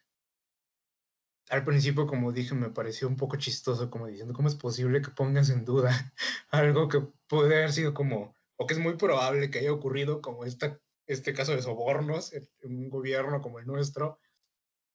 al 1.49 1.63
principio, 1.63 2.07
como 2.07 2.31
dije, 2.31 2.55
me 2.55 2.69
pareció 2.69 3.07
un 3.07 3.17
poco 3.17 3.37
chistoso, 3.37 3.89
como 3.89 4.07
diciendo, 4.07 4.33
¿cómo 4.33 4.47
es 4.47 4.55
posible 4.55 5.01
que 5.01 5.11
pongas 5.11 5.49
en 5.49 5.63
duda 5.65 6.13
algo 6.49 6.87
que 6.87 7.01
puede 7.27 7.57
haber 7.57 7.71
sido 7.71 7.93
como, 7.93 8.34
o 8.57 8.67
que 8.67 8.73
es 8.73 8.79
muy 8.79 8.95
probable 8.95 9.49
que 9.49 9.59
haya 9.59 9.73
ocurrido, 9.73 10.21
como 10.21 10.45
esta, 10.45 10.79
este 11.07 11.33
caso 11.33 11.55
de 11.55 11.61
sobornos 11.61 12.33
en 12.33 12.47
un 12.63 12.89
gobierno 12.89 13.41
como 13.41 13.59
el 13.59 13.67
nuestro, 13.67 14.19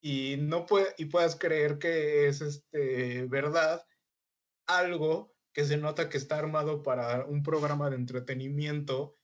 y 0.01 0.37
no 0.39 0.67
puede, 0.67 0.95
y 0.97 1.07
puedas 1.07 1.37
creer 1.37 1.79
que 1.79 2.29
es 2.29 2.41
este, 2.41 3.27
verdad 3.27 3.87
algo 4.67 5.35
que 5.53 5.65
se 5.65 5.77
nota 5.77 6.09
que 6.09 6.17
está 6.17 6.39
armado 6.39 6.83
para 6.83 7.27
un 7.27 7.43
programa 7.43 7.91
de 7.91 7.97
entretenimiento 7.97 9.19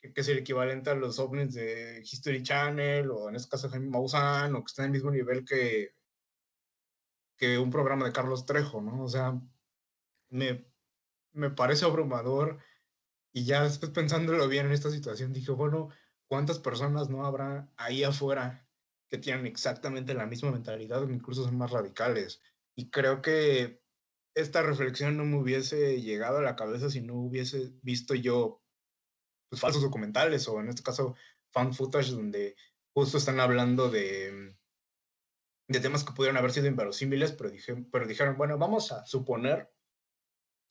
que, 0.00 0.12
es 0.14 0.28
el 0.28 0.38
equivalente 0.38 0.90
a 0.90 0.94
los 0.94 1.18
ovnis 1.18 1.54
de 1.54 2.00
History 2.02 2.42
Channel 2.42 3.10
o 3.10 3.28
en 3.28 3.36
este 3.36 3.50
caso 3.50 3.68
Jaime 3.68 3.88
Maussan 3.88 4.54
o 4.54 4.62
que 4.62 4.68
está 4.68 4.82
en 4.82 4.86
el 4.86 4.92
mismo 4.92 5.10
nivel 5.10 5.44
que, 5.44 5.94
que 7.36 7.58
un 7.58 7.70
programa 7.70 8.06
de 8.06 8.12
Carlos 8.12 8.46
Trejo, 8.46 8.80
¿no? 8.80 9.04
O 9.04 9.08
sea, 9.08 9.40
me, 10.30 10.66
me 11.32 11.50
parece 11.50 11.84
abrumador 11.84 12.58
y 13.32 13.44
ya 13.44 13.64
después 13.64 13.92
pensándolo 13.92 14.48
bien 14.48 14.66
en 14.66 14.72
esta 14.72 14.90
situación 14.90 15.32
dije, 15.32 15.52
bueno, 15.52 15.90
¿cuántas 16.28 16.58
personas 16.58 17.08
no 17.08 17.24
habrá 17.24 17.70
ahí 17.76 18.04
afuera 18.04 18.68
que 19.08 19.18
tienen 19.18 19.46
exactamente 19.46 20.14
la 20.14 20.26
misma 20.26 20.50
mentalidad 20.50 21.02
o 21.02 21.10
incluso 21.10 21.44
son 21.44 21.56
más 21.56 21.70
radicales. 21.70 22.42
Y 22.76 22.90
creo 22.90 23.22
que 23.22 23.82
esta 24.34 24.62
reflexión 24.62 25.16
no 25.16 25.24
me 25.24 25.38
hubiese 25.38 26.00
llegado 26.00 26.38
a 26.38 26.42
la 26.42 26.56
cabeza 26.56 26.90
si 26.90 27.00
no 27.00 27.14
hubiese 27.14 27.72
visto 27.82 28.14
yo 28.14 28.62
pues, 29.48 29.60
falsos 29.60 29.82
documentales 29.82 30.46
o 30.48 30.60
en 30.60 30.68
este 30.68 30.82
caso 30.82 31.16
fan 31.50 31.74
footage 31.74 32.10
donde 32.10 32.54
justo 32.94 33.18
están 33.18 33.40
hablando 33.40 33.90
de, 33.90 34.54
de 35.68 35.80
temas 35.80 36.04
que 36.04 36.12
pudieron 36.12 36.36
haber 36.36 36.52
sido 36.52 36.66
inverosímiles, 36.66 37.32
pero 37.32 38.06
dijeron, 38.06 38.36
bueno, 38.36 38.58
vamos 38.58 38.92
a 38.92 39.04
suponer 39.06 39.72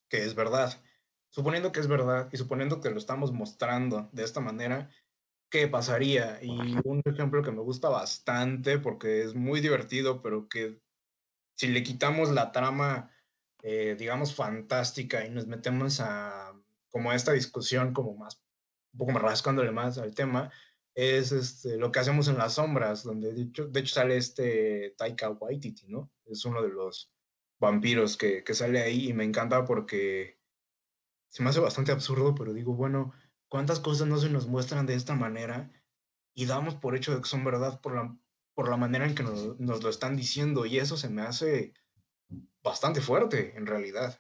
que 0.10 0.24
es 0.24 0.36
verdad. 0.36 0.82
Suponiendo 1.38 1.71
que 1.71 1.81
es 1.81 1.88
verdad 1.88 2.29
y 2.31 2.38
suponiendo 2.38 2.81
que 2.81 2.89
lo 2.89 2.97
estamos 2.97 3.31
mostrando 3.31 4.09
de 4.11 4.23
esta 4.23 4.39
manera, 4.39 4.89
qué 5.51 5.67
pasaría. 5.67 6.39
Y 6.41 6.79
un 6.83 7.03
ejemplo 7.05 7.43
que 7.43 7.51
me 7.51 7.61
gusta 7.61 7.89
bastante 7.89 8.79
porque 8.79 9.21
es 9.21 9.35
muy 9.35 9.61
divertido, 9.61 10.23
pero 10.23 10.49
que 10.49 10.81
si 11.55 11.67
le 11.67 11.83
quitamos 11.83 12.31
la 12.31 12.51
trama, 12.51 13.11
eh, 13.61 13.95
digamos, 13.99 14.33
fantástica 14.33 15.27
y 15.27 15.29
nos 15.29 15.45
metemos 15.45 15.99
a 15.99 16.59
como 16.89 17.11
a 17.11 17.15
esta 17.15 17.33
discusión 17.33 17.93
como 17.93 18.15
más, 18.15 18.41
un 18.93 18.97
poco 18.97 19.11
más 19.11 19.21
rascándole 19.21 19.71
más 19.71 19.99
al 19.99 20.15
tema, 20.15 20.51
es 20.95 21.31
este, 21.31 21.77
lo 21.77 21.91
que 21.91 21.99
hacemos 21.99 22.27
en 22.29 22.39
las 22.39 22.53
sombras, 22.55 23.03
donde 23.03 23.31
de 23.33 23.43
hecho, 23.43 23.67
de 23.67 23.79
hecho 23.81 23.93
sale 23.93 24.17
este 24.17 24.95
Taika 24.97 25.29
Waititi, 25.29 25.85
¿no? 25.88 26.09
Es 26.25 26.45
uno 26.45 26.63
de 26.63 26.69
los 26.69 27.11
vampiros 27.59 28.17
que, 28.17 28.43
que 28.43 28.55
sale 28.55 28.81
ahí 28.81 29.09
y 29.09 29.13
me 29.13 29.23
encanta 29.23 29.65
porque 29.65 30.36
se 31.30 31.43
me 31.43 31.49
hace 31.49 31.59
bastante 31.59 31.91
absurdo, 31.91 32.36
pero 32.36 32.53
digo, 32.53 32.73
bueno, 32.73 33.13
cuántas 33.49 33.80
cosas 33.80 34.07
no 34.07 34.17
se 34.17 34.30
nos 34.30 34.47
muestran 34.47 34.86
de 34.86 34.95
esta 34.95 35.15
manera 35.15 35.71
y 36.34 36.45
damos 36.45 36.75
por 36.75 36.95
hecho 36.95 37.15
de 37.15 37.21
que 37.21 37.28
son 37.28 37.43
verdad 37.43 37.82
por 37.82 37.95
la, 37.95 38.17
por 38.53 38.69
la 38.69 38.78
manera 38.78 39.05
en 39.05 39.15
que 39.15 39.23
nos, 39.23 39.59
lo 39.59 39.89
están 39.89 40.15
diciendo 40.15 40.65
y 40.65 40.78
eso 40.78 40.97
se 40.97 41.09
me 41.09 41.21
hace 41.21 41.73
bastante 42.61 43.01
fuerte 43.01 43.55
en 43.57 43.65
realidad. 43.65 44.19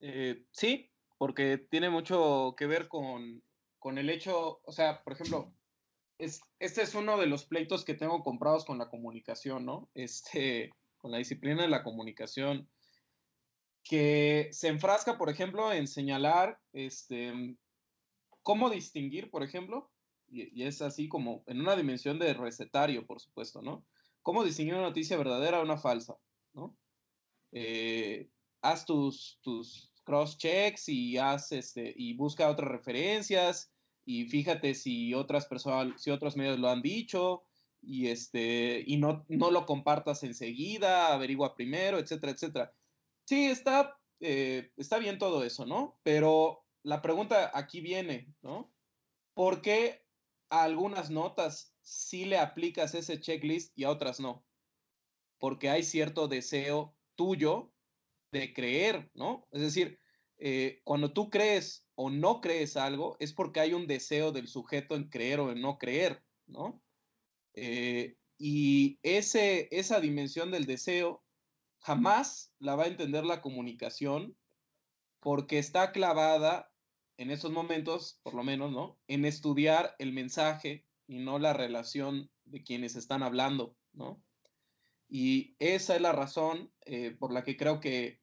Eh, 0.00 0.46
sí, 0.50 0.90
porque 1.18 1.58
tiene 1.58 1.90
mucho 1.90 2.54
que 2.56 2.66
ver 2.66 2.88
con, 2.88 3.42
con, 3.78 3.98
el 3.98 4.08
hecho, 4.08 4.60
o 4.64 4.72
sea, 4.72 5.02
por 5.02 5.12
ejemplo, 5.12 5.52
es, 6.18 6.40
este 6.58 6.82
es 6.82 6.94
uno 6.94 7.18
de 7.18 7.26
los 7.26 7.44
pleitos 7.44 7.84
que 7.84 7.94
tengo 7.94 8.22
comprados 8.22 8.64
con 8.64 8.78
la 8.78 8.88
comunicación, 8.88 9.66
¿no? 9.66 9.90
Este, 9.94 10.70
con 10.96 11.10
la 11.10 11.18
disciplina 11.18 11.62
de 11.62 11.68
la 11.68 11.82
comunicación 11.82 12.70
que 13.82 14.48
se 14.52 14.68
enfrasca, 14.68 15.18
por 15.18 15.30
ejemplo, 15.30 15.72
en 15.72 15.86
señalar 15.86 16.60
este, 16.72 17.56
cómo 18.42 18.70
distinguir, 18.70 19.30
por 19.30 19.42
ejemplo, 19.42 19.90
y, 20.28 20.62
es 20.62 20.82
así 20.82 21.08
como 21.08 21.42
en 21.46 21.60
una 21.60 21.76
dimensión 21.76 22.18
de 22.18 22.34
recetario, 22.34 23.06
por 23.06 23.20
supuesto, 23.20 23.62
¿no? 23.62 23.84
Cómo 24.22 24.44
distinguir 24.44 24.74
una 24.74 24.84
noticia 24.84 25.16
verdadera 25.16 25.58
de 25.58 25.64
una 25.64 25.78
falsa, 25.78 26.16
¿no? 26.52 26.76
Eh, 27.52 28.30
haz 28.62 28.84
tus, 28.84 29.40
tus 29.42 29.92
cross-checks 30.04 30.88
y, 30.88 31.16
este, 31.50 31.92
y 31.96 32.14
busca 32.14 32.50
otras 32.50 32.70
referencias 32.70 33.72
y 34.04 34.26
fíjate 34.26 34.74
si 34.74 35.14
otras 35.14 35.46
personas, 35.46 36.00
si 36.00 36.10
otros 36.10 36.36
medios 36.36 36.58
lo 36.58 36.68
han 36.68 36.82
dicho 36.82 37.44
y, 37.82 38.08
este, 38.08 38.84
y 38.86 38.98
no, 38.98 39.24
no 39.28 39.50
lo 39.50 39.66
compartas 39.66 40.22
enseguida, 40.22 41.12
averigua 41.12 41.54
primero, 41.54 41.98
etcétera, 41.98 42.32
etcétera 42.32 42.72
Sí, 43.30 43.46
está, 43.46 43.96
eh, 44.18 44.72
está 44.76 44.98
bien 44.98 45.16
todo 45.20 45.44
eso, 45.44 45.64
¿no? 45.64 46.00
Pero 46.02 46.66
la 46.82 47.00
pregunta 47.00 47.52
aquí 47.54 47.80
viene, 47.80 48.34
¿no? 48.42 48.74
¿Por 49.34 49.62
qué 49.62 50.04
a 50.48 50.64
algunas 50.64 51.10
notas 51.10 51.76
sí 51.80 52.24
le 52.24 52.38
aplicas 52.38 52.92
ese 52.96 53.20
checklist 53.20 53.70
y 53.78 53.84
a 53.84 53.90
otras 53.90 54.18
no? 54.18 54.48
Porque 55.38 55.70
hay 55.70 55.84
cierto 55.84 56.26
deseo 56.26 56.96
tuyo 57.14 57.72
de 58.32 58.52
creer, 58.52 59.12
¿no? 59.14 59.46
Es 59.52 59.60
decir, 59.60 60.00
eh, 60.38 60.80
cuando 60.82 61.12
tú 61.12 61.30
crees 61.30 61.86
o 61.94 62.10
no 62.10 62.40
crees 62.40 62.76
algo, 62.76 63.16
es 63.20 63.32
porque 63.32 63.60
hay 63.60 63.74
un 63.74 63.86
deseo 63.86 64.32
del 64.32 64.48
sujeto 64.48 64.96
en 64.96 65.08
creer 65.08 65.38
o 65.38 65.52
en 65.52 65.60
no 65.60 65.78
creer, 65.78 66.24
¿no? 66.46 66.82
Eh, 67.54 68.16
y 68.38 68.98
ese, 69.04 69.68
esa 69.70 70.00
dimensión 70.00 70.50
del 70.50 70.66
deseo 70.66 71.22
jamás 71.80 72.52
la 72.58 72.76
va 72.76 72.84
a 72.84 72.88
entender 72.88 73.24
la 73.24 73.40
comunicación 73.40 74.36
porque 75.20 75.58
está 75.58 75.92
clavada 75.92 76.70
en 77.16 77.30
esos 77.30 77.52
momentos, 77.52 78.18
por 78.22 78.34
lo 78.34 78.42
menos, 78.42 78.72
¿no? 78.72 78.98
En 79.06 79.24
estudiar 79.24 79.94
el 79.98 80.12
mensaje 80.12 80.86
y 81.06 81.18
no 81.18 81.38
la 81.38 81.52
relación 81.52 82.30
de 82.44 82.62
quienes 82.62 82.96
están 82.96 83.22
hablando, 83.22 83.76
¿no? 83.92 84.22
Y 85.08 85.56
esa 85.58 85.96
es 85.96 86.00
la 86.00 86.12
razón 86.12 86.72
eh, 86.86 87.10
por 87.18 87.32
la 87.32 87.44
que 87.44 87.56
creo 87.56 87.80
que 87.80 88.20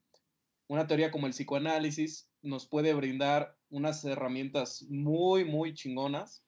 una 0.68 0.88
teoría 0.88 1.12
como 1.12 1.28
el 1.28 1.34
psicoanálisis 1.34 2.30
nos 2.42 2.68
puede 2.68 2.94
brindar 2.94 3.58
unas 3.70 4.04
herramientas 4.06 4.86
muy, 4.90 5.46
muy 5.46 5.74
chingonas 5.74 6.44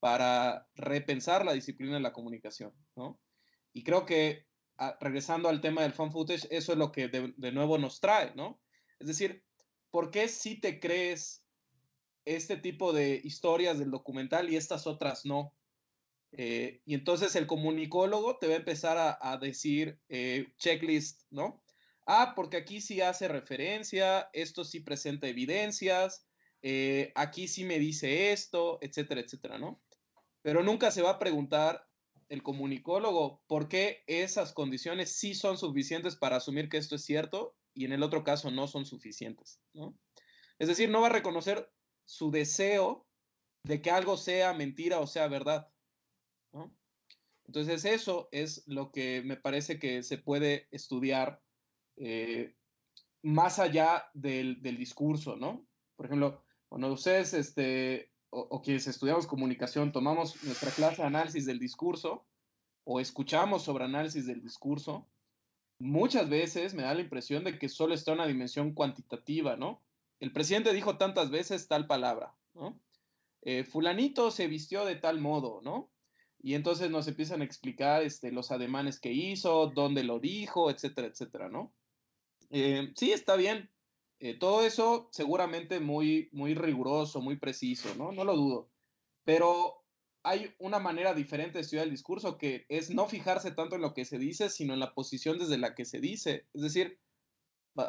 para 0.00 0.68
repensar 0.74 1.44
la 1.44 1.52
disciplina 1.52 1.94
de 1.94 2.00
la 2.00 2.12
comunicación, 2.12 2.72
¿no? 2.94 3.20
Y 3.72 3.82
creo 3.82 4.06
que 4.06 4.46
regresando 5.00 5.48
al 5.48 5.60
tema 5.60 5.82
del 5.82 5.92
fan 5.92 6.12
footage, 6.12 6.46
eso 6.50 6.72
es 6.72 6.78
lo 6.78 6.90
que 6.92 7.08
de, 7.08 7.52
nuevo 7.52 7.78
nos 7.78 8.00
trae, 8.00 8.34
¿no? 8.34 8.60
Es 8.98 9.06
decir, 9.06 9.44
¿por 9.90 10.10
qué 10.10 10.28
si 10.28 10.60
te 10.60 10.80
crees 10.80 11.44
este 12.24 12.56
tipo 12.56 12.92
de 12.92 13.20
historias 13.22 13.78
del 13.78 13.90
documental 13.90 14.50
y 14.50 14.56
estas 14.56 14.86
otras 14.86 15.24
no? 15.24 15.54
Eh, 16.32 16.82
y 16.84 16.94
entonces 16.94 17.36
el 17.36 17.46
comunicólogo 17.46 18.38
te 18.38 18.48
va 18.48 18.54
a 18.54 18.58
empezar 18.58 19.18
a, 19.20 19.36
decir 19.38 20.00
eh, 20.08 20.52
checklist, 20.58 21.22
¿no? 21.30 21.62
Ah, 22.06 22.32
porque 22.34 22.56
aquí 22.56 22.80
sí 22.80 23.00
hace 23.00 23.28
referencia, 23.28 24.28
esto 24.32 24.64
sí 24.64 24.80
presenta 24.80 25.28
evidencias, 25.28 26.26
eh, 26.62 27.12
aquí 27.14 27.46
sí 27.46 27.64
me 27.64 27.78
dice 27.78 28.32
esto, 28.32 28.78
etcétera, 28.80 29.20
etcétera, 29.20 29.58
¿no? 29.58 29.80
Pero 30.42 30.62
nunca 30.62 30.90
se 30.90 31.02
va 31.02 31.10
a 31.10 31.18
preguntar 31.18 31.86
el 32.28 32.42
comunicólogo, 32.42 33.42
por 33.46 33.68
qué 33.68 34.04
esas 34.06 34.52
condiciones 34.52 35.12
sí 35.12 35.34
son 35.34 35.58
suficientes 35.58 36.16
para 36.16 36.36
asumir 36.36 36.68
que 36.68 36.76
esto 36.76 36.96
es 36.96 37.04
cierto 37.04 37.56
y 37.74 37.84
en 37.84 37.92
el 37.92 38.02
otro 38.02 38.24
caso 38.24 38.50
no 38.50 38.66
son 38.68 38.86
suficientes. 38.86 39.60
¿no? 39.72 39.98
Es 40.58 40.68
decir, 40.68 40.90
no 40.90 41.00
va 41.00 41.08
a 41.08 41.12
reconocer 41.12 41.70
su 42.04 42.30
deseo 42.30 43.06
de 43.62 43.80
que 43.80 43.90
algo 43.90 44.16
sea 44.16 44.52
mentira 44.54 45.00
o 45.00 45.06
sea 45.06 45.28
verdad. 45.28 45.68
¿no? 46.52 46.74
Entonces 47.46 47.84
eso 47.84 48.28
es 48.32 48.62
lo 48.66 48.90
que 48.92 49.22
me 49.24 49.36
parece 49.36 49.78
que 49.78 50.02
se 50.02 50.18
puede 50.18 50.68
estudiar 50.70 51.42
eh, 51.96 52.54
más 53.22 53.58
allá 53.58 54.04
del, 54.14 54.60
del, 54.62 54.76
discurso, 54.76 55.36
¿no? 55.36 55.66
Por 55.96 56.06
ejemplo, 56.06 56.44
cuando 56.68 56.92
ustedes 56.92 57.34
este, 57.34 58.10
o, 58.34 58.62
quienes 58.62 58.86
estudiamos 58.86 59.26
comunicación 59.26 59.92
tomamos 59.92 60.42
nuestra 60.42 60.70
clase 60.70 61.02
análisis 61.02 61.46
del 61.46 61.58
discurso 61.58 62.26
o 62.82 63.00
escuchamos 63.00 63.62
sobre 63.62 63.84
análisis 63.84 64.26
del 64.26 64.42
discurso, 64.42 65.06
muchas 65.78 66.28
veces 66.28 66.74
me 66.74 66.82
da 66.82 66.94
la 66.94 67.00
impresión 67.00 67.44
de 67.44 67.58
que 67.58 67.68
solo 67.68 67.94
está 67.94 68.12
una 68.12 68.26
dimensión 68.26 68.74
cuantitativa, 68.74 69.56
¿no? 69.56 69.82
El 70.20 70.32
presidente 70.32 70.72
dijo 70.72 70.98
tantas 70.98 71.30
veces 71.30 71.68
tal 71.68 71.86
palabra, 71.86 72.34
¿no? 72.54 72.78
Eh, 73.42 73.64
fulanito 73.64 74.30
se 74.30 74.48
vistió 74.48 74.84
de 74.84 74.96
tal 74.96 75.20
modo, 75.20 75.60
¿no? 75.62 75.90
Y 76.42 76.54
entonces 76.54 76.90
nos 76.90 77.08
empiezan 77.08 77.40
a 77.40 77.44
explicar 77.44 78.02
este, 78.02 78.32
los 78.32 78.50
ademanes 78.50 79.00
que 79.00 79.12
hizo, 79.12 79.68
dónde 79.68 80.02
lo 80.02 80.18
dijo, 80.18 80.70
etcétera, 80.70 81.06
etcétera, 81.06 81.48
¿no? 81.48 81.72
Eh, 82.50 82.92
sí, 82.96 83.12
está 83.12 83.36
bien. 83.36 83.70
Eh, 84.20 84.34
todo 84.34 84.64
eso 84.64 85.08
seguramente 85.12 85.80
muy, 85.80 86.28
muy 86.32 86.54
riguroso, 86.54 87.20
muy 87.20 87.36
preciso, 87.36 87.94
¿no? 87.96 88.12
No 88.12 88.24
lo 88.24 88.36
dudo. 88.36 88.70
Pero 89.24 89.84
hay 90.22 90.54
una 90.58 90.78
manera 90.78 91.14
diferente 91.14 91.58
de 91.58 91.62
estudiar 91.62 91.84
el 91.84 91.90
discurso 91.90 92.38
que 92.38 92.64
es 92.68 92.90
no 92.90 93.06
fijarse 93.06 93.50
tanto 93.50 93.76
en 93.76 93.82
lo 93.82 93.92
que 93.92 94.04
se 94.04 94.18
dice, 94.18 94.48
sino 94.48 94.72
en 94.72 94.80
la 94.80 94.94
posición 94.94 95.38
desde 95.38 95.58
la 95.58 95.74
que 95.74 95.84
se 95.84 96.00
dice. 96.00 96.46
Es 96.54 96.62
decir, 96.62 96.98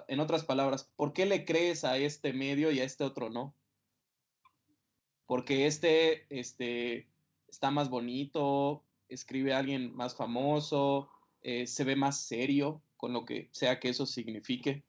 en 0.07 0.19
otras 0.19 0.43
palabras, 0.43 0.91
¿por 0.95 1.13
qué 1.13 1.25
le 1.25 1.45
crees 1.45 1.83
a 1.85 1.97
este 1.97 2.33
medio 2.33 2.71
y 2.71 2.79
a 2.79 2.83
este 2.83 3.03
otro 3.03 3.29
no? 3.29 3.55
Porque 5.25 5.65
este, 5.65 6.25
este 6.29 7.07
está 7.47 7.71
más 7.71 7.89
bonito, 7.89 8.83
escribe 9.07 9.53
a 9.53 9.59
alguien 9.59 9.95
más 9.95 10.15
famoso, 10.15 11.09
eh, 11.41 11.67
se 11.67 11.83
ve 11.83 11.95
más 11.95 12.19
serio, 12.19 12.81
con 12.97 13.13
lo 13.13 13.25
que 13.25 13.49
sea 13.51 13.79
que 13.79 13.89
eso 13.89 14.05
signifique. 14.05 14.83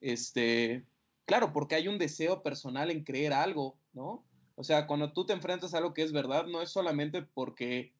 Este, 0.00 0.84
claro, 1.26 1.52
porque 1.52 1.74
hay 1.74 1.88
un 1.88 1.98
deseo 1.98 2.42
personal 2.42 2.90
en 2.90 3.04
creer 3.04 3.32
algo, 3.32 3.78
¿no? 3.92 4.24
O 4.54 4.64
sea, 4.64 4.86
cuando 4.86 5.12
tú 5.12 5.24
te 5.24 5.32
enfrentas 5.32 5.72
a 5.72 5.78
algo 5.78 5.94
que 5.94 6.02
es 6.02 6.12
verdad, 6.12 6.46
no 6.46 6.62
es 6.62 6.70
solamente 6.70 7.22
porque 7.22 7.92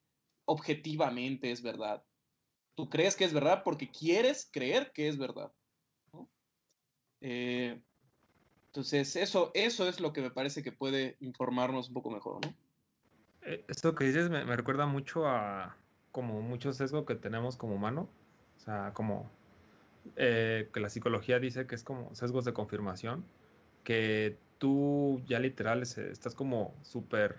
objetivamente 0.45 1.51
es 1.51 1.63
verdad. 1.63 2.03
Tú 2.75 2.89
crees 2.89 3.17
que 3.17 3.25
es 3.25 3.33
verdad 3.33 3.63
porque 3.65 3.91
quieres 3.91 4.49
creer 4.51 4.93
que 4.93 5.09
es 5.09 5.19
verdad. 5.19 5.53
Eh, 7.21 7.81
entonces, 8.67 9.17
eso, 9.17 9.51
eso 9.55 9.89
es 9.89 10.01
lo 10.01 10.13
que 10.13 10.21
me 10.21 10.31
parece 10.31 10.63
que 10.63 10.73
puede 10.73 11.17
informarnos 11.21 11.89
un 11.89 11.95
poco 11.95 12.11
mejor, 12.11 12.45
¿no? 12.45 12.55
Eh, 13.43 13.65
esto 13.69 13.95
que 13.95 14.05
dices 14.05 14.31
me, 14.31 14.45
me, 14.45 14.57
recuerda 14.57 14.87
mucho 14.87 15.27
a 15.27 15.77
como 16.13 16.41
mucho 16.43 16.73
sesgo 16.73 17.05
que 17.05 17.15
tenemos 17.15 17.57
como 17.57 17.75
humano. 17.75 18.09
O 18.57 18.61
sea, 18.61 18.93
como 18.95 19.31
eh, 20.17 20.69
que 20.73 20.81
la 20.81 20.89
psicología 20.89 21.39
dice 21.39 21.67
que 21.67 21.75
es 21.75 21.85
como 21.85 22.15
sesgos 22.15 22.45
de 22.45 22.53
confirmación, 22.53 23.25
que 23.85 24.37
tú 24.59 25.23
ya 25.27 25.39
literal 25.39 25.83
estás 25.83 26.35
como 26.35 26.75
súper 26.83 27.37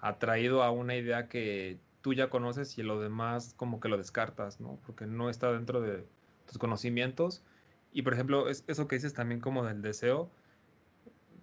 atraído 0.00 0.62
a 0.62 0.70
una 0.70 0.96
idea 0.96 1.28
que 1.28 1.78
tú 2.00 2.14
ya 2.14 2.30
conoces 2.30 2.78
y 2.78 2.82
lo 2.82 3.00
demás 3.00 3.54
como 3.56 3.80
que 3.80 3.88
lo 3.88 3.98
descartas, 3.98 4.60
¿no? 4.60 4.78
Porque 4.86 5.06
no 5.06 5.30
está 5.30 5.52
dentro 5.52 5.80
de 5.80 6.06
tus 6.46 6.58
conocimientos. 6.58 7.42
Y 7.92 8.02
por 8.02 8.14
ejemplo, 8.14 8.48
es, 8.48 8.64
eso 8.68 8.86
que 8.86 8.96
dices 8.96 9.14
también 9.14 9.40
como 9.40 9.64
del 9.64 9.82
deseo, 9.82 10.30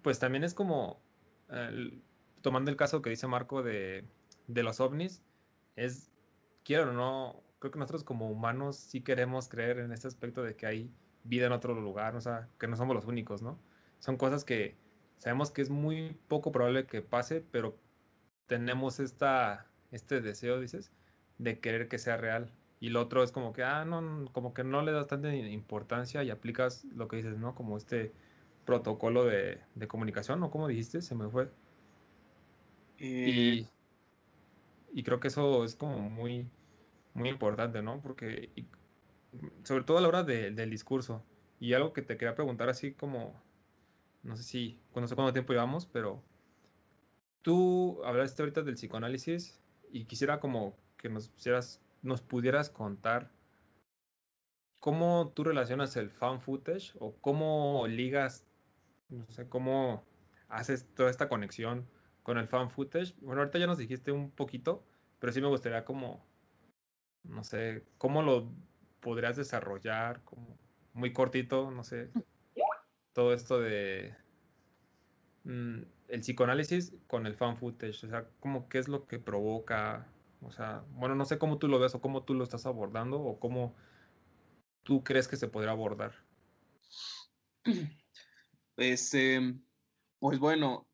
pues 0.02 0.18
también 0.18 0.44
es 0.44 0.54
como, 0.54 1.00
tomando 2.40 2.70
el 2.70 2.76
caso 2.76 3.02
que 3.02 3.10
dice 3.10 3.26
Marco 3.26 3.62
de, 3.62 4.04
de 4.46 4.62
los 4.62 4.80
ovnis, 4.80 5.22
es, 5.74 6.10
quiero 6.64 6.90
o 6.90 6.92
no, 6.92 7.42
creo 7.58 7.70
que 7.72 7.78
nosotros 7.78 8.04
como 8.04 8.30
humanos 8.30 8.76
sí 8.76 9.00
queremos 9.02 9.48
creer 9.48 9.78
en 9.78 9.92
este 9.92 10.08
aspecto 10.08 10.42
de 10.42 10.56
que 10.56 10.66
hay 10.66 10.90
vida 11.24 11.46
en 11.46 11.52
otro 11.52 11.74
lugar, 11.80 12.16
o 12.16 12.20
sea, 12.20 12.48
que 12.58 12.66
no 12.68 12.76
somos 12.76 12.94
los 12.94 13.06
únicos, 13.06 13.42
¿no? 13.42 13.58
Son 13.98 14.16
cosas 14.16 14.44
que 14.44 14.76
sabemos 15.18 15.50
que 15.50 15.62
es 15.62 15.70
muy 15.70 16.16
poco 16.28 16.52
probable 16.52 16.86
que 16.86 17.02
pase, 17.02 17.44
pero 17.50 17.76
tenemos 18.46 19.00
esta, 19.00 19.66
este 19.90 20.20
deseo, 20.20 20.60
dices, 20.60 20.92
de 21.38 21.58
querer 21.60 21.88
que 21.88 21.98
sea 21.98 22.16
real. 22.16 22.52
Y 22.78 22.90
lo 22.90 23.00
otro 23.00 23.22
es 23.22 23.32
como 23.32 23.52
que, 23.52 23.62
ah, 23.64 23.84
no, 23.84 24.30
como 24.32 24.52
que 24.54 24.62
no 24.62 24.82
le 24.82 24.92
das 24.92 25.06
tanta 25.06 25.34
importancia 25.34 26.22
y 26.22 26.30
aplicas 26.30 26.84
lo 26.94 27.08
que 27.08 27.16
dices, 27.16 27.38
¿no? 27.38 27.54
Como 27.54 27.76
este 27.76 28.12
protocolo 28.66 29.24
de, 29.24 29.60
de 29.74 29.88
comunicación, 29.88 30.40
¿no? 30.40 30.50
como 30.50 30.68
dijiste? 30.68 31.00
Se 31.00 31.14
me 31.14 31.28
fue. 31.30 31.48
Eh... 32.98 33.66
Y, 34.92 34.98
y 34.98 35.02
creo 35.04 35.20
que 35.20 35.28
eso 35.28 35.64
es 35.64 35.74
como 35.74 36.10
muy, 36.10 36.50
muy 37.16 37.30
importante, 37.30 37.82
¿no? 37.82 38.00
Porque, 38.00 38.50
sobre 39.64 39.84
todo 39.84 39.98
a 39.98 40.00
la 40.00 40.08
hora 40.08 40.22
de, 40.22 40.50
del 40.50 40.70
discurso. 40.70 41.24
Y 41.58 41.72
algo 41.72 41.92
que 41.92 42.02
te 42.02 42.16
quería 42.16 42.34
preguntar 42.34 42.68
así 42.68 42.92
como, 42.92 43.34
no 44.22 44.36
sé 44.36 44.42
si, 44.42 44.78
no 44.94 45.08
sé 45.08 45.14
cuánto 45.14 45.32
tiempo 45.32 45.52
llevamos, 45.52 45.86
pero 45.86 46.22
tú 47.42 48.02
hablaste 48.04 48.42
ahorita 48.42 48.62
del 48.62 48.74
psicoanálisis 48.74 49.58
y 49.90 50.04
quisiera 50.04 50.38
como 50.40 50.76
que 50.98 51.08
nos 51.08 51.28
pusieras, 51.28 51.80
nos 52.02 52.20
pudieras 52.20 52.68
contar 52.68 53.30
cómo 54.80 55.32
tú 55.34 55.44
relacionas 55.44 55.96
el 55.96 56.10
fan 56.10 56.40
footage 56.40 56.92
o 56.98 57.14
cómo 57.16 57.86
ligas, 57.88 58.46
no 59.08 59.26
sé, 59.30 59.48
cómo 59.48 60.04
haces 60.48 60.86
toda 60.94 61.10
esta 61.10 61.28
conexión 61.28 61.88
con 62.22 62.36
el 62.36 62.46
fan 62.46 62.70
footage. 62.70 63.14
Bueno, 63.20 63.40
ahorita 63.40 63.58
ya 63.58 63.66
nos 63.66 63.78
dijiste 63.78 64.12
un 64.12 64.30
poquito, 64.30 64.84
pero 65.18 65.32
sí 65.32 65.40
me 65.40 65.48
gustaría 65.48 65.84
como 65.84 66.22
no 67.28 67.44
sé, 67.44 67.84
¿cómo 67.98 68.22
lo 68.22 68.50
podrías 69.00 69.36
desarrollar? 69.36 70.22
Como 70.24 70.58
muy 70.92 71.12
cortito, 71.12 71.70
no 71.70 71.84
sé, 71.84 72.10
todo 73.12 73.32
esto 73.32 73.60
de 73.60 74.14
mm, 75.44 75.82
el 76.08 76.20
psicoanálisis 76.20 76.92
con 77.06 77.26
el 77.26 77.34
fan 77.34 77.56
footage, 77.56 78.04
o 78.04 78.08
sea, 78.08 78.26
qué 78.70 78.78
es 78.78 78.88
lo 78.88 79.06
que 79.06 79.18
provoca, 79.18 80.06
o 80.42 80.50
sea, 80.50 80.84
bueno, 80.90 81.14
no 81.14 81.24
sé 81.24 81.38
cómo 81.38 81.58
tú 81.58 81.68
lo 81.68 81.78
ves 81.78 81.94
o 81.94 82.00
cómo 82.00 82.24
tú 82.24 82.34
lo 82.34 82.44
estás 82.44 82.66
abordando 82.66 83.20
o 83.20 83.38
cómo 83.38 83.74
tú 84.82 85.02
crees 85.02 85.28
que 85.28 85.36
se 85.36 85.48
podría 85.48 85.72
abordar. 85.72 86.14
Pues, 88.76 89.14
eh, 89.14 89.54
pues 90.18 90.38
bueno, 90.38 90.86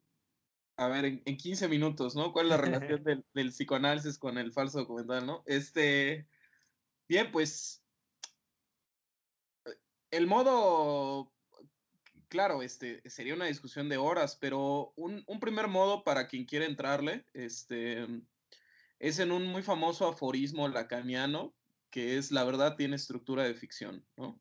a 0.76 0.88
ver, 0.88 1.04
en, 1.04 1.22
en, 1.24 1.36
15 1.36 1.68
minutos, 1.68 2.14
¿no? 2.16 2.32
¿Cuál 2.32 2.46
es 2.46 2.50
la 2.50 2.56
relación 2.96 3.04
del, 3.04 3.24
del, 3.34 3.50
psicoanálisis 3.50 4.18
con 4.18 4.38
el 4.38 4.52
falso 4.52 4.80
documental, 4.80 5.26
¿no? 5.26 5.42
Este, 5.46 6.26
bien, 7.08 7.30
pues, 7.32 7.82
el 10.10 10.26
modo, 10.26 11.32
claro, 12.28 12.62
este, 12.62 13.08
sería 13.08 13.34
una 13.34 13.46
discusión 13.46 13.88
de 13.88 13.96
horas, 13.96 14.36
pero 14.40 14.92
un, 14.96 15.24
un 15.26 15.40
primer 15.40 15.68
modo 15.68 16.04
para 16.04 16.28
quien 16.28 16.44
quiere 16.44 16.66
entrarle, 16.66 17.26
este, 17.32 18.06
es 18.98 19.18
en 19.18 19.32
un 19.32 19.46
muy 19.46 19.62
famoso 19.62 20.06
aforismo 20.06 20.68
lacaniano, 20.68 21.54
que 21.90 22.18
es 22.18 22.30
la 22.30 22.44
verdad 22.44 22.76
tiene 22.76 22.96
estructura 22.96 23.44
de 23.44 23.54
ficción, 23.54 24.06
¿no? 24.16 24.40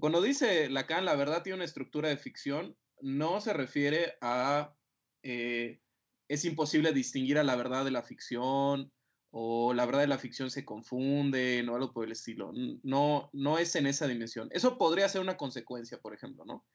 Cuando 0.00 0.22
dice 0.22 0.70
Lacan, 0.70 1.04
la 1.04 1.14
verdad 1.16 1.42
tiene 1.42 1.56
una 1.56 1.64
estructura 1.64 2.08
de 2.08 2.16
ficción, 2.16 2.76
no 3.00 3.40
se 3.40 3.52
refiere 3.52 4.16
a 4.20 4.74
eh, 5.22 5.80
es 6.28 6.44
imposible 6.44 6.92
distinguir 6.92 7.38
a 7.38 7.44
la 7.44 7.56
verdad 7.56 7.84
de 7.84 7.90
la 7.90 8.02
ficción 8.02 8.92
o 9.30 9.72
la 9.72 9.86
verdad 9.86 10.00
de 10.00 10.06
la 10.06 10.18
ficción 10.18 10.50
se 10.50 10.64
confunde 10.64 11.66
o 11.68 11.74
algo 11.74 11.92
por 11.92 12.04
el 12.04 12.12
estilo. 12.12 12.52
No, 12.82 13.30
no 13.32 13.58
es 13.58 13.74
en 13.76 13.86
esa 13.86 14.06
dimensión. 14.06 14.48
Eso 14.52 14.76
podría 14.76 15.08
ser 15.08 15.20
una 15.20 15.36
consecuencia, 15.36 15.98
por 15.98 16.14
ejemplo, 16.14 16.44
¿no? 16.44 16.66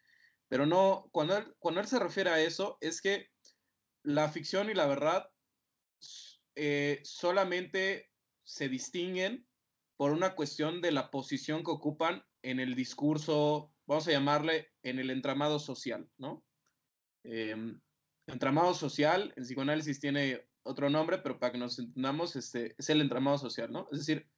Pero 0.48 0.66
no, 0.66 1.08
cuando 1.12 1.38
él, 1.38 1.56
cuando 1.60 1.82
él 1.82 1.88
se 1.88 2.00
refiere 2.00 2.30
a 2.30 2.41
eso, 2.41 2.78
es 2.82 3.02
que 3.02 3.28
la 4.04 4.30
ficción 4.30 4.70
y 4.70 4.74
la 4.74 4.88
verdad 4.88 5.30
eh, 6.56 7.02
solamente 7.04 8.10
se 8.43 8.70
distinguen 8.70 9.48
por 9.98 10.12
una 10.12 10.36
cuestión 10.36 10.82
de 10.82 10.91
la 10.91 11.12
posición 11.12 11.64
que 11.64 11.72
ocupan 11.72 12.24
en 12.43 12.60
el 12.60 12.76
discurso, 12.76 13.74
vamos 13.86 14.08
a 14.08 14.12
llamarle, 14.12 14.70
en 14.84 15.00
el 15.00 15.10
entramado 15.10 15.60
social, 15.60 16.10
¿no? 16.18 16.43
Eh, 17.24 17.56
entramado 18.28 18.73
social, 18.73 19.34
el 19.36 19.43
psicoanálisis 19.43 19.99
tiene 19.99 20.45
otro 20.63 20.89
nombre, 20.89 21.17
pero 21.17 21.39
para 21.39 21.53
que 21.53 21.57
nos 21.57 21.80
entendamos, 21.80 22.36
este, 22.36 22.75
es 22.78 22.89
el 22.89 23.01
entramado 23.01 23.38
social, 23.38 23.71
¿no? 23.71 23.88
Es 23.91 23.99
decir, 23.99 24.30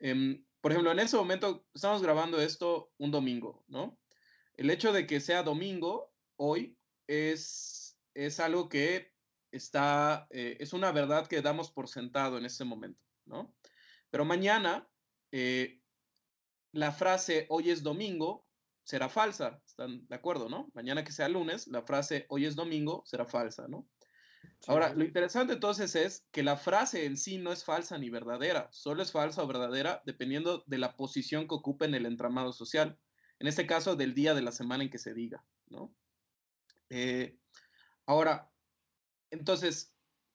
eh, 0.00 0.42
por 0.60 0.72
ejemplo, 0.72 0.90
en 0.90 0.98
ese 0.98 1.16
momento 1.16 1.64
estamos 1.72 2.02
grabando 2.02 2.40
esto 2.40 2.92
un 2.98 3.10
domingo, 3.10 3.64
¿no? 3.68 3.98
El 4.56 4.70
hecho 4.70 4.92
de 4.92 5.06
que 5.06 5.20
sea 5.20 5.42
domingo 5.42 6.12
hoy 6.36 6.76
es, 7.06 7.98
es 8.14 8.40
algo 8.40 8.68
que 8.68 9.12
está, 9.52 10.26
eh, 10.30 10.56
es 10.60 10.72
una 10.72 10.90
verdad 10.92 11.26
que 11.26 11.42
damos 11.42 11.70
por 11.70 11.88
sentado 11.88 12.38
en 12.38 12.46
ese 12.46 12.64
momento, 12.64 13.00
¿no? 13.26 13.54
Pero 14.10 14.24
mañana, 14.24 14.88
eh, 15.30 15.80
la 16.72 16.92
frase 16.92 17.46
hoy 17.48 17.70
es 17.70 17.82
domingo 17.82 18.45
será 18.86 19.08
falsa. 19.08 19.60
¿Están 19.66 20.06
de 20.06 20.14
acuerdo, 20.14 20.48
no? 20.48 20.70
Mañana 20.72 21.02
que 21.02 21.10
sea 21.10 21.28
lunes, 21.28 21.66
la 21.66 21.82
frase 21.82 22.24
hoy 22.28 22.46
es 22.46 22.54
domingo 22.54 23.02
será 23.04 23.26
falsa, 23.26 23.66
¿no? 23.66 23.88
Sí, 24.60 24.70
Ahora, 24.70 24.94
lo 24.94 25.04
interesante 25.04 25.54
entonces 25.54 25.96
es 25.96 26.24
que 26.30 26.44
la 26.44 26.56
frase 26.56 27.04
en 27.04 27.16
sí 27.16 27.36
no 27.36 27.52
es 27.52 27.64
falsa 27.64 27.98
ni 27.98 28.10
verdadera, 28.10 28.68
solo 28.70 29.02
es 29.02 29.10
falsa 29.10 29.42
o 29.42 29.46
verdadera 29.48 30.02
dependiendo 30.06 30.62
de 30.66 30.78
la 30.78 30.96
posición 30.96 31.48
que 31.48 31.56
ocupe 31.56 31.84
en 31.84 31.96
el 31.96 32.06
entramado 32.06 32.52
social. 32.52 32.96
En 33.40 33.48
este 33.48 33.66
caso, 33.66 33.96
del 33.96 34.14
día 34.14 34.34
de 34.34 34.42
la 34.42 34.52
semana 34.52 34.84
en 34.84 34.90
que 34.90 34.98
se 34.98 35.14
diga, 35.14 35.44
¿no? 35.66 35.92
Eh, 36.88 37.36
ahora, 38.06 38.52
entonces, 39.30 39.92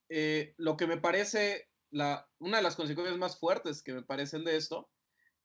eh, 0.10 0.56
lo 0.58 0.76
que 0.76 0.88
me 0.88 0.97
parece, 0.97 1.70
la, 1.89 2.30
una 2.38 2.58
de 2.58 2.64
las 2.64 2.76
consecuencias 2.76 3.18
más 3.18 3.39
fuertes 3.39 3.82
que 3.82 3.93
me 3.93 4.04
parecen 4.04 4.43
de 4.43 4.58
esto 4.58 4.91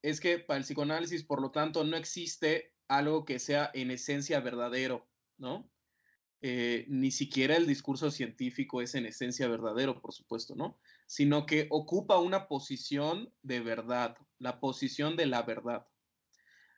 es 0.01 0.19
que 0.19 0.39
para 0.39 0.57
el 0.57 0.65
psicoanálisis, 0.65 1.23
por 1.23 1.41
lo 1.41 1.51
tanto, 1.51 1.85
no 1.85 1.95
existe 1.95 2.73
algo 2.87 3.25
que 3.25 3.39
sea 3.39 3.69
en 3.73 3.91
esencia 3.91 4.39
verdadero, 4.39 5.07
¿no? 5.37 5.69
eh, 6.41 6.85
ni 6.87 7.11
siquiera 7.11 7.55
el 7.55 7.65
discurso 7.65 8.11
científico 8.11 8.81
es 8.81 8.93
en 8.95 9.05
esencia 9.05 9.47
verdadero, 9.47 10.01
por 10.01 10.13
supuesto, 10.13 10.55
¿no? 10.55 10.79
Sino 11.07 11.45
que 11.45 11.67
ocupa 11.71 12.19
una 12.19 12.47
posición 12.47 13.33
de 13.41 13.59
verdad, 13.59 14.15
la 14.37 14.59
posición 14.59 15.15
de 15.15 15.25
la 15.25 15.41
verdad. 15.41 15.87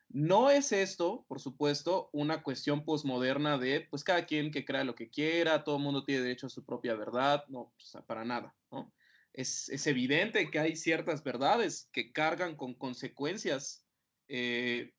No 0.08 0.50
es 0.50 0.72
esto, 0.72 1.26
por 1.28 1.40
supuesto, 1.40 2.10
una 2.14 2.42
cuestión 2.42 2.84
posmoderna 2.86 3.58
de, 3.58 3.82
pues 3.82 4.04
cada 4.04 4.26
quien 4.26 4.50
que 4.50 4.66
crea 4.66 4.84
lo 4.84 4.96
que 4.96 5.10
quiera, 5.10 5.64
todo 5.64 5.76
el 5.78 5.84
mundo 5.84 6.04
tiene 6.04 6.24
derecho 6.24 6.48
a 6.48 6.50
su 6.50 6.66
propia 6.66 6.96
verdad, 6.96 7.44
no, 7.50 7.74
para 8.08 8.24
nada, 8.24 8.56
¿no? 8.72 8.94
Es, 9.34 9.70
evidente 9.86 10.50
que 10.50 10.60
hay 10.60 10.76
ciertas 10.76 11.24
verdades 11.24 11.90
que 11.92 12.12
cargan 12.12 12.56
con 12.56 12.74
consecuencias 12.74 13.86
eh, 14.28 14.94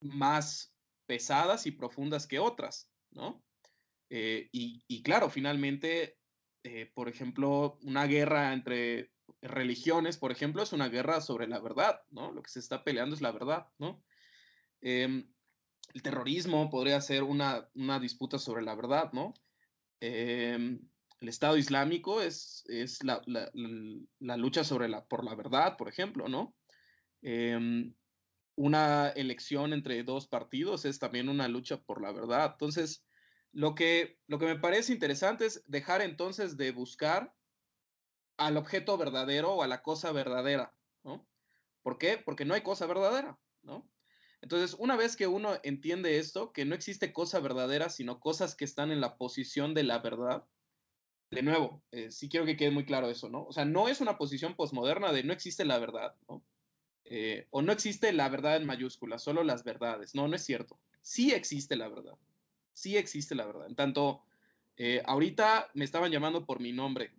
más 0.00 0.74
pesadas 1.06 1.66
y 1.66 1.72
profundas 1.72 2.26
que 2.26 2.38
otras, 2.38 2.90
¿no? 3.10 3.44
Eh, 4.10 4.48
y, 4.52 5.02
claro, 5.02 5.30
finalmente, 5.30 6.18
eh, 6.64 6.90
por 6.94 7.08
ejemplo, 7.08 7.78
una 7.82 8.06
guerra 8.06 8.52
entre 8.52 9.12
religiones, 9.40 10.18
por 10.18 10.32
ejemplo, 10.32 10.62
es 10.62 10.72
una 10.72 10.88
guerra 10.88 11.20
sobre 11.20 11.46
la 11.46 11.60
verdad, 11.60 12.00
¿no? 12.10 12.32
Lo 12.32 12.42
que 12.42 12.50
se 12.50 12.58
está 12.58 12.82
peleando 12.82 13.14
es 13.14 13.22
la 13.22 13.30
verdad, 13.30 13.68
¿no? 13.78 14.02
Em, 14.80 15.32
el 15.94 16.02
terrorismo 16.02 16.70
podría 16.70 17.00
ser 17.00 17.22
una, 17.22 17.68
disputa 18.00 18.38
sobre 18.38 18.62
la 18.62 18.74
verdad, 18.74 19.12
¿no? 19.12 19.34
Em, 20.00 20.80
el 21.20 21.28
Estado 21.28 21.56
Islámico 21.56 22.20
es, 22.20 22.64
es 22.66 23.02
la, 23.04 23.22
lucha 24.36 24.64
sobre 24.64 24.88
la, 24.88 25.04
por 25.06 25.24
la 25.24 25.34
verdad, 25.34 25.76
por 25.76 25.88
ejemplo, 25.88 26.28
¿no? 26.28 26.56
Em, 27.22 27.94
una 28.56 29.08
elección 29.10 29.72
entre 29.72 30.02
dos 30.02 30.28
partidos 30.28 30.84
es 30.84 30.98
también 30.98 31.28
una 31.28 31.48
lucha 31.48 31.82
por 31.82 32.02
la 32.02 32.12
verdad. 32.12 32.52
Entonces, 32.52 33.06
lo 33.52 33.74
que, 33.74 34.18
lo 34.26 34.38
que 34.38 34.46
me 34.46 34.58
parece 34.58 34.92
interesante 34.92 35.46
es 35.46 35.64
dejar 35.66 36.02
entonces 36.02 36.56
de 36.56 36.72
buscar 36.72 37.34
al 38.36 38.56
objeto 38.56 38.96
verdadero 38.96 39.54
o 39.54 39.62
a 39.62 39.66
la 39.68 39.82
cosa 39.82 40.12
verdadera, 40.12 40.74
¿no? 41.04 41.28
¿Por 41.82 41.98
qué? 41.98 42.18
Porque 42.18 42.44
no 42.44 42.54
hay 42.54 42.62
cosa 42.62 42.86
verdadera, 42.86 43.38
¿no? 43.62 43.90
Entonces, 44.42 44.74
una 44.78 44.96
vez 44.96 45.16
que 45.16 45.26
uno 45.26 45.58
entiende 45.62 46.18
esto, 46.18 46.52
que 46.52 46.64
no 46.64 46.74
existe 46.74 47.12
cosa 47.12 47.40
verdadera, 47.40 47.90
sino 47.90 48.20
cosas 48.20 48.56
que 48.56 48.64
están 48.64 48.90
en 48.90 49.00
la 49.00 49.18
posición 49.18 49.74
de 49.74 49.82
la 49.84 49.98
verdad, 49.98 50.44
de 51.30 51.42
nuevo, 51.42 51.84
eh, 51.90 52.10
sí 52.10 52.28
quiero 52.28 52.46
que 52.46 52.56
quede 52.56 52.70
muy 52.70 52.84
claro 52.84 53.08
eso, 53.08 53.28
¿no? 53.28 53.44
O 53.44 53.52
sea, 53.52 53.64
no 53.64 53.88
es 53.88 54.00
una 54.00 54.16
posición 54.18 54.56
posmoderna 54.56 55.12
de 55.12 55.22
no 55.22 55.32
existe 55.32 55.64
la 55.64 55.78
verdad, 55.78 56.16
¿no? 56.28 56.44
Eh, 57.12 57.48
o 57.50 57.60
no 57.60 57.72
existe 57.72 58.12
la 58.12 58.28
verdad 58.28 58.56
en 58.56 58.66
mayúsculas, 58.66 59.24
solo 59.24 59.42
las 59.42 59.64
verdades. 59.64 60.14
No, 60.14 60.28
no 60.28 60.36
es 60.36 60.44
cierto. 60.44 60.80
Sí 61.02 61.32
existe 61.32 61.74
la 61.74 61.88
verdad. 61.88 62.14
Sí 62.72 62.96
existe 62.96 63.34
la 63.34 63.46
verdad. 63.46 63.66
En 63.66 63.74
tanto, 63.74 64.22
eh, 64.76 65.02
ahorita 65.04 65.70
me 65.74 65.84
estaban 65.84 66.12
llamando 66.12 66.46
por 66.46 66.60
mi 66.60 66.70
nombre 66.72 67.12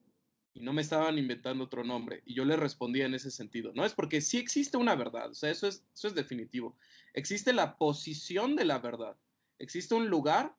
y 0.54 0.62
no 0.62 0.72
me 0.72 0.82
estaban 0.82 1.18
inventando 1.18 1.66
otro 1.66 1.84
nombre. 1.84 2.24
Y 2.26 2.34
yo 2.34 2.46
le 2.46 2.56
respondía 2.56 3.06
en 3.06 3.16
ese 3.16 3.32
sentido. 3.32 3.74
No 3.76 3.84
es 3.84 3.94
porque 3.94 4.22
sí 4.22 4.38
existe 4.38 4.78
una 4.78 4.96
verdad. 4.96 5.30
O 5.30 5.36
sea, 5.36 5.52
eso 5.52 5.68
es, 5.68 5.86
eso 5.94 6.08
es 6.08 6.16
definitivo. 6.16 6.78
Existe 7.14 7.52
la 7.52 7.78
posición 7.78 8.56
de 8.56 8.64
la 8.64 8.80
verdad. 8.80 9.18
Existe 9.60 9.94
un 9.94 10.08
lugar 10.08 10.58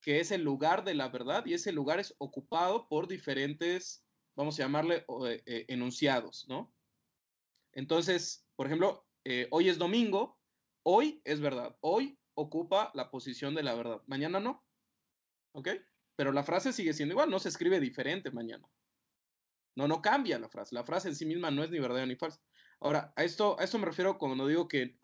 que 0.00 0.18
es 0.18 0.32
el 0.32 0.42
lugar 0.42 0.84
de 0.84 0.94
la 0.94 1.08
verdad 1.08 1.46
y 1.46 1.54
ese 1.54 1.70
lugar 1.70 2.00
es 2.00 2.14
ocupado 2.18 2.88
por 2.88 3.06
diferentes, 3.06 4.04
vamos 4.34 4.58
a 4.58 4.64
llamarle, 4.64 5.04
eh, 5.46 5.64
enunciados, 5.68 6.46
¿no? 6.48 6.72
Entonces, 7.72 8.45
por 8.56 8.66
ejemplo, 8.66 9.06
eh, 9.24 9.46
hoy 9.50 9.68
es 9.68 9.78
domingo, 9.78 10.38
hoy 10.82 11.20
es 11.24 11.40
verdad, 11.40 11.76
hoy 11.80 12.18
ocupa 12.34 12.90
la 12.94 13.10
posición 13.10 13.54
de 13.54 13.62
la 13.62 13.74
verdad, 13.74 14.02
mañana 14.06 14.40
no. 14.40 14.64
¿Ok? 15.52 15.68
Pero 16.16 16.32
la 16.32 16.42
frase 16.42 16.72
sigue 16.72 16.94
siendo 16.94 17.12
igual, 17.12 17.30
no 17.30 17.38
se 17.38 17.50
escribe 17.50 17.80
diferente 17.80 18.30
mañana. 18.30 18.66
No, 19.74 19.86
no 19.86 20.00
cambia 20.00 20.38
la 20.38 20.48
frase. 20.48 20.74
La 20.74 20.84
frase 20.84 21.08
en 21.08 21.16
sí 21.16 21.26
misma 21.26 21.50
no 21.50 21.62
es 21.62 21.70
ni 21.70 21.78
verdadera 21.78 22.06
ni 22.06 22.16
falsa. 22.16 22.40
Ahora, 22.80 23.12
a 23.16 23.24
esto, 23.24 23.60
a 23.60 23.64
esto 23.64 23.78
me 23.78 23.84
refiero 23.84 24.18
cuando 24.18 24.46
digo 24.46 24.68
que, 24.68 24.98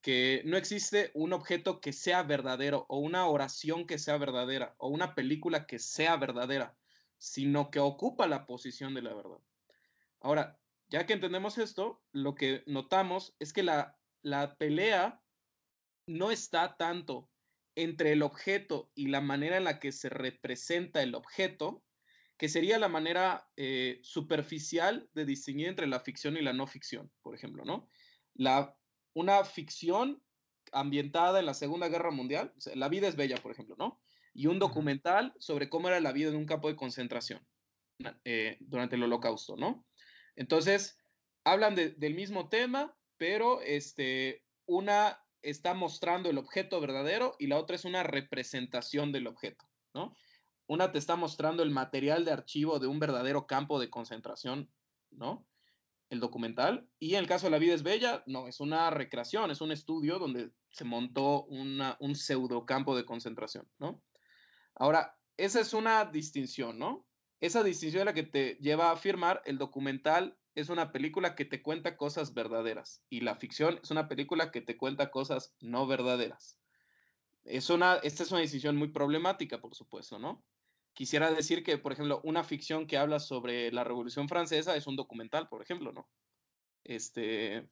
que 0.00 0.42
no 0.46 0.56
existe 0.56 1.10
un 1.14 1.34
objeto 1.34 1.80
que 1.80 1.92
sea 1.92 2.22
verdadero 2.22 2.86
o 2.88 2.98
una 2.98 3.26
oración 3.26 3.86
que 3.86 3.98
sea 3.98 4.16
verdadera 4.16 4.74
o 4.78 4.88
una 4.88 5.14
película 5.14 5.66
que 5.66 5.78
sea 5.78 6.16
verdadera, 6.16 6.74
sino 7.18 7.70
que 7.70 7.80
ocupa 7.80 8.26
la 8.26 8.46
posición 8.46 8.94
de 8.94 9.02
la 9.02 9.14
verdad. 9.14 9.38
Ahora, 10.20 10.58
ya 10.88 11.06
que 11.06 11.14
entendemos 11.14 11.58
esto, 11.58 12.02
lo 12.12 12.34
que 12.34 12.62
notamos 12.66 13.34
es 13.38 13.52
que 13.52 13.62
la, 13.62 13.96
pelea 14.58 15.20
no 16.06 16.30
está 16.30 16.76
tanto 16.76 17.28
entre 17.76 18.12
el 18.12 18.22
objeto 18.22 18.90
y 18.94 19.08
la 19.08 19.20
manera 19.20 19.56
en 19.56 19.64
la 19.64 19.80
que 19.80 19.92
se 19.92 20.08
representa 20.08 21.02
el 21.02 21.14
objeto, 21.14 21.82
que 22.36 22.48
sería 22.48 22.78
la 22.78 22.88
manera 22.88 23.48
eh, 23.56 24.00
superficial 24.02 25.08
de 25.14 25.24
distinguir 25.24 25.68
entre 25.68 25.86
la 25.86 26.00
ficción 26.00 26.36
y 26.36 26.42
la 26.42 26.52
no 26.52 26.66
ficción, 26.66 27.10
por 27.22 27.34
ejemplo, 27.34 27.64
¿no? 27.64 27.88
La, 28.34 28.76
una 29.14 29.44
ficción 29.44 30.22
ambientada 30.72 31.40
en 31.40 31.46
la 31.46 31.54
Segunda 31.54 31.88
Guerra 31.88 32.10
Mundial, 32.10 32.52
La 32.74 32.88
vida 32.88 33.08
es 33.08 33.16
bella, 33.16 33.36
por 33.36 33.52
ejemplo, 33.52 33.76
¿no? 33.78 34.00
Y 34.32 34.46
un 34.46 34.58
documental 34.58 35.32
sobre 35.38 35.68
cómo 35.68 35.88
era 35.88 36.00
la 36.00 36.12
vida 36.12 36.30
en 36.30 36.36
un 36.36 36.46
campo 36.46 36.68
de 36.68 36.76
concentración 36.76 37.46
eh, 38.24 38.56
durante 38.60 38.96
el 38.96 39.04
Holocausto, 39.04 39.56
¿no? 39.56 39.86
Entonces, 40.36 40.98
hablan 41.44 41.74
del 41.74 42.14
mismo 42.14 42.48
tema, 42.48 42.96
pero 43.16 43.60
este, 43.60 44.44
una 44.66 45.20
está 45.42 45.74
mostrando 45.74 46.30
el 46.30 46.38
objeto 46.38 46.80
verdadero 46.80 47.36
y 47.38 47.46
la 47.46 47.58
otra 47.58 47.76
es 47.76 47.84
una 47.84 48.02
representación 48.02 49.12
del 49.12 49.26
objeto, 49.26 49.66
¿no? 49.92 50.14
Una 50.66 50.90
te 50.90 50.98
está 50.98 51.16
mostrando 51.16 51.62
el 51.62 51.70
material 51.70 52.24
de 52.24 52.32
archivo 52.32 52.78
de 52.78 52.86
un 52.86 52.98
verdadero 52.98 53.46
campo 53.46 53.78
de 53.78 53.90
concentración, 53.90 54.70
¿no? 55.10 55.46
El 56.08 56.20
documental. 56.20 56.88
Y 56.98 57.14
en 57.14 57.20
el 57.20 57.26
caso 57.26 57.46
de 57.46 57.50
La 57.50 57.58
vida 57.58 57.74
es 57.74 57.82
bella, 57.82 58.22
no, 58.26 58.48
es 58.48 58.60
una 58.60 58.88
recreación, 58.90 59.50
es 59.50 59.60
un 59.60 59.72
estudio 59.72 60.18
donde 60.18 60.50
se 60.70 60.84
montó 60.84 61.44
una, 61.44 61.96
un 62.00 62.14
pseudo 62.14 62.64
campo 62.64 62.96
de 62.96 63.04
concentración, 63.04 63.68
¿no? 63.78 64.02
Ahora, 64.74 65.18
esa 65.36 65.60
es 65.60 65.74
una 65.74 66.06
distinción, 66.06 66.78
¿no? 66.78 67.06
Esa 67.44 67.62
distinción 67.62 68.00
es 68.00 68.06
la 68.06 68.14
que 68.14 68.22
te 68.22 68.54
lleva 68.62 68.88
a 68.88 68.92
afirmar 68.92 69.42
el 69.44 69.58
documental 69.58 70.34
es 70.54 70.70
una 70.70 70.92
película 70.92 71.34
que 71.34 71.44
te 71.44 71.60
cuenta 71.60 71.98
cosas 71.98 72.32
verdaderas 72.32 73.04
y 73.10 73.20
la 73.20 73.36
ficción 73.36 73.78
es 73.82 73.90
una 73.90 74.08
película 74.08 74.50
que 74.50 74.62
te 74.62 74.78
cuenta 74.78 75.10
cosas 75.10 75.54
no 75.60 75.86
verdaderas. 75.86 76.58
Es 77.44 77.68
una, 77.68 77.96
esta 77.96 78.22
es 78.22 78.30
una 78.30 78.40
decisión 78.40 78.78
muy 78.78 78.88
problemática, 78.88 79.60
por 79.60 79.74
supuesto, 79.74 80.18
¿no? 80.18 80.42
Quisiera 80.94 81.30
decir 81.30 81.62
que, 81.62 81.76
por 81.76 81.92
ejemplo, 81.92 82.22
una 82.24 82.44
ficción 82.44 82.86
que 82.86 82.96
habla 82.96 83.20
sobre 83.20 83.70
la 83.72 83.84
Revolución 83.84 84.26
Francesa 84.26 84.74
es 84.74 84.86
un 84.86 84.96
documental, 84.96 85.46
por 85.50 85.60
ejemplo, 85.60 85.92
¿no? 85.92 86.08
Este, 86.82 87.68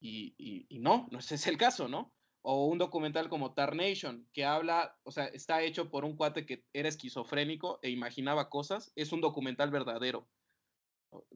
y, 0.00 0.34
y, 0.36 0.66
y 0.68 0.80
no, 0.80 1.06
no 1.12 1.20
ese 1.20 1.36
es 1.36 1.46
el 1.46 1.58
caso, 1.58 1.86
¿no? 1.86 2.12
O 2.42 2.66
un 2.66 2.78
documental 2.78 3.28
como 3.28 3.54
Tarnation, 3.54 4.28
que 4.32 4.44
habla, 4.44 4.96
o 5.04 5.12
sea, 5.12 5.26
está 5.26 5.62
hecho 5.62 5.90
por 5.90 6.04
un 6.04 6.16
cuate 6.16 6.44
que 6.44 6.64
era 6.72 6.88
esquizofrénico 6.88 7.78
e 7.82 7.90
imaginaba 7.90 8.50
cosas, 8.50 8.92
es 8.96 9.12
un 9.12 9.20
documental 9.20 9.70
verdadero. 9.70 10.28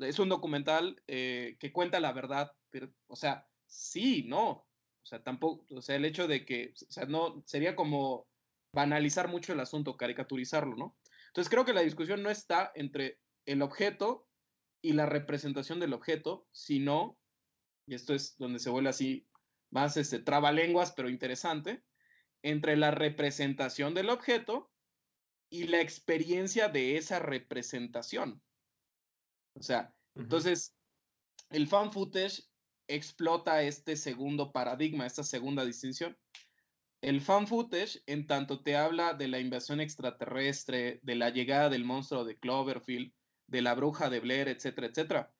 Es 0.00 0.18
un 0.18 0.28
documental 0.28 1.00
eh, 1.06 1.56
que 1.60 1.72
cuenta 1.72 2.00
la 2.00 2.12
verdad, 2.12 2.52
pero, 2.70 2.90
o 3.06 3.14
sea, 3.14 3.46
sí, 3.66 4.24
no, 4.26 4.50
o 4.50 5.08
sea, 5.08 5.22
tampoco, 5.22 5.64
o 5.74 5.80
sea, 5.80 5.94
el 5.94 6.04
hecho 6.04 6.26
de 6.26 6.44
que, 6.44 6.74
o 6.88 6.92
sea, 6.92 7.04
no, 7.04 7.42
sería 7.46 7.76
como 7.76 8.26
banalizar 8.72 9.28
mucho 9.28 9.52
el 9.52 9.60
asunto, 9.60 9.96
caricaturizarlo, 9.96 10.76
¿no? 10.76 10.96
Entonces 11.28 11.50
creo 11.50 11.64
que 11.64 11.72
la 11.72 11.82
discusión 11.82 12.22
no 12.22 12.30
está 12.30 12.72
entre 12.74 13.20
el 13.44 13.62
objeto 13.62 14.26
y 14.82 14.94
la 14.94 15.06
representación 15.06 15.78
del 15.78 15.92
objeto, 15.92 16.48
sino, 16.50 17.16
y 17.86 17.94
esto 17.94 18.14
es 18.14 18.36
donde 18.38 18.58
se 18.58 18.70
vuelve 18.70 18.88
así 18.88 19.28
más 19.76 19.98
este, 19.98 20.20
trabalenguas, 20.20 20.92
pero 20.92 21.10
interesante, 21.10 21.84
entre 22.42 22.78
la 22.78 22.92
representación 22.92 23.92
del 23.92 24.08
objeto 24.08 24.72
y 25.50 25.64
la 25.64 25.82
experiencia 25.82 26.70
de 26.70 26.96
esa 26.96 27.18
representación. 27.18 28.42
O 29.52 29.62
sea, 29.62 29.94
entonces, 30.14 30.74
el 31.50 31.66
fan 31.66 31.92
footage 31.92 32.42
explota 32.88 33.62
este 33.64 33.96
segundo 33.96 34.50
paradigma, 34.50 35.04
esta 35.04 35.22
segunda 35.22 35.62
distinción. 35.62 36.16
El 37.02 37.20
fan 37.20 37.46
footage, 37.46 38.02
en 38.06 38.26
tanto 38.26 38.62
te 38.62 38.76
habla 38.76 39.12
de 39.12 39.28
la 39.28 39.40
invasión 39.40 39.82
extraterrestre, 39.82 41.00
de 41.02 41.16
la 41.16 41.28
llegada 41.28 41.68
del 41.68 41.84
monstruo 41.84 42.24
de 42.24 42.38
Cloverfield, 42.38 43.12
de 43.46 43.60
la 43.60 43.74
bruja 43.74 44.08
de 44.08 44.20
Blair, 44.20 44.48
etcétera, 44.48 44.86
etcétera, 44.86 45.34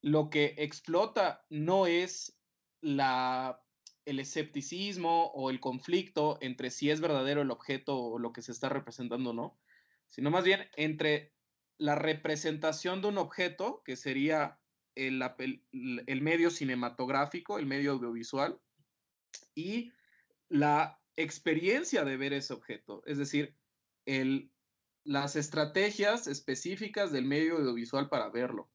lo 0.00 0.30
que 0.30 0.54
explota 0.56 1.44
no 1.50 1.86
es 1.86 2.37
el 2.82 4.20
escepticismo 4.20 5.26
o 5.34 5.50
el 5.50 5.60
conflicto 5.60 6.38
entre 6.40 6.70
si 6.70 6.90
es 6.90 7.00
verdadero 7.00 7.42
el 7.42 7.50
objeto 7.50 7.98
o 7.98 8.18
lo 8.18 8.32
que 8.32 8.42
se 8.42 8.52
está 8.52 8.68
representando 8.68 9.30
o 9.30 9.34
no, 9.34 9.58
sino 10.06 10.30
más 10.30 10.44
bien 10.44 10.68
entre 10.76 11.32
la 11.76 11.94
representación 11.94 13.00
de 13.00 13.08
un 13.08 13.18
objeto, 13.18 13.82
que 13.84 13.96
sería 13.96 14.58
el, 14.94 15.22
el, 15.70 16.22
medio 16.22 16.50
cinematográfico, 16.50 17.58
el 17.58 17.66
medio 17.66 17.92
audiovisual, 17.92 18.60
y 19.54 19.92
la 20.48 21.00
experiencia 21.16 22.04
de 22.04 22.16
ver 22.16 22.32
ese 22.32 22.52
objeto. 22.52 23.02
Es 23.06 23.18
decir, 23.18 23.56
el, 24.06 24.50
las 25.04 25.36
estrategias 25.36 26.26
específicas 26.26 27.12
del 27.12 27.24
medio 27.24 27.58
audiovisual 27.58 28.08
para 28.08 28.28
verlo. 28.28 28.70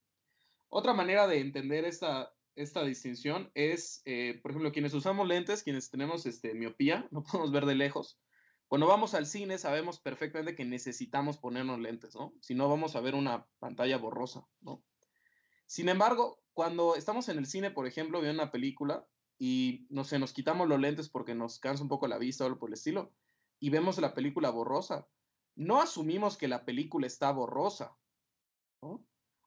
Otra 0.70 0.94
manera 0.94 1.28
de 1.28 1.40
entender 1.40 1.86
esta, 1.86 2.34
esta 2.56 2.84
distinción 2.84 3.52
es, 3.56 4.02
eh, 4.06 4.40
por 4.42 4.52
ejemplo, 4.52 4.72
quienes 4.72 4.94
usamos 4.94 5.28
lentes, 5.28 5.64
quienes 5.64 5.90
tenemos 5.90 6.26
este, 6.26 6.54
miopía, 6.54 7.08
no 7.12 7.24
podemos 7.24 7.52
ver 7.52 7.66
de 7.66 7.76
lejos. 7.76 8.20
Cuando 8.68 8.88
vamos 8.88 9.14
al 9.14 9.26
cine 9.26 9.58
sabemos 9.58 10.00
perfectamente 10.00 10.56
que 10.56 10.66
necesitamos 10.66 11.38
ponernos 11.38 11.80
lentes, 11.80 12.16
¿no? 12.16 12.34
Si 12.42 12.56
no 12.56 12.70
vamos 12.70 12.96
a 12.96 13.02
ver 13.02 13.14
una 13.14 13.46
pantalla 13.60 13.98
borrosa, 13.98 14.48
¿no? 14.62 14.84
Sin 15.68 15.90
embargo, 15.90 16.42
cuando 16.54 16.96
estamos 16.96 17.30
en 17.30 17.38
el 17.38 17.46
cine, 17.46 17.72
por 17.72 17.88
ejemplo, 17.88 18.20
viendo 18.22 18.42
una 18.42 18.52
película 18.52 19.06
y, 19.38 19.86
no 19.90 20.04
sé, 20.04 20.18
nos 20.18 20.34
quitamos 20.34 20.68
los 20.68 20.80
lentes 20.80 21.10
porque 21.10 21.36
nos 21.36 21.60
cansa 21.60 21.84
un 21.84 21.90
poco 21.90 22.08
la 22.08 22.18
vista 22.18 22.44
o 22.44 22.48
algo 22.48 22.60
por 22.60 22.70
el 22.70 22.76
estilo, 22.76 23.14
y 23.60 23.70
vemos 23.70 23.98
la 24.00 24.14
película 24.14 24.50
borrosa, 24.50 25.08
no 25.56 25.82
asumimos 25.82 26.38
que 26.38 26.48
la 26.48 26.66
película 26.66 27.08
está 27.08 27.32
borrosa, 27.32 27.96
¿no? 28.82 29.06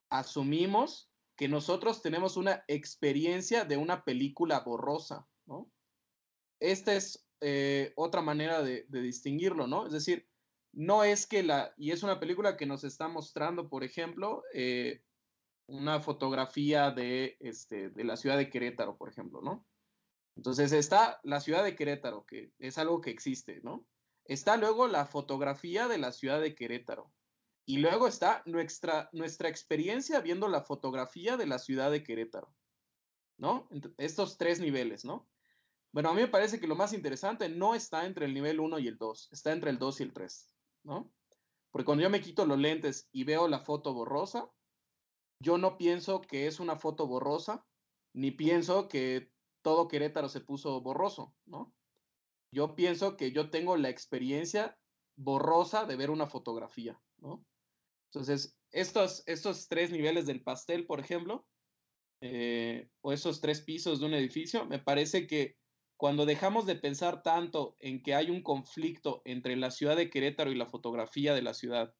Asumimos 0.09 1.11
que 1.37 1.47
nosotros 1.47 2.01
tenemos 2.01 2.35
una 2.35 2.63
experiencia 2.67 3.63
de 3.63 3.77
una 3.77 4.03
película 4.03 4.59
borrosa, 4.61 5.27
¿no? 5.45 5.71
Esta 6.59 6.95
es 6.95 7.27
eh, 7.41 7.93
otra 7.95 8.21
manera 8.21 8.63
de, 8.63 8.87
distinguirlo, 8.89 9.67
¿no? 9.67 9.85
Es 9.85 9.93
decir, 9.93 10.27
no 10.73 11.03
es 11.03 11.27
que 11.27 11.43
la, 11.43 11.73
y 11.77 11.91
es 11.91 12.01
una 12.01 12.19
película 12.19 12.57
que 12.57 12.65
nos 12.65 12.83
está 12.83 13.07
mostrando, 13.07 13.69
por 13.69 13.83
ejemplo, 13.83 14.43
eh, 14.53 15.03
una 15.67 15.99
fotografía 15.99 16.89
de, 16.89 17.37
este, 17.39 17.89
de 17.91 18.03
la 18.03 18.17
ciudad 18.17 18.37
de 18.37 18.49
Querétaro, 18.49 18.97
por 18.97 19.09
ejemplo, 19.09 19.41
¿no? 19.41 19.65
Entonces 20.35 20.71
está 20.71 21.19
la 21.23 21.39
ciudad 21.39 21.63
de 21.63 21.75
Querétaro, 21.75 22.25
que 22.25 22.51
es 22.57 22.79
algo 22.79 22.99
que 23.01 23.11
existe, 23.11 23.61
¿no? 23.61 23.85
Está 24.25 24.57
luego 24.57 24.87
la 24.87 25.05
fotografía 25.05 25.87
de 25.87 25.99
la 25.99 26.11
ciudad 26.11 26.41
de 26.41 26.55
Querétaro, 26.55 27.11
y 27.67 27.79
luego 27.79 28.07
está 28.07 28.41
nuestra, 28.45 29.09
nuestra 29.11 29.49
experiencia 29.49 30.21
viendo 30.21 30.47
la 30.47 30.61
fotografía 30.61 31.35
de 31.35 31.45
la 31.45 31.59
ciudad 31.59 31.91
de 31.91 32.01
Querétaro, 32.01 32.55
¿no? 33.37 33.67
Estos 33.97 34.37
tres 34.37 34.61
niveles, 34.61 35.03
¿no? 35.03 35.29
Bueno, 35.91 36.09
a 36.09 36.13
mí 36.13 36.21
me 36.21 36.29
parece 36.29 36.61
que 36.61 36.67
lo 36.67 36.77
más 36.77 36.93
interesante 36.93 37.49
no 37.49 37.75
está 37.75 38.05
entre 38.05 38.25
el 38.25 38.33
nivel 38.33 38.61
1 38.61 38.79
y 38.79 38.87
el 38.87 38.97
2, 38.97 39.29
está 39.33 39.51
entre 39.51 39.69
el 39.69 39.79
2 39.79 39.99
y 39.99 40.03
el 40.03 40.13
3, 40.13 40.55
¿no? 40.83 41.11
Porque 41.69 41.83
cuando 41.83 42.03
yo 42.03 42.09
me 42.09 42.21
quito 42.21 42.45
los 42.45 42.57
lentes 42.57 43.09
y 43.11 43.25
veo 43.25 43.49
la 43.49 43.59
foto 43.59 43.93
borrosa, 43.93 44.49
yo 45.43 45.57
no 45.57 45.77
pienso 45.77 46.21
que 46.21 46.47
es 46.47 46.61
una 46.61 46.77
foto 46.77 47.05
borrosa, 47.05 47.65
ni 48.13 48.31
pienso 48.31 48.87
que 48.87 49.29
todo 49.61 49.89
Querétaro 49.89 50.29
se 50.29 50.39
puso 50.39 50.79
borroso, 50.79 51.35
¿no? 51.45 51.73
Yo 52.53 52.75
pienso 52.75 53.17
que 53.17 53.33
yo 53.33 53.49
tengo 53.49 53.75
la 53.75 53.89
experiencia 53.89 54.79
borrosa 55.17 55.85
de 55.85 55.97
ver 55.97 56.11
una 56.11 56.27
fotografía, 56.27 56.97
¿no? 57.17 57.45
Entonces, 58.11 58.57
estos, 58.71 59.23
estos 59.25 59.67
tres 59.67 59.91
niveles 59.91 60.25
del 60.25 60.43
pastel, 60.43 60.85
por 60.85 60.99
ejemplo, 60.99 61.47
eh, 62.21 62.89
o 63.01 63.13
esos 63.13 63.41
tres 63.41 63.61
pisos 63.61 63.99
de 63.99 64.05
un 64.07 64.13
edificio, 64.13 64.65
me 64.65 64.79
parece 64.79 65.27
que 65.27 65.57
cuando 65.97 66.25
dejamos 66.25 66.65
de 66.65 66.75
pensar 66.75 67.23
tanto 67.23 67.75
en 67.79 68.01
que 68.01 68.13
hay 68.13 68.29
un 68.29 68.43
conflicto 68.43 69.21
entre 69.25 69.55
la 69.55 69.71
ciudad 69.71 69.95
de 69.95 70.09
Querétaro 70.09 70.51
y 70.51 70.55
la 70.55 70.67
fotografía 70.67 71.33
de 71.33 71.41
la 71.41 71.53
ciudad, 71.53 71.93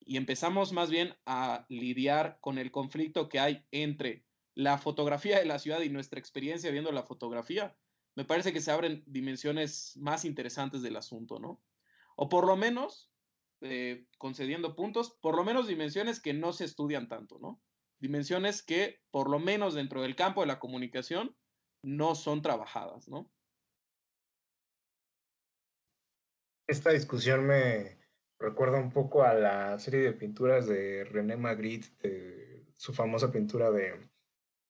y 0.00 0.16
empezamos 0.16 0.72
más 0.72 0.90
bien 0.90 1.16
a 1.24 1.66
lidiar 1.68 2.38
con 2.40 2.58
el 2.58 2.70
conflicto 2.70 3.28
que 3.28 3.40
hay 3.40 3.64
entre 3.70 4.24
la 4.54 4.78
fotografía 4.78 5.38
de 5.38 5.46
la 5.46 5.58
ciudad 5.58 5.80
y 5.80 5.88
nuestra 5.88 6.20
experiencia 6.20 6.70
viendo 6.70 6.92
la 6.92 7.02
fotografía, 7.02 7.76
me 8.14 8.24
parece 8.24 8.52
que 8.52 8.60
se 8.60 8.70
abren 8.70 9.02
dimensiones 9.06 9.96
más 9.96 10.24
interesantes 10.24 10.82
del 10.82 10.96
asunto, 10.96 11.40
¿no? 11.40 11.60
O 12.16 12.28
por 12.28 12.46
lo 12.46 12.56
menos 12.56 13.10
eh, 13.60 14.06
concediendo 14.18 14.76
puntos, 14.76 15.16
por 15.20 15.36
lo 15.36 15.44
menos 15.44 15.66
dimensiones 15.66 16.20
que 16.20 16.34
no 16.34 16.52
se 16.52 16.64
estudian 16.64 17.08
tanto, 17.08 17.38
¿no? 17.38 17.60
Dimensiones 17.98 18.62
que, 18.62 19.00
por 19.10 19.30
lo 19.30 19.38
menos 19.38 19.74
dentro 19.74 20.02
del 20.02 20.16
campo 20.16 20.40
de 20.40 20.46
la 20.48 20.58
comunicación, 20.58 21.36
no 21.82 22.14
son 22.14 22.42
trabajadas, 22.42 23.08
¿no? 23.08 23.30
Esta 26.66 26.90
discusión 26.90 27.46
me 27.46 27.98
recuerda 28.38 28.78
un 28.78 28.90
poco 28.90 29.22
a 29.22 29.34
la 29.34 29.78
serie 29.78 30.00
de 30.00 30.12
pinturas 30.12 30.66
de 30.66 31.04
René 31.04 31.36
Magritte, 31.36 31.88
de 32.02 32.66
su 32.76 32.92
famosa 32.92 33.30
pintura 33.30 33.70
de, 33.70 34.00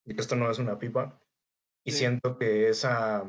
que 0.05 0.21
esto 0.21 0.37
no 0.37 0.51
es 0.51 0.59
una 0.59 0.79
pipa. 0.79 1.21
Y 1.85 1.93
siento 1.93 2.39
que 2.39 2.69
esa, 2.69 3.25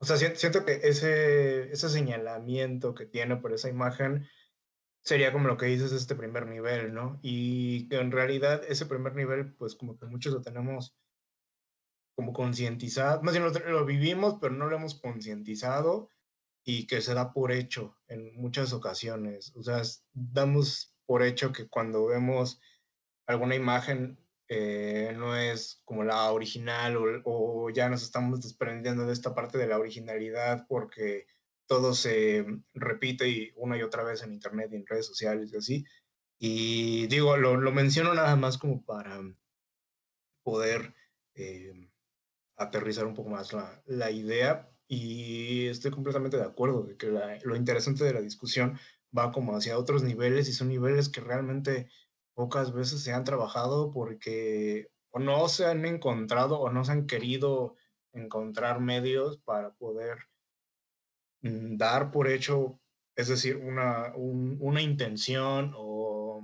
o 0.00 0.04
sea, 0.04 0.16
siento 0.16 0.64
que 0.64 0.80
ese, 0.82 1.72
ese 1.72 1.88
señalamiento 1.88 2.94
que 2.94 3.06
tiene 3.06 3.36
por 3.36 3.52
esa 3.52 3.68
imagen 3.68 4.28
sería 5.02 5.32
como 5.32 5.48
lo 5.48 5.56
que 5.56 5.66
dices, 5.66 5.92
este 5.92 6.14
primer 6.14 6.46
nivel, 6.46 6.92
¿no? 6.92 7.18
Y 7.22 7.88
que 7.88 7.96
en 7.96 8.12
realidad 8.12 8.62
ese 8.68 8.86
primer 8.86 9.14
nivel, 9.14 9.54
pues 9.54 9.74
como 9.74 9.98
que 9.98 10.06
muchos 10.06 10.32
lo 10.32 10.42
tenemos 10.42 10.96
como 12.14 12.32
concientizado, 12.32 13.22
más 13.22 13.32
bien 13.32 13.44
lo, 13.44 13.84
vivimos, 13.84 14.38
pero 14.40 14.52
no 14.52 14.66
lo 14.66 14.76
hemos 14.76 15.00
concientizado 15.00 16.10
y 16.64 16.86
que 16.86 17.00
se 17.00 17.14
da 17.14 17.32
por 17.32 17.52
hecho 17.52 17.96
en 18.08 18.34
muchas 18.36 18.72
ocasiones. 18.72 19.52
O 19.54 19.62
sea, 19.62 19.82
damos 20.12 20.94
por 21.06 21.22
hecho 21.22 21.52
que 21.52 21.68
cuando 21.68 22.06
vemos 22.06 22.60
alguna 23.26 23.54
imagen 23.54 24.18
eh, 24.48 25.12
no 25.16 25.36
es 25.36 25.82
como 25.84 26.04
la 26.04 26.30
original 26.32 26.96
o, 27.24 27.70
ya 27.70 27.88
nos 27.88 28.02
estamos 28.02 28.40
desprendiendo 28.40 29.06
de 29.06 29.12
esta 29.12 29.34
parte 29.34 29.58
de 29.58 29.66
la 29.66 29.78
originalidad 29.78 30.66
porque 30.68 31.26
todo 31.66 31.92
se 31.94 32.46
repite 32.72 33.28
y 33.28 33.52
una 33.56 33.76
y 33.76 33.82
otra 33.82 34.02
vez 34.02 34.22
en 34.22 34.32
internet 34.32 34.70
y 34.72 34.76
en 34.76 34.86
redes 34.86 35.06
sociales 35.06 35.52
y 35.52 35.56
así. 35.56 35.84
Y 36.38 37.06
digo, 37.08 37.36
lo, 37.36 37.56
lo 37.56 37.72
menciono 37.72 38.14
nada 38.14 38.36
más 38.36 38.56
como 38.56 38.84
para 38.84 39.20
poder 40.42 40.94
eh, 41.34 41.90
aterrizar 42.56 43.06
un 43.06 43.14
poco 43.14 43.28
más 43.28 43.52
la, 43.52 43.82
la, 43.86 44.10
idea 44.10 44.70
y 44.88 45.66
estoy 45.66 45.90
completamente 45.90 46.38
de 46.38 46.44
acuerdo 46.44 46.84
de 46.84 46.96
que 46.96 47.08
lo 47.44 47.54
interesante 47.54 48.04
de 48.04 48.14
la 48.14 48.22
discusión 48.22 48.78
va 49.16 49.30
como 49.30 49.54
hacia 49.54 49.78
otros 49.78 50.02
niveles 50.02 50.48
y 50.48 50.52
son 50.52 50.68
niveles 50.68 51.08
que 51.10 51.20
realmente 51.20 51.90
pocas 52.38 52.72
veces 52.72 53.02
se 53.02 53.12
han 53.12 53.24
trabajado 53.24 53.90
porque 53.90 54.88
o 55.10 55.18
no 55.18 55.48
se 55.48 55.66
han 55.66 55.84
encontrado 55.84 56.60
o 56.60 56.70
no 56.70 56.84
se 56.84 56.92
han 56.92 57.06
querido 57.06 57.74
encontrar 58.12 58.80
medios 58.80 59.38
para 59.38 59.72
poder 59.74 60.28
Mm, 61.42 61.76
dar 61.76 62.10
por 62.10 62.28
hecho, 62.28 62.80
es 63.16 63.28
decir, 63.28 63.56
una, 63.56 64.12
una 64.16 64.82
intención 64.82 65.72
o, 65.76 66.42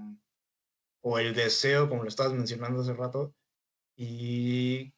o, 1.03 1.19
el 1.19 1.35
deseo, 1.35 1.89
como 1.89 2.03
lo 2.05 2.09
estabas 2.09 2.33
mencionando 2.33 2.83
hace 2.83 2.95
rato, 2.95 3.35
y 3.97 4.95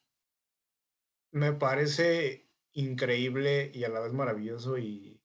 me 1.33 1.53
parece 1.53 2.49
increíble 2.73 3.71
y 3.73 3.85
a 3.85 3.89
la 3.89 4.01
vez 4.01 4.13
maravilloso 4.13 4.79
y, 4.79 5.21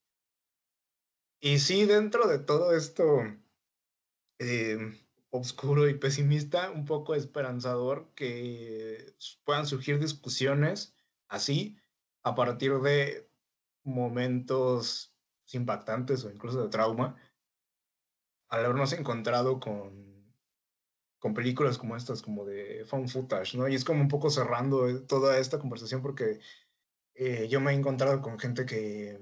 y 1.41 1.59
sí, 1.59 1.85
dentro 1.85 2.27
de 2.27 2.39
todo 2.39 2.75
esto 2.75 3.21
eh, 4.39 4.77
oscuro 5.31 5.89
y 5.89 5.95
pesimista, 5.95 6.69
un 6.69 6.85
poco 6.85 7.15
esperanzador 7.15 8.13
que 8.13 9.15
puedan 9.43 9.65
surgir 9.65 9.97
discusiones 9.99 10.95
así 11.27 11.77
a 12.23 12.35
partir 12.35 12.79
de 12.79 13.29
momentos 13.83 15.15
impactantes 15.53 16.23
o 16.23 16.29
incluso 16.29 16.61
de 16.61 16.69
trauma 16.69 17.17
al 18.49 18.65
habernos 18.65 18.91
encontrado 18.93 19.59
con, 19.59 20.35
con 21.19 21.33
películas 21.33 21.77
como 21.77 21.95
estas, 21.95 22.21
como 22.21 22.45
de 22.45 22.83
found 22.85 23.09
footage, 23.09 23.57
¿no? 23.57 23.67
Y 23.69 23.75
es 23.75 23.85
como 23.85 24.01
un 24.01 24.09
poco 24.09 24.29
cerrando 24.29 24.89
eh, 24.89 24.99
toda 24.99 25.37
esta 25.39 25.57
conversación 25.57 26.01
porque 26.01 26.39
eh, 27.13 27.47
yo 27.47 27.61
me 27.61 27.71
he 27.71 27.75
encontrado 27.75 28.21
con 28.21 28.37
gente 28.37 28.65
que, 28.65 29.17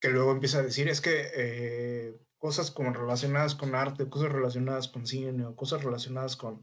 que 0.00 0.10
luego 0.10 0.30
empieza 0.30 0.60
a 0.60 0.62
decir, 0.62 0.88
es 0.88 1.00
que 1.00 1.30
eh, 1.34 2.20
cosas 2.38 2.70
como 2.70 2.92
relacionadas 2.92 3.54
con 3.54 3.74
arte, 3.74 4.08
cosas 4.08 4.32
relacionadas 4.32 4.88
con 4.88 5.06
cine 5.06 5.44
o 5.44 5.56
cosas 5.56 5.84
relacionadas 5.84 6.36
con, 6.36 6.62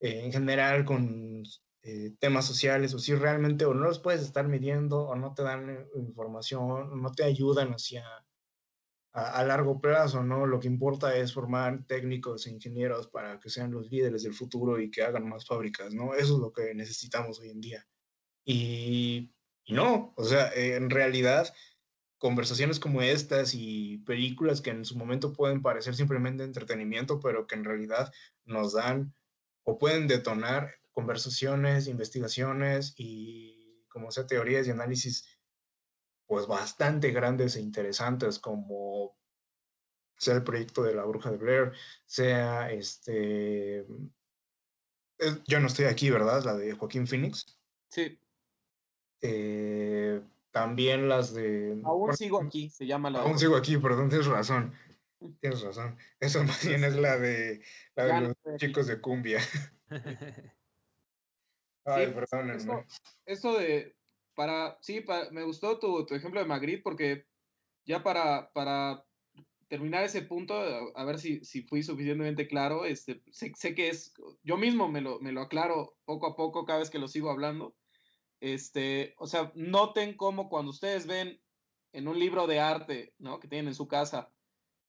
en 0.00 0.32
general, 0.32 0.84
con 0.84 1.44
eh, 1.84 2.14
temas 2.20 2.46
sociales 2.46 2.94
o 2.94 2.98
si 2.98 3.14
realmente 3.14 3.64
o 3.64 3.74
no 3.74 3.84
los 3.84 3.98
puedes 3.98 4.22
estar 4.22 4.46
midiendo 4.46 5.02
o 5.02 5.16
no 5.16 5.34
te 5.34 5.42
dan 5.42 5.68
eh, 5.68 5.86
información 5.96 6.70
o 6.70 6.84
no 6.84 7.12
te 7.12 7.24
ayudan 7.24 7.72
hacia 7.72 8.04
a, 9.12 9.44
largo 9.44 9.80
plazo, 9.80 10.22
¿no? 10.22 10.46
Lo 10.46 10.60
que 10.60 10.68
importa 10.68 11.16
es 11.16 11.34
formar 11.34 11.84
técnicos 11.86 12.46
e 12.46 12.50
ingenieros 12.50 13.08
para 13.08 13.38
que 13.40 13.50
sean 13.50 13.72
los 13.72 13.90
líderes 13.90 14.22
del 14.22 14.32
futuro 14.32 14.80
y 14.80 14.90
que 14.90 15.02
hagan 15.02 15.28
más 15.28 15.44
fábricas, 15.46 15.92
¿no? 15.92 16.14
Eso 16.14 16.34
es 16.34 16.40
lo 16.40 16.52
que 16.52 16.72
necesitamos 16.74 17.40
hoy 17.40 17.50
en 17.50 17.60
día. 17.60 17.86
Y, 18.44 19.34
y 19.64 19.74
no, 19.74 20.14
o 20.16 20.24
sea, 20.24 20.50
en 20.54 20.88
realidad 20.88 21.52
conversaciones 22.22 22.78
como 22.78 23.02
estas 23.02 23.52
y 23.52 23.98
películas 24.06 24.60
que 24.60 24.70
en 24.70 24.84
su 24.84 24.96
momento 24.96 25.32
pueden 25.32 25.60
parecer 25.60 25.96
simplemente 25.96 26.44
entretenimiento, 26.44 27.18
pero 27.18 27.48
que 27.48 27.56
en 27.56 27.64
realidad 27.64 28.12
nos 28.44 28.74
dan 28.74 29.12
o 29.64 29.76
pueden 29.76 30.06
detonar 30.06 30.72
conversaciones, 30.92 31.88
investigaciones 31.88 32.94
y, 32.96 33.84
como 33.88 34.12
sea, 34.12 34.28
teorías 34.28 34.68
y 34.68 34.70
análisis, 34.70 35.36
pues 36.28 36.46
bastante 36.46 37.10
grandes 37.10 37.56
e 37.56 37.60
interesantes, 37.60 38.38
como 38.38 39.18
sea 40.16 40.34
el 40.34 40.44
proyecto 40.44 40.84
de 40.84 40.94
la 40.94 41.02
bruja 41.02 41.32
de 41.32 41.38
Blair, 41.38 41.72
sea 42.06 42.70
este... 42.70 43.84
Yo 45.48 45.58
no 45.58 45.66
estoy 45.66 45.86
aquí, 45.86 46.08
¿verdad? 46.08 46.44
La 46.44 46.54
de 46.54 46.72
Joaquín 46.72 47.08
Phoenix. 47.08 47.58
Sí. 47.88 48.16
Eh, 49.22 50.22
también 50.52 51.08
las 51.08 51.34
de... 51.34 51.80
Aún 51.84 52.16
sigo 52.16 52.40
aquí, 52.40 52.68
se 52.68 52.86
llama 52.86 53.10
la... 53.10 53.20
Aún 53.22 53.38
sigo 53.38 53.56
aquí, 53.56 53.78
perdón, 53.78 54.08
tienes 54.08 54.26
razón. 54.26 54.72
Tienes 55.40 55.62
razón. 55.62 55.96
Eso 56.20 56.44
más 56.44 56.66
bien 56.66 56.84
es 56.84 56.94
la 56.96 57.18
de, 57.18 57.62
la 57.96 58.04
de 58.06 58.20
los 58.20 58.36
chicos 58.58 58.86
de 58.86 59.00
cumbia. 59.00 59.40
Ay, 61.84 62.06
Sí, 62.06 62.12
perdónenme. 62.12 62.56
Esto, 62.56 62.84
esto 63.26 63.58
de, 63.58 63.96
para, 64.34 64.78
sí, 64.80 65.00
pa- 65.00 65.30
me 65.30 65.42
gustó 65.42 65.78
tu, 65.78 66.06
tu 66.06 66.14
ejemplo 66.14 66.40
de 66.40 66.46
Magritte 66.46 66.82
porque 66.82 67.26
ya 67.84 68.02
para, 68.02 68.52
para 68.52 69.04
terminar 69.68 70.04
ese 70.04 70.22
punto, 70.22 70.54
a, 70.54 70.80
a 70.94 71.04
ver 71.04 71.18
si, 71.18 71.44
si 71.44 71.62
fui 71.62 71.82
suficientemente 71.82 72.46
claro, 72.46 72.84
este, 72.84 73.22
sé, 73.30 73.52
sé 73.56 73.74
que 73.74 73.88
es, 73.88 74.12
yo 74.42 74.56
mismo 74.56 74.88
me 74.88 75.00
lo, 75.00 75.18
me 75.20 75.32
lo 75.32 75.40
aclaro 75.40 75.96
poco 76.04 76.26
a 76.26 76.36
poco 76.36 76.64
cada 76.64 76.80
vez 76.80 76.90
que 76.90 76.98
lo 76.98 77.08
sigo 77.08 77.30
hablando. 77.30 77.74
Este, 78.42 79.14
o 79.18 79.28
sea, 79.28 79.52
noten 79.54 80.16
cómo 80.16 80.48
cuando 80.48 80.72
ustedes 80.72 81.06
ven 81.06 81.40
en 81.92 82.08
un 82.08 82.18
libro 82.18 82.48
de 82.48 82.58
arte, 82.58 83.14
¿no? 83.18 83.38
Que 83.38 83.46
tienen 83.46 83.68
en 83.68 83.76
su 83.76 83.86
casa, 83.86 84.32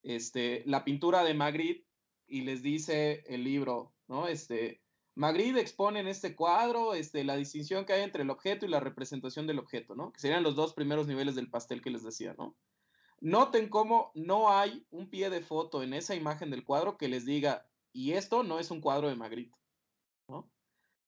este, 0.01 0.63
la 0.65 0.83
pintura 0.83 1.23
de 1.23 1.35
Magritte 1.35 1.87
y 2.25 2.41
les 2.41 2.63
dice 2.63 3.23
el 3.27 3.43
libro, 3.43 3.93
¿no? 4.07 4.27
Este, 4.27 4.81
Magritte 5.13 5.59
expone 5.59 5.99
en 5.99 6.07
este 6.07 6.35
cuadro 6.35 6.95
este, 6.95 7.23
la 7.23 7.35
distinción 7.35 7.85
que 7.85 7.93
hay 7.93 8.01
entre 8.01 8.23
el 8.23 8.31
objeto 8.31 8.65
y 8.65 8.69
la 8.69 8.79
representación 8.79 9.45
del 9.45 9.59
objeto, 9.59 9.93
¿no? 9.93 10.11
Que 10.11 10.19
serían 10.19 10.41
los 10.41 10.55
dos 10.55 10.73
primeros 10.73 11.05
niveles 11.05 11.35
del 11.35 11.51
pastel 11.51 11.83
que 11.83 11.91
les 11.91 12.01
decía, 12.01 12.33
¿no? 12.35 12.57
Noten 13.19 13.69
cómo 13.69 14.11
no 14.15 14.49
hay 14.49 14.87
un 14.89 15.11
pie 15.11 15.29
de 15.29 15.41
foto 15.41 15.83
en 15.83 15.93
esa 15.93 16.15
imagen 16.15 16.49
del 16.49 16.65
cuadro 16.65 16.97
que 16.97 17.07
les 17.07 17.23
diga, 17.23 17.69
y 17.91 18.13
esto 18.13 18.41
no 18.41 18.57
es 18.57 18.71
un 18.71 18.81
cuadro 18.81 19.09
de 19.09 19.15
Magritte, 19.15 19.55
¿no? 20.27 20.51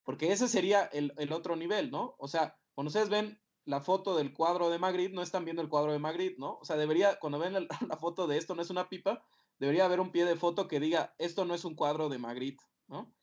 Porque 0.05 0.31
ese 0.31 0.47
sería 0.47 0.85
el, 0.85 1.13
el 1.17 1.33
otro 1.33 1.57
nivel, 1.57 1.91
¿no? 1.91 2.15
O 2.19 2.29
sea, 2.29 2.57
cuando 2.73 2.87
ustedes 2.87 3.09
ven 3.09 3.37
la 3.65 3.81
foto 3.81 4.15
del 4.15 4.31
cuadro 4.31 4.69
de 4.69 4.79
Magritte, 4.79 5.15
no 5.15 5.23
están 5.23 5.43
viendo 5.43 5.61
el 5.61 5.69
cuadro 5.69 5.91
de 5.91 5.99
Magritte, 5.99 6.39
¿no? 6.39 6.59
O 6.61 6.65
sea, 6.65 6.77
debería, 6.77 7.19
cuando 7.19 7.39
ven 7.39 7.53
la, 7.89 7.97
foto 7.97 8.27
de 8.27 8.37
esto 8.37 8.55
no 8.55 8.61
es 8.61 8.69
una 8.69 8.87
pipa, 8.87 9.25
debería 9.59 9.85
haber 9.85 9.99
un 9.99 10.11
pie 10.11 10.25
de 10.25 10.35
foto 10.35 10.67
que 10.67 10.79
diga, 10.79 11.15
esto 11.17 11.45
no 11.45 11.55
es 11.55 11.65
un 11.65 11.75
cuadro 11.75 12.07
de 12.07 12.19
Magritte, 12.19 12.63
¿no? 12.87 13.13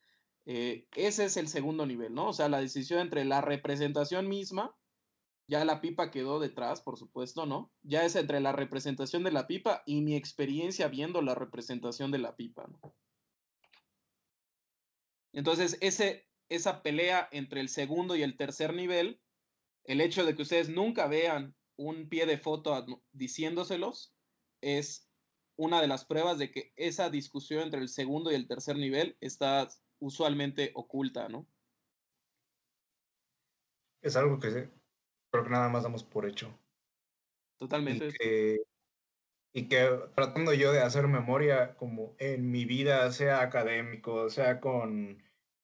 Eh, 0.45 0.87
ese 0.95 1.25
es 1.25 1.37
el 1.37 1.47
segundo 1.47 1.85
nivel, 1.85 2.13
¿no? 2.13 2.27
O 2.27 2.33
sea, 2.33 2.49
la 2.49 2.59
decisión 2.59 2.99
entre 2.99 3.23
la 3.23 3.39
representación 3.39 4.27
misma, 4.27 4.75
ya 5.47 5.63
la 5.63 5.79
pipa 5.79 6.11
quedó 6.11 6.39
detrás, 6.39 6.81
por 6.81 6.97
supuesto, 6.97 7.45
¿no? 7.45 7.71
Ya 7.81 8.03
es 8.03 8.17
entre 8.17 8.41
la 8.41 8.51
representación 8.51 9.23
de 9.23 9.31
la 9.31 9.47
pipa 9.47 9.83
y 9.85 10.01
mi 10.01 10.15
experiencia 10.15 10.89
viendo 10.89 11.21
la 11.21 11.35
representación 11.35 12.11
de 12.11 12.17
la 12.17 12.35
pipa, 12.35 12.67
¿no? 12.67 12.93
Entonces, 15.31 15.77
ese, 15.81 16.27
esa 16.55 16.83
pelea 16.83 17.27
entre 17.31 17.61
el 17.61 17.69
segundo 17.69 18.15
y 18.15 18.23
el 18.23 18.37
tercer 18.37 18.73
nivel, 18.73 19.21
el 19.85 20.01
hecho 20.01 20.23
de 20.23 20.35
que 20.35 20.43
ustedes 20.43 20.69
nunca 20.69 21.07
vean 21.07 21.55
un 21.75 22.07
pie 22.07 22.25
de 22.25 22.37
foto 22.37 22.85
diciéndoselos, 23.11 24.15
es 24.61 25.09
una 25.57 25.81
de 25.81 25.87
las 25.87 26.05
pruebas 26.05 26.37
de 26.37 26.51
que 26.51 26.73
esa 26.75 27.09
discusión 27.09 27.63
entre 27.63 27.79
el 27.79 27.89
segundo 27.89 28.31
y 28.31 28.35
el 28.35 28.47
tercer 28.47 28.77
nivel 28.77 29.17
está 29.19 29.67
usualmente 29.99 30.71
oculta, 30.75 31.27
¿no? 31.27 31.47
Es 34.01 34.15
algo 34.15 34.39
que 34.39 34.69
creo 35.31 35.43
que 35.43 35.49
nada 35.49 35.69
más 35.69 35.83
damos 35.83 36.03
por 36.03 36.27
hecho. 36.27 36.59
Y 37.55 37.59
Totalmente. 37.59 38.11
que, 38.19 38.57
y 39.53 39.67
que 39.67 39.89
tratando 40.15 40.53
yo 40.53 40.71
de 40.71 40.81
hacer 40.81 41.07
memoria 41.07 41.75
como 41.75 42.15
en 42.19 42.51
mi 42.51 42.65
vida, 42.65 43.11
sea 43.11 43.41
académico, 43.41 44.29
sea 44.29 44.59
con 44.59 45.23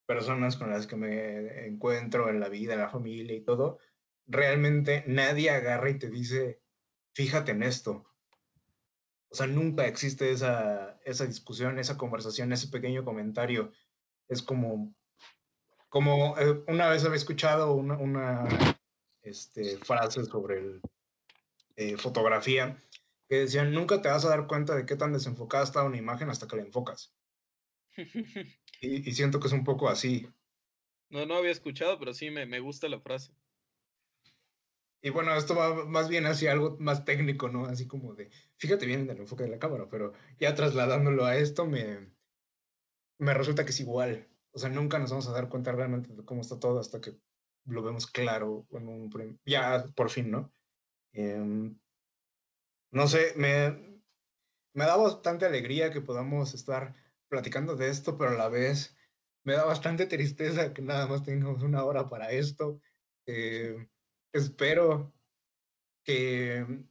personas 0.09 0.57
con 0.57 0.71
las 0.71 0.87
que 0.87 0.95
me 0.95 1.67
encuentro 1.67 2.29
en 2.29 2.39
la 2.39 2.49
vida, 2.49 2.73
en 2.73 2.79
la 2.79 2.89
familia 2.89 3.35
y 3.35 3.41
todo, 3.41 3.77
realmente 4.25 5.03
nadie 5.05 5.51
agarra 5.51 5.91
y 5.91 5.99
te 5.99 6.09
dice, 6.09 6.63
fíjate 7.13 7.51
en 7.51 7.61
esto. 7.61 8.11
O 9.29 9.35
sea, 9.35 9.45
nunca 9.45 9.85
existe 9.85 10.31
esa, 10.31 10.99
esa 11.05 11.27
discusión, 11.27 11.77
esa 11.77 11.95
conversación, 11.95 12.51
ese 12.51 12.69
pequeño 12.69 13.05
comentario. 13.05 13.71
Es 14.27 14.41
como, 14.41 14.95
como 15.89 16.35
eh, 16.39 16.63
una 16.67 16.89
vez 16.89 17.05
había 17.05 17.17
escuchado 17.17 17.75
una, 17.75 17.95
una 17.99 18.47
este, 19.21 19.77
frase 19.77 20.25
sobre 20.25 20.57
el, 20.57 20.81
eh, 21.75 21.97
fotografía 21.97 22.81
que 23.27 23.41
decían, 23.41 23.71
nunca 23.71 24.01
te 24.01 24.09
vas 24.09 24.25
a 24.25 24.29
dar 24.29 24.47
cuenta 24.47 24.75
de 24.75 24.87
qué 24.87 24.95
tan 24.95 25.13
desenfocada 25.13 25.65
está 25.65 25.83
una 25.83 25.97
imagen 25.97 26.31
hasta 26.31 26.47
que 26.47 26.55
la 26.55 26.63
enfocas. 26.63 27.13
Y, 28.81 29.09
y 29.09 29.13
siento 29.13 29.39
que 29.39 29.47
es 29.47 29.53
un 29.53 29.63
poco 29.63 29.89
así. 29.89 30.27
No, 31.09 31.25
no 31.25 31.35
había 31.35 31.51
escuchado, 31.51 31.97
pero 31.99 32.13
sí 32.13 32.29
me, 32.29 32.45
me 32.45 32.59
gusta 32.59 32.87
la 32.87 32.99
frase. 32.99 33.33
Y 35.01 35.09
bueno, 35.11 35.33
esto 35.35 35.55
va 35.55 35.85
más 35.85 36.09
bien 36.09 36.25
hacia 36.25 36.51
algo 36.51 36.77
más 36.79 37.05
técnico, 37.05 37.47
¿no? 37.47 37.65
Así 37.65 37.87
como 37.87 38.15
de, 38.15 38.29
fíjate 38.57 38.85
bien 38.85 39.01
en 39.01 39.09
el 39.09 39.19
enfoque 39.19 39.43
de 39.43 39.49
la 39.49 39.59
cámara, 39.59 39.87
pero 39.89 40.13
ya 40.39 40.55
trasladándolo 40.55 41.25
a 41.25 41.37
esto 41.37 41.65
me, 41.65 42.11
me 43.17 43.33
resulta 43.33 43.63
que 43.63 43.71
es 43.71 43.79
igual. 43.79 44.27
O 44.51 44.59
sea, 44.59 44.69
nunca 44.69 44.99
nos 44.99 45.11
vamos 45.11 45.27
a 45.27 45.31
dar 45.31 45.47
cuenta 45.49 45.71
realmente 45.71 46.13
de 46.13 46.25
cómo 46.25 46.41
está 46.41 46.59
todo 46.59 46.79
hasta 46.79 46.99
que 46.99 47.17
lo 47.65 47.81
vemos 47.83 48.07
claro, 48.07 48.67
en 48.71 48.87
un, 48.87 49.39
ya 49.45 49.85
por 49.95 50.09
fin, 50.09 50.31
¿no? 50.31 50.51
Em, 51.13 51.79
no 52.91 53.07
sé, 53.07 53.33
me, 53.37 54.01
me 54.73 54.85
da 54.85 54.97
bastante 54.97 55.45
alegría 55.45 55.91
que 55.91 56.01
podamos 56.01 56.53
estar 56.53 56.95
platicando 57.29 57.75
de 57.75 57.89
esto, 57.89 58.17
pero 58.17 58.31
a 58.31 58.35
la 58.35 58.49
vez 58.49 58.97
me 59.43 59.53
da 59.53 59.65
bastante 59.65 60.05
tristeza 60.07 60.73
que 60.73 60.81
nada 60.81 61.07
más 61.07 61.23
tengamos 61.23 61.63
una 61.63 61.83
hora 61.85 62.09
para 62.09 62.31
esto. 62.31 62.81
Eh, 63.25 63.87
espero 64.33 65.13
que 66.03 66.85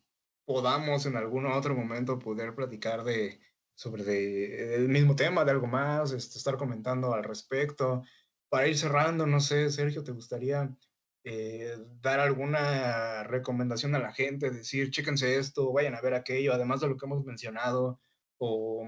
podamos 0.45 1.07
en 1.07 1.17
algún 1.17 1.47
otro 1.47 1.75
momento 1.75 2.19
poder 2.19 2.55
platicar 2.55 3.05
de 3.05 3.41
sobre 3.75 4.05
de- 4.05 4.75
el 4.77 4.89
mismo 4.89 5.15
tema, 5.17 5.45
de 5.45 5.53
algo 5.53 5.67
más, 5.67 6.13
este, 6.13 6.39
estar 6.39 6.57
comentando 6.57 7.15
al 7.15 7.25
respecto. 7.25 8.03
Para 8.49 8.67
ir 8.69 8.77
cerrando, 8.79 9.27
no 9.27 9.41
sé, 9.41 9.71
Sergio, 9.71 10.03
¿te 10.05 10.13
gustaría 10.13 10.77
eh, 11.25 11.77
dar 12.01 12.21
alguna 12.21 13.25
recomendación 13.25 13.95
a 13.95 13.99
la 13.99 14.13
gente? 14.13 14.51
Decir, 14.51 14.91
chéquense 14.91 15.39
esto, 15.39 15.73
vayan 15.73 15.95
a 15.95 16.01
ver 16.01 16.15
aquello, 16.15 16.53
además 16.55 16.81
de 16.81 16.89
lo 16.89 16.97
que 16.97 17.07
hemos 17.07 17.25
mencionado, 17.25 18.01
o, 18.39 18.87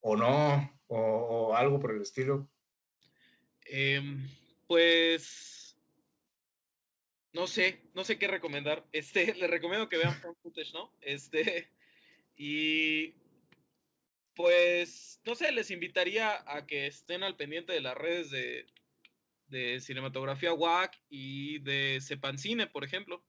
o 0.00 0.16
no, 0.16 0.80
o, 0.88 1.54
algo 1.54 1.80
por 1.80 1.92
el 1.92 2.02
estilo. 2.02 2.48
Em, 3.64 4.28
pues 4.66 5.66
no 7.36 7.46
sé, 7.46 7.82
no 7.94 8.02
sé 8.02 8.18
qué 8.18 8.28
recomendar. 8.28 8.84
Este, 8.92 9.34
les 9.34 9.50
recomiendo 9.50 9.88
que 9.88 9.98
vean 9.98 10.14
Found 10.20 10.38
Footage, 10.42 10.72
¿no? 10.72 10.92
Este, 11.00 11.68
y 12.36 13.14
pues, 14.34 15.20
no 15.24 15.34
sé, 15.34 15.52
les 15.52 15.70
invitaría 15.70 16.42
a 16.46 16.66
que 16.66 16.86
estén 16.86 17.22
al 17.22 17.36
pendiente 17.36 17.72
de 17.72 17.80
las 17.80 17.96
redes 17.96 18.30
de, 18.30 18.66
de 19.48 19.80
Cinematografía 19.80 20.52
WAC 20.52 20.98
y 21.08 21.58
de 21.60 21.98
Cepancine, 22.00 22.66
por 22.66 22.84
ejemplo, 22.84 23.24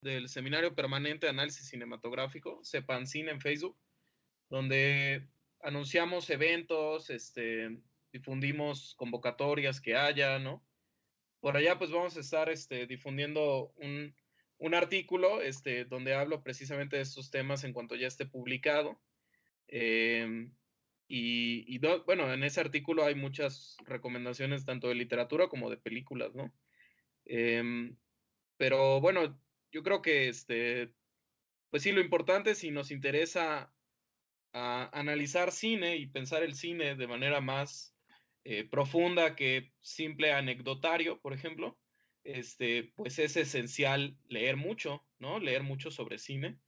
del 0.00 0.28
Seminario 0.28 0.74
Permanente 0.74 1.26
de 1.26 1.30
Análisis 1.30 1.68
Cinematográfico, 1.68 2.60
Cepancine 2.64 3.30
en 3.30 3.40
Facebook, 3.40 3.76
donde 4.48 5.28
anunciamos 5.60 6.30
eventos, 6.30 7.10
este, 7.10 7.82
difundimos 8.12 8.94
convocatorias 8.96 9.80
que 9.80 9.96
haya, 9.96 10.38
¿no? 10.38 10.66
Por 11.40 11.56
allá 11.56 11.78
pues 11.78 11.90
vamos 11.90 12.16
a 12.16 12.20
estar 12.20 12.48
este, 12.50 12.86
difundiendo 12.86 13.72
un, 13.76 14.16
un 14.58 14.74
artículo 14.74 15.40
este, 15.42 15.84
donde 15.84 16.14
hablo 16.14 16.42
precisamente 16.42 16.96
de 16.96 17.02
estos 17.02 17.30
temas 17.30 17.64
en 17.64 17.72
cuanto 17.72 17.96
ya 17.96 18.08
esté 18.08 18.26
publicado. 18.26 19.02
Em, 19.68 20.56
y, 21.08 21.64
y 21.74 21.78
do- 21.78 22.04
bueno, 22.04 22.32
en 22.32 22.42
ese 22.44 22.60
artículo 22.60 23.04
hay 23.04 23.14
muchas 23.14 23.76
recomendaciones 23.86 24.64
tanto 24.64 24.88
de 24.88 24.94
literatura 24.96 25.48
como 25.48 25.70
de 25.70 25.78
películas, 25.78 26.34
¿no? 26.34 26.54
Em, 27.24 27.98
pero 28.56 29.00
bueno, 29.00 29.42
yo 29.72 29.82
creo 29.82 30.02
que 30.02 30.28
este, 30.28 30.94
pues 31.70 31.82
sí, 31.84 31.92
lo 31.92 32.00
importante 32.00 32.54
si 32.54 32.70
nos 32.70 32.90
interesa 32.90 33.77
a 34.52 34.88
analizar 34.98 35.52
cine 35.52 35.96
y 35.96 36.06
pensar 36.06 36.42
el 36.42 36.54
cine 36.54 36.96
de 36.96 37.06
manera 37.06 37.40
más 37.40 37.94
eh, 38.44 38.64
profunda 38.64 39.36
que 39.36 39.72
simple 39.80 40.32
anecdotario, 40.32 41.20
por 41.20 41.32
ejemplo, 41.32 41.78
este, 42.24 42.92
pues 42.96 43.18
es 43.18 43.36
esencial 43.36 44.16
leer 44.28 44.56
mucho, 44.56 45.06
¿no? 45.18 45.38
Leer 45.38 45.62
mucho 45.62 45.90
sobre 45.90 46.18
cine 46.18 46.58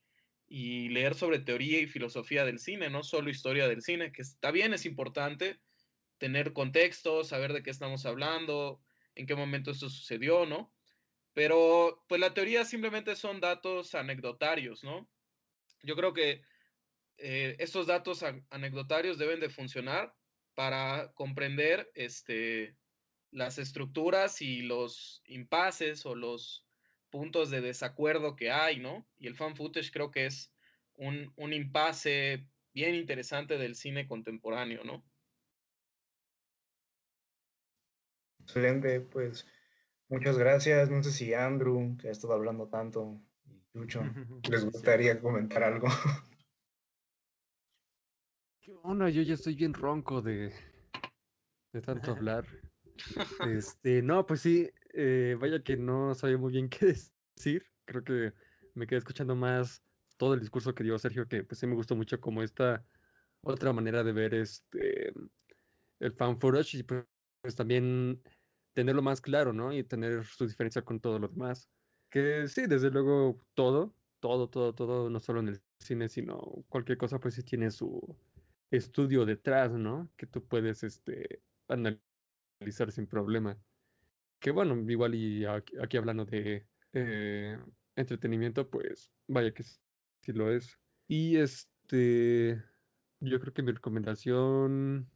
y 0.46 0.88
leer 0.88 1.14
sobre 1.14 1.38
teoría 1.38 1.80
y 1.80 1.86
filosofía 1.86 2.44
del 2.44 2.58
cine, 2.58 2.90
no 2.90 3.02
solo 3.02 3.30
historia 3.30 3.68
del 3.68 3.82
cine, 3.82 4.12
que 4.12 4.22
está 4.22 4.50
bien, 4.50 4.74
es 4.74 4.84
importante 4.84 5.60
tener 6.18 6.52
contexto, 6.52 7.24
saber 7.24 7.52
de 7.52 7.62
qué 7.62 7.70
estamos 7.70 8.04
hablando, 8.04 8.82
en 9.14 9.26
qué 9.26 9.34
momento 9.34 9.70
esto 9.70 9.88
sucedió, 9.88 10.46
¿no? 10.46 10.72
Pero 11.32 12.04
pues 12.08 12.20
la 12.20 12.34
teoría 12.34 12.64
simplemente 12.64 13.16
son 13.16 13.40
datos 13.40 13.94
anecdotarios, 13.94 14.82
¿no? 14.82 15.08
Yo 15.82 15.94
creo 15.96 16.12
que 16.12 16.42
eh, 17.20 17.56
estos 17.58 17.86
datos 17.86 18.22
an- 18.22 18.46
anecdotarios 18.50 19.18
deben 19.18 19.40
de 19.40 19.50
funcionar 19.50 20.14
para 20.54 21.12
comprender 21.14 21.90
este, 21.94 22.76
las 23.30 23.58
estructuras 23.58 24.42
y 24.42 24.62
los 24.62 25.22
impases 25.26 26.06
o 26.06 26.14
los 26.14 26.66
puntos 27.10 27.50
de 27.50 27.60
desacuerdo 27.60 28.36
que 28.36 28.50
hay, 28.50 28.78
¿no? 28.80 29.08
Y 29.18 29.26
el 29.26 29.36
fan 29.36 29.56
footage 29.56 29.90
creo 29.92 30.10
que 30.10 30.26
es 30.26 30.54
un, 30.94 31.32
un 31.36 31.52
impasse 31.52 32.48
bien 32.72 32.94
interesante 32.94 33.58
del 33.58 33.74
cine 33.76 34.06
contemporáneo, 34.06 34.84
¿no? 34.84 35.04
Excelente, 38.40 39.00
pues 39.00 39.46
muchas 40.08 40.38
gracias. 40.38 40.90
No 40.90 41.02
sé 41.02 41.12
si 41.12 41.34
Andrew, 41.34 41.96
que 41.98 42.08
ha 42.08 42.12
estado 42.12 42.34
hablando 42.34 42.68
tanto, 42.68 43.20
y 43.44 43.62
Chucho, 43.72 44.02
les 44.50 44.64
gustaría 44.64 45.20
comentar 45.20 45.62
algo. 45.64 45.88
¿Qué 48.82 48.88
onda? 48.88 49.10
Yo 49.10 49.20
ya 49.20 49.34
estoy 49.34 49.54
bien 49.54 49.74
ronco 49.74 50.22
de, 50.22 50.54
de 51.72 51.82
tanto 51.82 52.12
hablar. 52.16 52.46
Este, 53.46 54.00
no, 54.00 54.24
pues 54.24 54.40
sí, 54.40 54.70
eh, 54.94 55.36
vaya 55.38 55.62
que 55.62 55.76
no 55.76 56.14
sabía 56.14 56.38
muy 56.38 56.52
bien 56.52 56.68
qué 56.70 56.96
decir. 57.36 57.66
Creo 57.84 58.02
que 58.02 58.32
me 58.74 58.86
quedé 58.86 58.98
escuchando 58.98 59.36
más 59.36 59.82
todo 60.16 60.32
el 60.32 60.40
discurso 60.40 60.74
que 60.74 60.82
dio 60.82 60.98
Sergio, 60.98 61.28
que 61.28 61.44
pues 61.44 61.58
sí 61.58 61.66
me 61.66 61.74
gustó 61.74 61.94
mucho 61.94 62.20
como 62.20 62.42
esta 62.42 62.86
otra 63.42 63.72
manera 63.74 64.02
de 64.02 64.12
ver 64.12 64.34
este 64.34 65.12
el 65.98 66.12
fan 66.12 66.40
footage 66.40 66.78
y 66.78 66.82
pues, 66.82 67.04
pues 67.42 67.56
también 67.56 68.22
tenerlo 68.72 69.02
más 69.02 69.20
claro, 69.20 69.52
¿no? 69.52 69.74
Y 69.74 69.84
tener 69.84 70.24
su 70.24 70.46
diferencia 70.46 70.82
con 70.82 71.00
todo 71.00 71.18
lo 71.18 71.28
demás. 71.28 71.68
Que 72.08 72.48
sí, 72.48 72.66
desde 72.66 72.90
luego 72.90 73.42
todo, 73.54 73.94
todo, 74.20 74.48
todo, 74.48 74.74
todo, 74.74 75.10
no 75.10 75.20
solo 75.20 75.40
en 75.40 75.48
el 75.48 75.62
cine, 75.80 76.08
sino 76.08 76.64
cualquier 76.68 76.96
cosa, 76.96 77.20
pues 77.20 77.34
sí 77.34 77.42
tiene 77.42 77.70
su 77.70 78.16
estudio 78.70 79.24
detrás, 79.24 79.72
¿no? 79.72 80.10
Que 80.16 80.26
tú 80.26 80.46
puedes 80.46 80.82
este, 80.82 81.42
analizar 81.68 82.92
sin 82.92 83.06
problema. 83.06 83.58
Que 84.38 84.50
bueno, 84.50 84.74
igual 84.90 85.14
y 85.14 85.44
aquí, 85.44 85.96
hablando 85.96 86.24
de 86.24 86.66
eh, 86.92 87.58
entretenimiento, 87.96 88.68
pues 88.70 89.12
vaya 89.26 89.52
que 89.52 89.62
sí 89.62 90.32
lo 90.32 90.50
es. 90.50 90.78
Y 91.08 91.36
este, 91.36 92.62
yo 93.20 93.40
creo 93.40 93.52
que 93.52 93.62
mi 93.62 93.72
recomendación, 93.72 95.10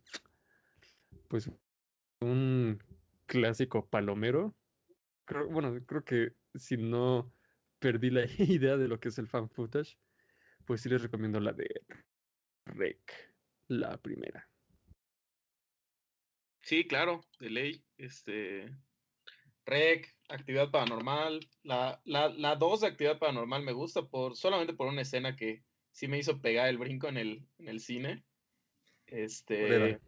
pues 1.28 1.50
un 2.20 2.82
clásico 3.26 3.88
palomero. 3.88 4.54
Creo, 5.24 5.48
bueno, 5.48 5.74
creo 5.86 6.04
que 6.04 6.34
si 6.54 6.76
no 6.76 7.32
perdí 7.78 8.10
la 8.10 8.24
idea 8.38 8.76
de 8.76 8.88
lo 8.88 9.00
que 9.00 9.08
es 9.08 9.18
el 9.18 9.28
fan 9.28 9.48
footage, 9.50 9.98
pues 10.64 10.80
sí 10.82 10.88
les 10.88 11.02
recomiendo 11.02 11.40
la 11.40 11.52
de 11.52 11.82
Rec, 12.66 13.33
la 13.68 13.96
primera. 13.98 14.48
Sí, 16.62 16.86
claro, 16.86 17.20
de 17.38 17.50
ley. 17.50 17.84
Este. 17.98 18.74
Rec, 19.66 20.14
actividad 20.28 20.70
paranormal. 20.70 21.40
La, 21.62 22.00
la, 22.04 22.28
la 22.30 22.56
2 22.56 22.80
de 22.82 22.86
actividad 22.88 23.18
paranormal 23.18 23.62
me 23.62 23.72
gusta 23.72 24.02
por, 24.08 24.36
solamente 24.36 24.74
por 24.74 24.86
una 24.88 25.02
escena 25.02 25.36
que 25.36 25.64
sí 25.90 26.08
me 26.08 26.18
hizo 26.18 26.40
pegar 26.40 26.68
el 26.68 26.78
brinco 26.78 27.08
en 27.08 27.16
el, 27.16 27.46
en 27.58 27.68
el 27.68 27.80
cine. 27.80 28.24
Este. 29.06 30.00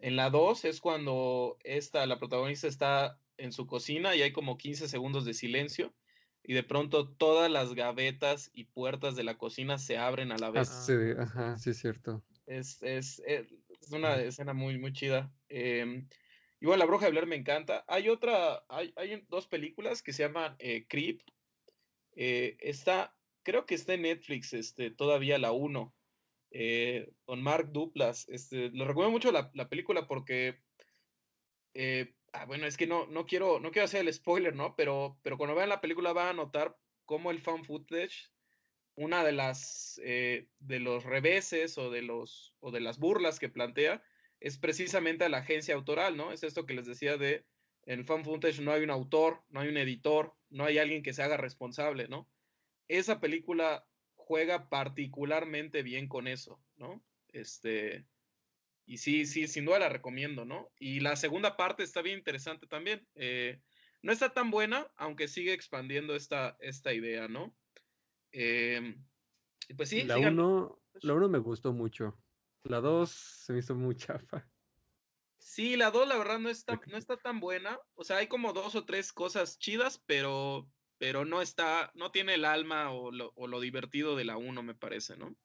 En 0.00 0.16
la 0.16 0.28
2 0.30 0.66
es 0.66 0.80
cuando 0.80 1.56
esta, 1.64 2.06
la 2.06 2.18
protagonista 2.18 2.68
está 2.68 3.18
en 3.38 3.52
su 3.52 3.66
cocina 3.66 4.14
y 4.14 4.22
hay 4.22 4.32
como 4.32 4.56
15 4.58 4.88
segundos 4.88 5.24
de 5.24 5.34
silencio. 5.34 5.94
Y 6.42 6.52
de 6.52 6.62
pronto 6.62 7.08
todas 7.08 7.50
las 7.50 7.74
gavetas 7.74 8.50
y 8.52 8.64
puertas 8.64 9.16
de 9.16 9.24
la 9.24 9.38
cocina 9.38 9.78
se 9.78 9.96
abren 9.96 10.30
a 10.30 10.36
la 10.36 10.48
Ah, 10.48 10.50
vez. 10.50 10.68
sí, 10.68 10.92
ajá, 11.18 11.56
sí 11.56 11.70
es 11.70 11.78
cierto. 11.78 12.22
Es, 12.46 12.82
es, 12.82 13.20
es 13.20 13.46
una 13.90 14.16
escena 14.16 14.52
muy, 14.52 14.78
muy 14.78 14.92
chida. 14.92 15.32
Eh, 15.48 16.06
igual 16.60 16.78
La 16.78 16.86
Bruja 16.86 17.06
de 17.06 17.12
Blair 17.12 17.26
me 17.26 17.36
encanta. 17.36 17.84
Hay 17.88 18.08
otra, 18.08 18.64
hay, 18.68 18.92
hay 18.96 19.24
dos 19.28 19.46
películas 19.46 20.02
que 20.02 20.12
se 20.12 20.24
llaman 20.24 20.56
eh, 20.58 20.86
Creep. 20.88 21.22
Eh, 22.16 22.56
está, 22.60 23.16
creo 23.42 23.66
que 23.66 23.74
está 23.74 23.94
en 23.94 24.02
Netflix, 24.02 24.52
este, 24.52 24.90
todavía 24.90 25.38
la 25.38 25.52
1, 25.52 25.94
eh, 26.50 27.12
con 27.24 27.42
Mark 27.42 27.72
Duplas. 27.72 28.28
Este, 28.28 28.70
le 28.70 28.84
recomiendo 28.84 29.12
mucho 29.12 29.32
la, 29.32 29.50
la 29.54 29.68
película 29.68 30.06
porque, 30.06 30.62
eh, 31.74 32.14
ah, 32.32 32.46
bueno, 32.46 32.66
es 32.66 32.76
que 32.76 32.86
no, 32.86 33.06
no, 33.06 33.26
quiero, 33.26 33.60
no 33.60 33.70
quiero 33.70 33.86
hacer 33.86 34.00
el 34.02 34.12
spoiler, 34.12 34.54
¿no? 34.54 34.76
Pero, 34.76 35.18
pero 35.22 35.36
cuando 35.36 35.56
vean 35.56 35.68
la 35.68 35.80
película 35.80 36.12
van 36.12 36.28
a 36.28 36.32
notar 36.34 36.78
cómo 37.04 37.30
el 37.30 37.40
fan 37.40 37.64
footage 37.64 38.33
una 38.96 39.24
de 39.24 39.32
las 39.32 40.00
eh, 40.04 40.48
de 40.58 40.78
los 40.80 41.04
reveses 41.04 41.78
o 41.78 41.90
de 41.90 42.02
los 42.02 42.54
o 42.60 42.70
de 42.70 42.80
las 42.80 42.98
burlas 42.98 43.38
que 43.38 43.48
plantea 43.48 44.02
es 44.40 44.58
precisamente 44.58 45.24
a 45.24 45.28
la 45.28 45.38
agencia 45.38 45.74
autoral, 45.74 46.16
¿no? 46.16 46.32
Es 46.32 46.42
esto 46.42 46.66
que 46.66 46.74
les 46.74 46.86
decía 46.86 47.16
de 47.16 47.44
en 47.86 48.00
el 48.00 48.04
fan 48.04 48.22
no 48.22 48.72
hay 48.72 48.82
un 48.82 48.90
autor, 48.90 49.42
no 49.50 49.60
hay 49.60 49.68
un 49.68 49.76
editor, 49.76 50.34
no 50.48 50.64
hay 50.64 50.78
alguien 50.78 51.02
que 51.02 51.12
se 51.12 51.22
haga 51.22 51.36
responsable, 51.36 52.08
¿no? 52.08 52.28
Esa 52.88 53.20
película 53.20 53.86
juega 54.14 54.68
particularmente 54.68 55.82
bien 55.82 56.08
con 56.08 56.28
eso, 56.28 56.62
¿no? 56.76 57.04
Este 57.28 58.06
y 58.86 58.98
sí, 58.98 59.26
sí, 59.26 59.48
sin 59.48 59.64
duda 59.64 59.78
la 59.78 59.88
recomiendo, 59.88 60.44
¿no? 60.44 60.70
Y 60.78 61.00
la 61.00 61.16
segunda 61.16 61.56
parte 61.56 61.82
está 61.82 62.02
bien 62.02 62.18
interesante 62.18 62.66
también. 62.66 63.06
Eh, 63.14 63.60
no 64.02 64.12
está 64.12 64.34
tan 64.34 64.50
buena, 64.50 64.90
aunque 64.96 65.28
sigue 65.28 65.54
expandiendo 65.54 66.14
esta, 66.14 66.56
esta 66.60 66.92
idea, 66.92 67.28
¿no? 67.28 67.56
Eh, 68.36 68.96
pues 69.76 69.88
sí, 69.88 70.02
la 70.04 70.16
sigan- 70.16 70.32
1 70.32 70.80
la 71.02 71.14
uno 71.14 71.28
me 71.28 71.38
gustó 71.38 71.72
mucho. 71.72 72.20
La 72.64 72.80
2 72.80 73.10
se 73.10 73.52
me 73.52 73.60
hizo 73.60 73.74
muy 73.74 73.94
chafa. 73.96 74.50
Sí, 75.38 75.76
la 75.76 75.90
2 75.90 76.08
la 76.08 76.16
verdad 76.16 76.38
no 76.38 76.48
está, 76.48 76.80
no 76.90 76.96
está 76.96 77.16
tan 77.16 77.38
buena. 77.40 77.78
O 77.94 78.04
sea, 78.04 78.16
hay 78.18 78.28
como 78.28 78.52
dos 78.52 78.74
o 78.74 78.84
tres 78.84 79.12
cosas 79.12 79.58
chidas, 79.58 80.02
pero, 80.06 80.70
pero 80.98 81.24
no 81.24 81.42
está, 81.42 81.92
no 81.94 82.10
tiene 82.10 82.34
el 82.34 82.44
alma 82.44 82.90
o 82.92 83.12
lo, 83.12 83.32
o 83.36 83.46
lo 83.46 83.60
divertido 83.60 84.16
de 84.16 84.24
la 84.24 84.36
1, 84.36 84.62
me 84.62 84.74
parece, 84.74 85.16
¿no? 85.16 85.36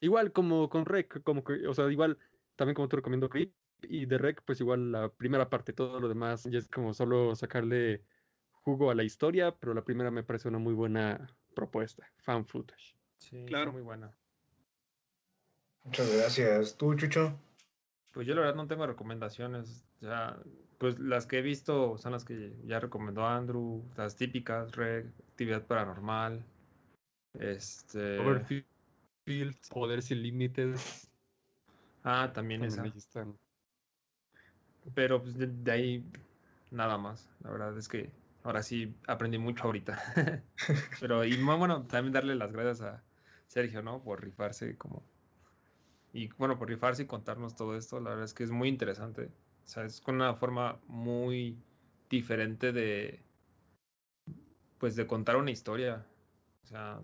Igual 0.00 0.32
como 0.32 0.68
con 0.68 0.86
Rec, 0.86 1.22
como 1.22 1.44
que, 1.44 1.66
o 1.66 1.74
sea, 1.74 1.90
igual 1.90 2.18
también 2.56 2.74
como 2.74 2.88
te 2.88 2.96
recomiendo 2.96 3.28
Creep 3.28 3.54
y 3.82 4.06
de 4.06 4.18
Rec, 4.18 4.42
pues 4.44 4.60
igual 4.60 4.92
la 4.92 5.12
primera 5.12 5.50
parte, 5.50 5.72
todo 5.72 6.00
lo 6.00 6.08
demás 6.08 6.44
ya 6.44 6.58
es 6.58 6.68
como 6.68 6.94
solo 6.94 7.34
sacarle 7.34 8.04
jugo 8.64 8.90
a 8.90 8.94
la 8.94 9.04
historia, 9.04 9.54
pero 9.54 9.74
la 9.74 9.84
primera 9.84 10.10
me 10.10 10.22
parece 10.22 10.48
una 10.48 10.58
muy 10.58 10.74
buena 10.74 11.30
propuesta, 11.54 12.10
fan 12.16 12.46
footage. 12.46 12.96
Sí, 13.18 13.38
está 13.38 13.48
Claro. 13.48 13.72
muy 13.72 13.82
buena. 13.82 14.10
Muchas 15.84 16.10
gracias. 16.16 16.76
¿Tú, 16.76 16.94
Chucho? 16.94 17.38
Pues 18.12 18.26
yo 18.26 18.34
la 18.34 18.40
verdad 18.40 18.56
no 18.56 18.66
tengo 18.66 18.86
recomendaciones. 18.86 19.84
Ya, 20.00 20.38
pues 20.78 20.98
las 20.98 21.26
que 21.26 21.38
he 21.38 21.42
visto 21.42 21.98
son 21.98 22.12
las 22.12 22.24
que 22.24 22.54
ya 22.64 22.80
recomendó 22.80 23.26
Andrew, 23.26 23.84
las 23.96 24.16
típicas, 24.16 24.74
Reg, 24.74 25.12
actividad 25.30 25.66
paranormal. 25.66 26.42
Este. 27.34 28.18
Overfield, 28.18 29.68
Poder 29.70 30.02
sin 30.02 30.22
límites. 30.22 31.10
Ah, 32.02 32.30
también 32.32 32.66
también 32.68 32.94
esa. 32.96 33.26
Pero 34.94 35.22
pues 35.22 35.36
de, 35.36 35.46
de 35.48 35.72
ahí 35.72 36.04
nada 36.70 36.96
más. 36.98 37.28
La 37.40 37.50
verdad 37.50 37.76
es 37.76 37.88
que 37.88 38.10
ahora 38.44 38.62
sí 38.62 38.94
aprendí 39.08 39.38
mucho 39.38 39.64
ahorita. 39.64 40.00
Pero 41.00 41.24
y 41.24 41.36
bueno, 41.42 41.86
también 41.86 42.12
darle 42.12 42.36
las 42.36 42.52
gracias 42.52 42.82
a 42.82 43.02
Sergio, 43.48 43.82
¿no? 43.82 44.02
Por 44.04 44.22
rifarse 44.22 44.76
como 44.78 45.02
y 46.12 46.28
bueno, 46.38 46.56
por 46.56 46.68
rifarse 46.68 47.02
y 47.02 47.06
contarnos 47.06 47.56
todo 47.56 47.76
esto. 47.76 47.98
La 47.98 48.10
verdad 48.10 48.26
es 48.26 48.34
que 48.34 48.44
es 48.44 48.52
muy 48.52 48.68
interesante. 48.68 49.32
O 49.64 49.66
sea, 49.66 49.84
es 49.84 50.00
con 50.00 50.14
una 50.14 50.34
forma 50.34 50.78
muy 50.86 51.58
diferente 52.08 52.72
de 52.72 53.24
pues 54.78 54.94
de 54.94 55.06
contar 55.06 55.36
una 55.36 55.50
historia. 55.50 56.06
O 56.62 56.66
sea, 56.66 57.00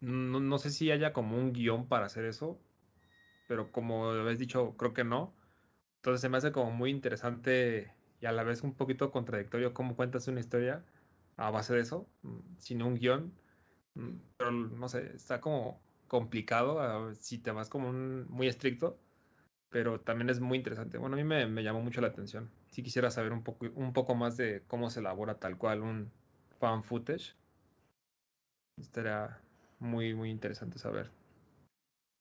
no, 0.00 0.40
no 0.40 0.58
sé 0.58 0.70
si 0.70 0.90
haya 0.90 1.12
como 1.12 1.36
un 1.36 1.52
guion 1.52 1.88
para 1.88 2.06
hacer 2.06 2.24
eso, 2.24 2.58
pero 3.48 3.72
como 3.72 4.10
habéis 4.10 4.38
dicho, 4.38 4.76
creo 4.76 4.94
que 4.94 5.04
no. 5.04 5.34
Entonces 5.96 6.20
se 6.22 6.28
me 6.28 6.38
hace 6.38 6.52
como 6.52 6.70
muy 6.70 6.90
interesante 6.90 7.95
y 8.20 8.26
a 8.26 8.32
la 8.32 8.44
vez 8.44 8.62
un 8.62 8.74
poquito 8.74 9.10
contradictorio 9.10 9.74
cómo 9.74 9.96
cuentas 9.96 10.28
una 10.28 10.40
historia 10.40 10.84
a 11.36 11.50
base 11.50 11.74
de 11.74 11.80
eso, 11.80 12.08
mm, 12.22 12.38
sin 12.58 12.82
un 12.82 12.94
guion. 12.96 13.32
Mm, 13.94 14.16
Pero 14.36 14.50
no 14.52 14.88
sé, 14.88 15.12
está 15.14 15.40
como 15.40 15.80
complicado 16.08 17.14
si 17.14 17.38
te 17.38 17.50
vas 17.50 17.68
como 17.68 17.88
un, 17.88 18.26
muy 18.28 18.48
estricto, 18.48 18.98
pero 19.70 20.00
también 20.00 20.30
es 20.30 20.40
muy 20.40 20.58
interesante. 20.58 20.98
Bueno, 20.98 21.16
a 21.16 21.18
mí 21.18 21.24
me, 21.24 21.46
me 21.46 21.62
llamó 21.62 21.82
mucho 21.82 22.00
la 22.00 22.08
atención. 22.08 22.50
Si 22.70 22.82
quisiera 22.82 23.10
saber 23.10 23.32
un 23.32 23.42
poco, 23.42 23.66
un 23.74 23.92
poco 23.92 24.14
más 24.14 24.36
de 24.36 24.62
cómo 24.68 24.90
se 24.90 25.00
elabora 25.00 25.38
tal 25.38 25.58
cual 25.58 25.82
un 25.82 26.10
fan 26.60 26.82
footage, 26.84 27.34
estaría 28.80 29.38
muy, 29.78 30.14
muy 30.14 30.30
interesante 30.30 30.78
saber 30.78 31.10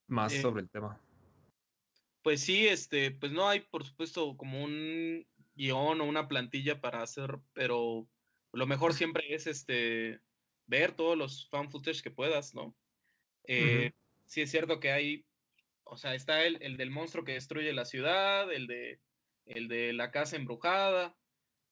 más 0.08 0.34
Eh, 0.34 0.42
sobre 0.42 0.62
el 0.64 0.70
tema. 0.70 1.00
Pues 2.24 2.42
sí, 2.42 2.68
este, 2.68 3.12
pues 3.12 3.32
no 3.32 3.48
hay, 3.48 3.62
por 3.62 3.84
supuesto, 3.86 4.36
como 4.36 4.64
un 4.64 5.26
guion 5.56 6.02
o 6.02 6.06
una 6.06 6.28
plantilla 6.28 6.82
para 6.82 7.02
hacer, 7.02 7.40
pero 7.54 8.08
lo 8.52 8.68
mejor 8.68 8.94
siempre 8.94 9.34
es 9.34 9.48
este 9.48 10.22
ver 10.68 10.96
todos 10.96 11.18
los 11.18 11.48
fan 11.50 11.70
footage 11.70 12.02
que 12.02 12.12
puedas, 12.12 12.54
¿no? 12.54 12.76
Eh, 13.44 13.94
Sí 14.26 14.42
es 14.42 14.52
cierto 14.52 14.80
que 14.80 14.92
hay, 14.92 15.26
o 15.84 15.98
sea, 15.98 16.16
está 16.16 16.46
el, 16.46 16.58
el 16.62 16.78
del 16.78 16.90
monstruo 16.90 17.24
que 17.24 17.34
destruye 17.34 17.72
la 17.74 17.86
ciudad, 17.86 18.52
el 18.52 18.68
de, 18.68 19.00
el 19.46 19.68
de 19.68 19.94
la 19.94 20.12
casa 20.12 20.36
embrujada, 20.36 21.16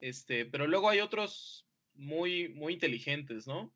este, 0.00 0.46
pero 0.46 0.66
luego 0.66 0.88
hay 0.88 1.00
otros 1.00 1.68
muy, 1.94 2.48
muy 2.48 2.74
inteligentes, 2.74 3.46
¿no? 3.46 3.74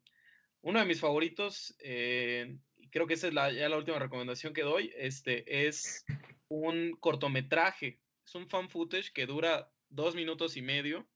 Uno 0.61 0.79
de 0.79 0.85
mis 0.85 0.99
favoritos, 0.99 1.75
eh, 1.79 2.57
creo 2.89 3.07
que 3.07 3.13
esa 3.15 3.27
es 3.27 3.33
la, 3.33 3.51
ya 3.51 3.69
la 3.69 3.77
última 3.77 3.99
recomendación 3.99 4.53
que 4.53 4.63
doy, 4.63 4.93
este, 4.95 5.67
es 5.67 6.05
un 6.47 6.93
cortometraje, 6.99 7.99
es 8.25 8.35
un 8.35 8.47
fan 8.49 8.69
footage 8.69 9.11
que 9.13 9.25
dura 9.25 9.71
dos 9.89 10.15
minutos 10.15 10.57
y 10.57 10.61
medio, 10.61 11.07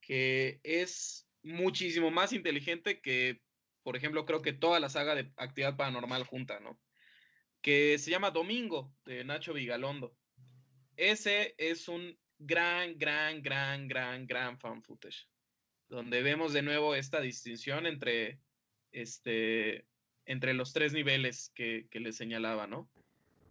que 0.00 0.60
es 0.62 1.28
muchísimo 1.42 2.10
más 2.10 2.32
inteligente 2.32 3.00
que, 3.00 3.40
por 3.82 3.96
ejemplo, 3.96 4.24
creo 4.24 4.42
que 4.42 4.52
toda 4.52 4.80
la 4.80 4.88
saga 4.88 5.14
de 5.14 5.32
Actividad 5.36 5.76
Paranormal 5.76 6.24
junta, 6.24 6.60
¿no? 6.60 6.80
Que 7.62 7.98
se 7.98 8.10
llama 8.10 8.30
Domingo, 8.30 8.94
de 9.04 9.24
Nacho 9.24 9.52
Vigalondo. 9.52 10.16
Ese 10.96 11.54
es 11.58 11.88
un 11.88 12.18
gran, 12.38 12.98
gran, 12.98 13.42
gran, 13.42 13.86
gran, 13.86 14.26
gran 14.26 14.58
fan 14.58 14.82
footage, 14.82 15.28
donde 15.88 16.22
vemos 16.22 16.52
de 16.52 16.62
nuevo 16.62 16.94
esta 16.94 17.20
distinción 17.20 17.86
entre, 17.86 18.40
este, 18.92 19.86
entre 20.24 20.54
los 20.54 20.72
tres 20.72 20.92
niveles 20.92 21.52
que, 21.54 21.86
que 21.90 22.00
les 22.00 22.16
señalaba, 22.16 22.66
¿no? 22.66 22.90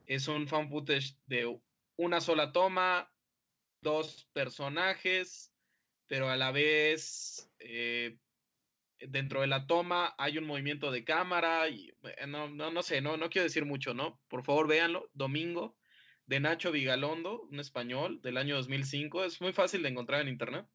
Es 0.07 0.27
un 0.27 0.47
fan 0.47 0.69
footage 0.69 1.15
de 1.27 1.59
una 1.97 2.19
sola 2.19 2.51
toma, 2.51 3.11
dos 3.81 4.27
personajes, 4.33 5.51
pero 6.07 6.29
a 6.29 6.37
la 6.37 6.51
vez 6.51 7.49
eh, 7.59 8.17
dentro 8.99 9.41
de 9.41 9.47
la 9.47 9.67
toma 9.67 10.15
hay 10.17 10.37
un 10.37 10.45
movimiento 10.45 10.91
de 10.91 11.03
cámara 11.03 11.69
y 11.69 11.93
no, 12.27 12.49
no, 12.49 12.71
no 12.71 12.83
sé, 12.83 13.01
no, 13.01 13.17
no 13.17 13.29
quiero 13.29 13.43
decir 13.43 13.65
mucho, 13.65 13.93
¿no? 13.93 14.19
Por 14.27 14.43
favor, 14.43 14.67
véanlo, 14.67 15.09
Domingo, 15.13 15.77
de 16.25 16.39
Nacho 16.39 16.71
Vigalondo, 16.71 17.41
un 17.43 17.59
español 17.59 18.21
del 18.21 18.37
año 18.37 18.55
2005, 18.55 19.23
es 19.23 19.41
muy 19.41 19.53
fácil 19.53 19.81
de 19.81 19.89
encontrar 19.89 20.21
en 20.21 20.27
internet. 20.27 20.65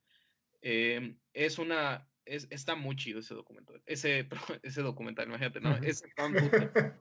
Eh, 0.63 1.17
es 1.33 1.59
una, 1.59 2.09
es, 2.25 2.49
está 2.51 2.75
muy 2.75 2.97
chido 2.97 3.21
ese 3.21 3.35
documental, 3.35 3.83
ese, 3.87 4.29
ese 4.63 4.83
documental, 4.83 5.29
imagínate, 5.29 5.61
¿no? 5.61 5.77
Ese 5.77 6.07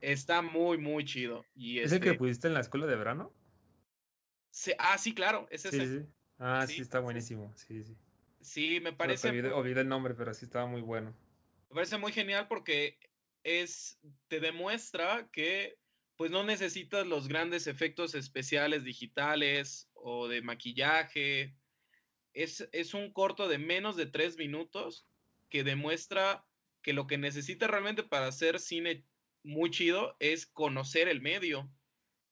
está 0.00 0.42
muy, 0.42 0.78
muy 0.78 1.04
chido. 1.04 1.44
Y 1.54 1.78
¿Es 1.78 1.92
el 1.92 2.00
que 2.00 2.10
este, 2.10 2.18
pusiste 2.18 2.48
en 2.48 2.54
la 2.54 2.60
escuela 2.60 2.86
de 2.86 2.96
verano? 2.96 3.32
Se- 4.54 4.76
ah, 4.78 4.96
sí, 4.98 5.14
claro, 5.14 5.46
es 5.50 5.64
Sí, 5.64 5.76
ese. 5.78 5.86
sí. 5.86 6.06
Ah, 6.38 6.66
sí, 6.66 6.76
Sí, 6.76 6.82
está 6.82 6.98
sí. 6.98 7.04
buenísimo. 7.04 7.52
Sí, 7.56 7.82
sí. 7.82 7.96
Sí, 8.40 8.80
me 8.80 8.92
parece, 8.92 9.28
olvidé, 9.28 9.50
olvidé 9.52 9.80
el 9.80 9.88
nombre, 9.88 10.14
pero 10.14 10.32
sí 10.34 10.44
estaba 10.44 10.66
muy 10.66 10.80
bueno. 10.80 11.12
me 11.70 11.74
parece 11.76 11.98
muy 11.98 12.12
genial 12.12 12.46
porque 12.48 12.98
es, 13.42 13.98
te 14.28 14.40
demuestra 14.40 15.28
que 15.30 15.78
pues 16.16 16.30
no 16.30 16.44
necesitas 16.44 17.06
los 17.06 17.26
grandes 17.26 17.66
efectos 17.66 18.14
especiales 18.14 18.84
digitales 18.84 19.90
o 19.94 20.28
de 20.28 20.42
maquillaje. 20.42 21.56
Es, 22.32 22.68
es 22.72 22.94
un 22.94 23.12
corto 23.12 23.48
de 23.48 23.58
menos 23.58 23.96
de 23.96 24.06
tres 24.06 24.36
minutos 24.36 25.08
que 25.50 25.64
demuestra 25.64 26.46
que 26.82 26.92
lo 26.92 27.06
que 27.06 27.18
necesitas 27.18 27.70
realmente 27.70 28.04
para 28.04 28.28
hacer 28.28 28.60
cine 28.60 29.04
muy 29.42 29.70
chido 29.70 30.16
es 30.20 30.46
conocer 30.46 31.08
el 31.08 31.20
medio, 31.20 31.68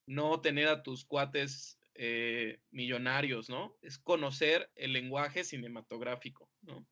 no 0.05 0.41
tener 0.41 0.67
a 0.69 0.83
tus 0.83 1.05
cuates 1.05 1.79
eh, 1.95 2.59
millonarios, 2.71 3.49
¿no? 3.49 3.77
Es 3.81 3.97
conocer 3.99 4.71
el 4.75 4.93
lenguaje 4.93 5.43
cinematográfico, 5.43 6.49
¿no? 6.61 6.87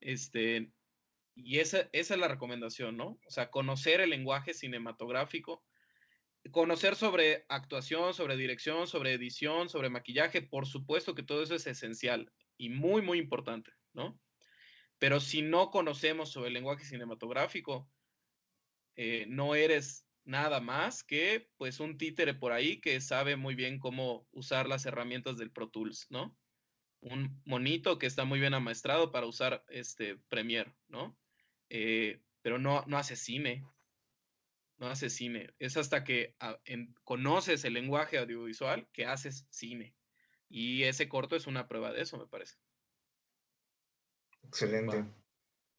Este, 0.00 0.72
y 1.34 1.58
esa, 1.58 1.88
es 1.92 2.10
la 2.10 2.28
recomendación, 2.28 2.96
¿no? 2.96 3.20
O 3.26 3.30
sea, 3.30 3.50
conocer 3.50 4.00
el 4.00 4.10
lenguaje 4.10 4.54
cinematográfico, 4.54 5.64
conocer 6.50 6.96
sobre 6.96 7.44
actuación, 7.48 8.14
sobre 8.14 8.36
dirección, 8.36 8.86
sobre 8.86 9.12
edición, 9.12 9.68
sobre 9.68 9.90
maquillaje, 9.90 10.42
por 10.42 10.66
supuesto 10.66 11.14
que 11.14 11.22
todo 11.22 11.42
eso 11.42 11.54
es 11.54 11.66
esencial 11.66 12.32
y 12.56 12.70
muy, 12.70 13.02
muy 13.02 13.18
importante, 13.18 13.72
¿no? 13.92 14.18
Pero 14.98 15.20
si 15.20 15.42
no 15.42 15.70
conocemos 15.70 16.30
sobre 16.30 16.48
el 16.48 16.54
lenguaje 16.54 16.84
cinematográfico, 16.84 17.90
eh, 18.96 19.24
no 19.28 19.54
eres 19.54 20.06
nada 20.24 20.60
más 20.60 21.02
que 21.04 21.50
pues 21.56 21.80
un 21.80 21.98
títere 21.98 22.34
por 22.34 22.52
ahí 22.52 22.80
que 22.80 23.00
sabe 23.00 23.36
muy 23.36 23.54
bien 23.54 23.78
cómo 23.78 24.28
usar 24.32 24.68
las 24.68 24.86
herramientas 24.86 25.36
del 25.36 25.50
Pro 25.50 25.70
Tools, 25.70 26.06
¿no? 26.10 26.38
Un 27.00 27.40
monito 27.44 27.98
que 27.98 28.06
está 28.06 28.24
muy 28.24 28.40
bien 28.40 28.54
amaestrado 28.54 29.10
para 29.10 29.26
usar 29.26 29.64
este 29.68 30.16
Premiere, 30.28 30.74
¿no? 30.88 31.18
Eh, 31.68 32.22
pero 32.42 32.58
no, 32.58 32.84
no 32.86 32.98
hace 32.98 33.16
cine, 33.16 33.64
no 34.78 34.88
hace 34.88 35.10
cine. 35.10 35.54
Es 35.58 35.76
hasta 35.76 36.04
que 36.04 36.36
ah, 36.40 36.58
en- 36.64 36.94
conoces 37.04 37.64
el 37.64 37.74
lenguaje 37.74 38.18
audiovisual 38.18 38.88
que 38.92 39.06
haces 39.06 39.46
cine. 39.50 39.96
Y 40.48 40.82
ese 40.84 41.08
corto 41.08 41.36
es 41.36 41.46
una 41.46 41.68
prueba 41.68 41.92
de 41.92 42.02
eso, 42.02 42.18
me 42.18 42.26
parece. 42.26 42.56
Excelente. 44.42 45.04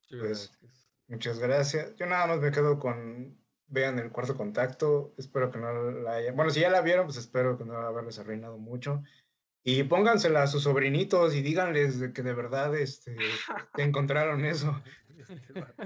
Pues, 0.10 0.52
gracias. 0.52 0.92
Muchas 1.08 1.40
gracias. 1.40 1.96
Yo 1.98 2.06
nada 2.06 2.28
más 2.28 2.40
me 2.40 2.52
quedo 2.52 2.80
con, 2.80 3.41
vean 3.72 3.98
el 3.98 4.12
cuarto 4.12 4.38
contacto. 4.38 5.14
Espero 5.18 5.50
que 5.50 5.58
no 5.58 5.92
la 5.92 6.16
hayan, 6.16 6.36
bueno, 6.36 6.52
si 6.52 6.60
ya 6.60 6.70
la 6.70 6.82
vieron, 6.82 7.06
pues 7.06 7.18
espero 7.18 7.58
que 7.58 7.66
no 7.66 7.76
haberles 7.78 8.20
arruinado 8.20 8.58
mucho. 8.58 9.02
Y 9.64 9.84
póngansela 9.84 10.44
a 10.44 10.48
sus 10.48 10.64
sobrinitos 10.64 11.36
y 11.36 11.42
díganles 11.42 12.00
de 12.00 12.14
que 12.14 12.22
de 12.22 12.34
verdad 12.34 12.76
este, 12.76 13.16
que 13.76 13.82
encontraron 13.84 14.46
eso. 14.46 14.82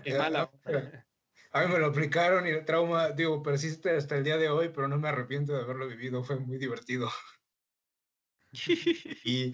Qué 0.04 0.18
mala. 0.18 0.50
A 1.52 1.62
mí 1.62 1.72
me 1.72 1.80
lo 1.80 1.86
aplicaron 1.86 2.46
y 2.46 2.50
el 2.50 2.66
trauma, 2.66 3.12
digo, 3.12 3.42
persiste 3.42 3.92
hasta 3.92 4.18
el 4.18 4.26
día 4.26 4.36
de 4.38 4.50
hoy, 4.50 4.72
pero 4.76 4.90
no 4.90 5.00
me 5.00 5.08
arrepiento 5.08 5.54
de 5.54 5.62
haberlo 5.62 5.88
vivido, 5.88 6.22
fue 6.22 6.38
muy 6.38 6.58
divertido. 6.58 7.10
Y 9.24 9.54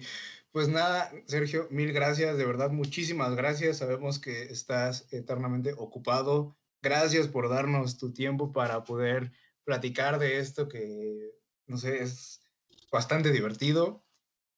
pues 0.52 0.68
nada, 0.68 1.10
Sergio, 1.26 1.66
mil 1.70 1.92
gracias, 1.92 2.36
de 2.36 2.44
verdad, 2.44 2.70
muchísimas 2.70 3.34
gracias. 3.34 3.78
Sabemos 3.78 4.20
que 4.20 4.42
estás 4.44 5.12
eternamente 5.12 5.72
ocupado. 5.76 6.56
Gracias 6.82 7.28
por 7.28 7.48
darnos 7.48 7.96
tu 7.98 8.12
tiempo 8.12 8.52
para 8.52 8.84
poder 8.84 9.32
platicar 9.64 10.18
de 10.18 10.38
esto 10.38 10.68
que, 10.68 11.30
no 11.66 11.78
sé, 11.78 12.02
es 12.02 12.42
bastante 12.90 13.30
divertido. 13.30 14.04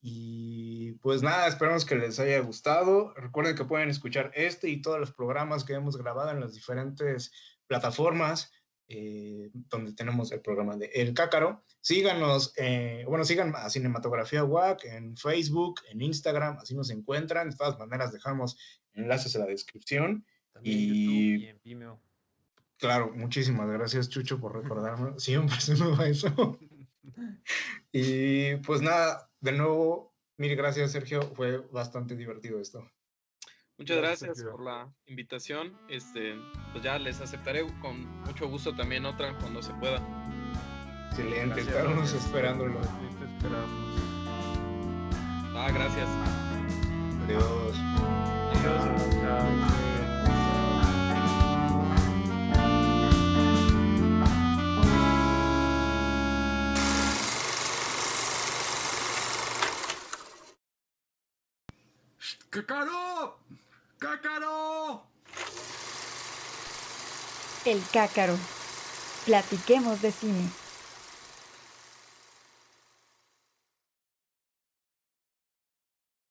Y 0.01 0.93
pues 1.01 1.23
nada, 1.23 1.47
esperamos 1.49 1.85
que 1.85 1.95
les 1.97 2.19
haya 2.19 2.39
gustado. 2.41 3.15
Recuerden 3.15 3.57
que 3.57 3.65
pueden 3.65 3.89
escuchar 3.89 4.31
este 4.35 4.69
y 4.69 4.83
todos 4.83 4.99
los 5.01 5.13
programas 5.13 5.65
que 5.65 5.73
hemos 5.75 5.97
grabado 5.97 6.31
en 6.31 6.41
las 6.41 6.53
diferentes 6.55 7.33
plataformas 7.67 8.53
eh, 8.89 9.51
donde 9.55 9.95
tenemos 9.95 10.31
el 10.33 10.43
programa 10.43 10.77
de 10.77 10.91
El 10.95 11.15
Cácaro. 11.15 11.65
Síganos, 11.81 12.53
eh, 12.59 13.05
bueno, 13.09 13.25
sigan 13.25 13.55
a 13.57 13.71
Cinematografía 13.71 14.45
WAC 14.45 14.85
en 14.85 15.17
Facebook, 15.17 15.81
en 15.91 16.03
Instagram, 16.03 16.59
así 16.59 16.75
nos 16.75 16.91
encuentran. 16.91 17.49
De 17.49 17.57
todas 17.57 17.79
maneras, 17.79 18.13
dejamos 18.13 18.59
enlaces 18.93 19.35
en 19.35 19.41
la 19.41 19.47
descripción. 19.47 20.27
También 20.53 20.79
Y- 20.79 20.87
YouTube 20.89 21.43
y 21.43 21.47
en 21.47 21.61
Vimeo. 21.65 22.03
Claro, 22.79 23.13
muchísimas 23.15 23.69
gracias, 23.71 24.09
Chucho, 24.09 24.41
por 24.41 24.61
recordarme. 24.61 25.13
Siempre 25.19 25.61
se 25.61 25.77
me 25.77 25.97
va 25.97 26.07
eso. 26.07 26.59
y 27.93 28.57
pues 28.57 28.81
nada, 28.81 29.31
de 29.41 29.53
nuevo, 29.53 30.15
mil 30.37 30.57
gracias, 30.57 30.93
Sergio. 30.93 31.23
Fue 31.35 31.59
bastante 31.73 32.17
divertido 32.17 32.61
esto. 32.61 32.89
Muchas 33.77 33.97
Gracias, 33.97 34.43
por 34.45 34.63
la 34.63 34.89
invitación. 35.07 35.77
Este, 35.89 36.37
pues 36.73 36.85
ya 36.85 36.97
les 36.99 37.21
aceptaré 37.21 37.67
con 37.81 38.07
mucho 38.23 38.49
gusto 38.49 38.75
también 38.75 39.05
otra 39.05 39.37
cuando 39.39 39.63
se 39.63 39.73
pueda. 39.75 39.99
Excelente, 41.11 41.47
Gracias, 41.47 41.69
estábamos 41.69 41.99
gracias. 41.99 42.25
esperándolo. 42.25 42.79
Aquí 42.79 43.17
te 43.19 43.25
esperamos. 43.25 44.01
Ah, 45.57 45.71
gracias. 45.73 46.09
Adiós. 47.25 47.77
Adiós. 48.55 49.23
Chao. 49.23 49.84
¡Cácaro! 62.55 63.37
¡Cácaro! 63.99 65.03
El 67.65 67.83
cácaro. 67.93 68.39
Platiquemos 69.27 70.01
de 70.01 70.13
cine. 70.13 70.64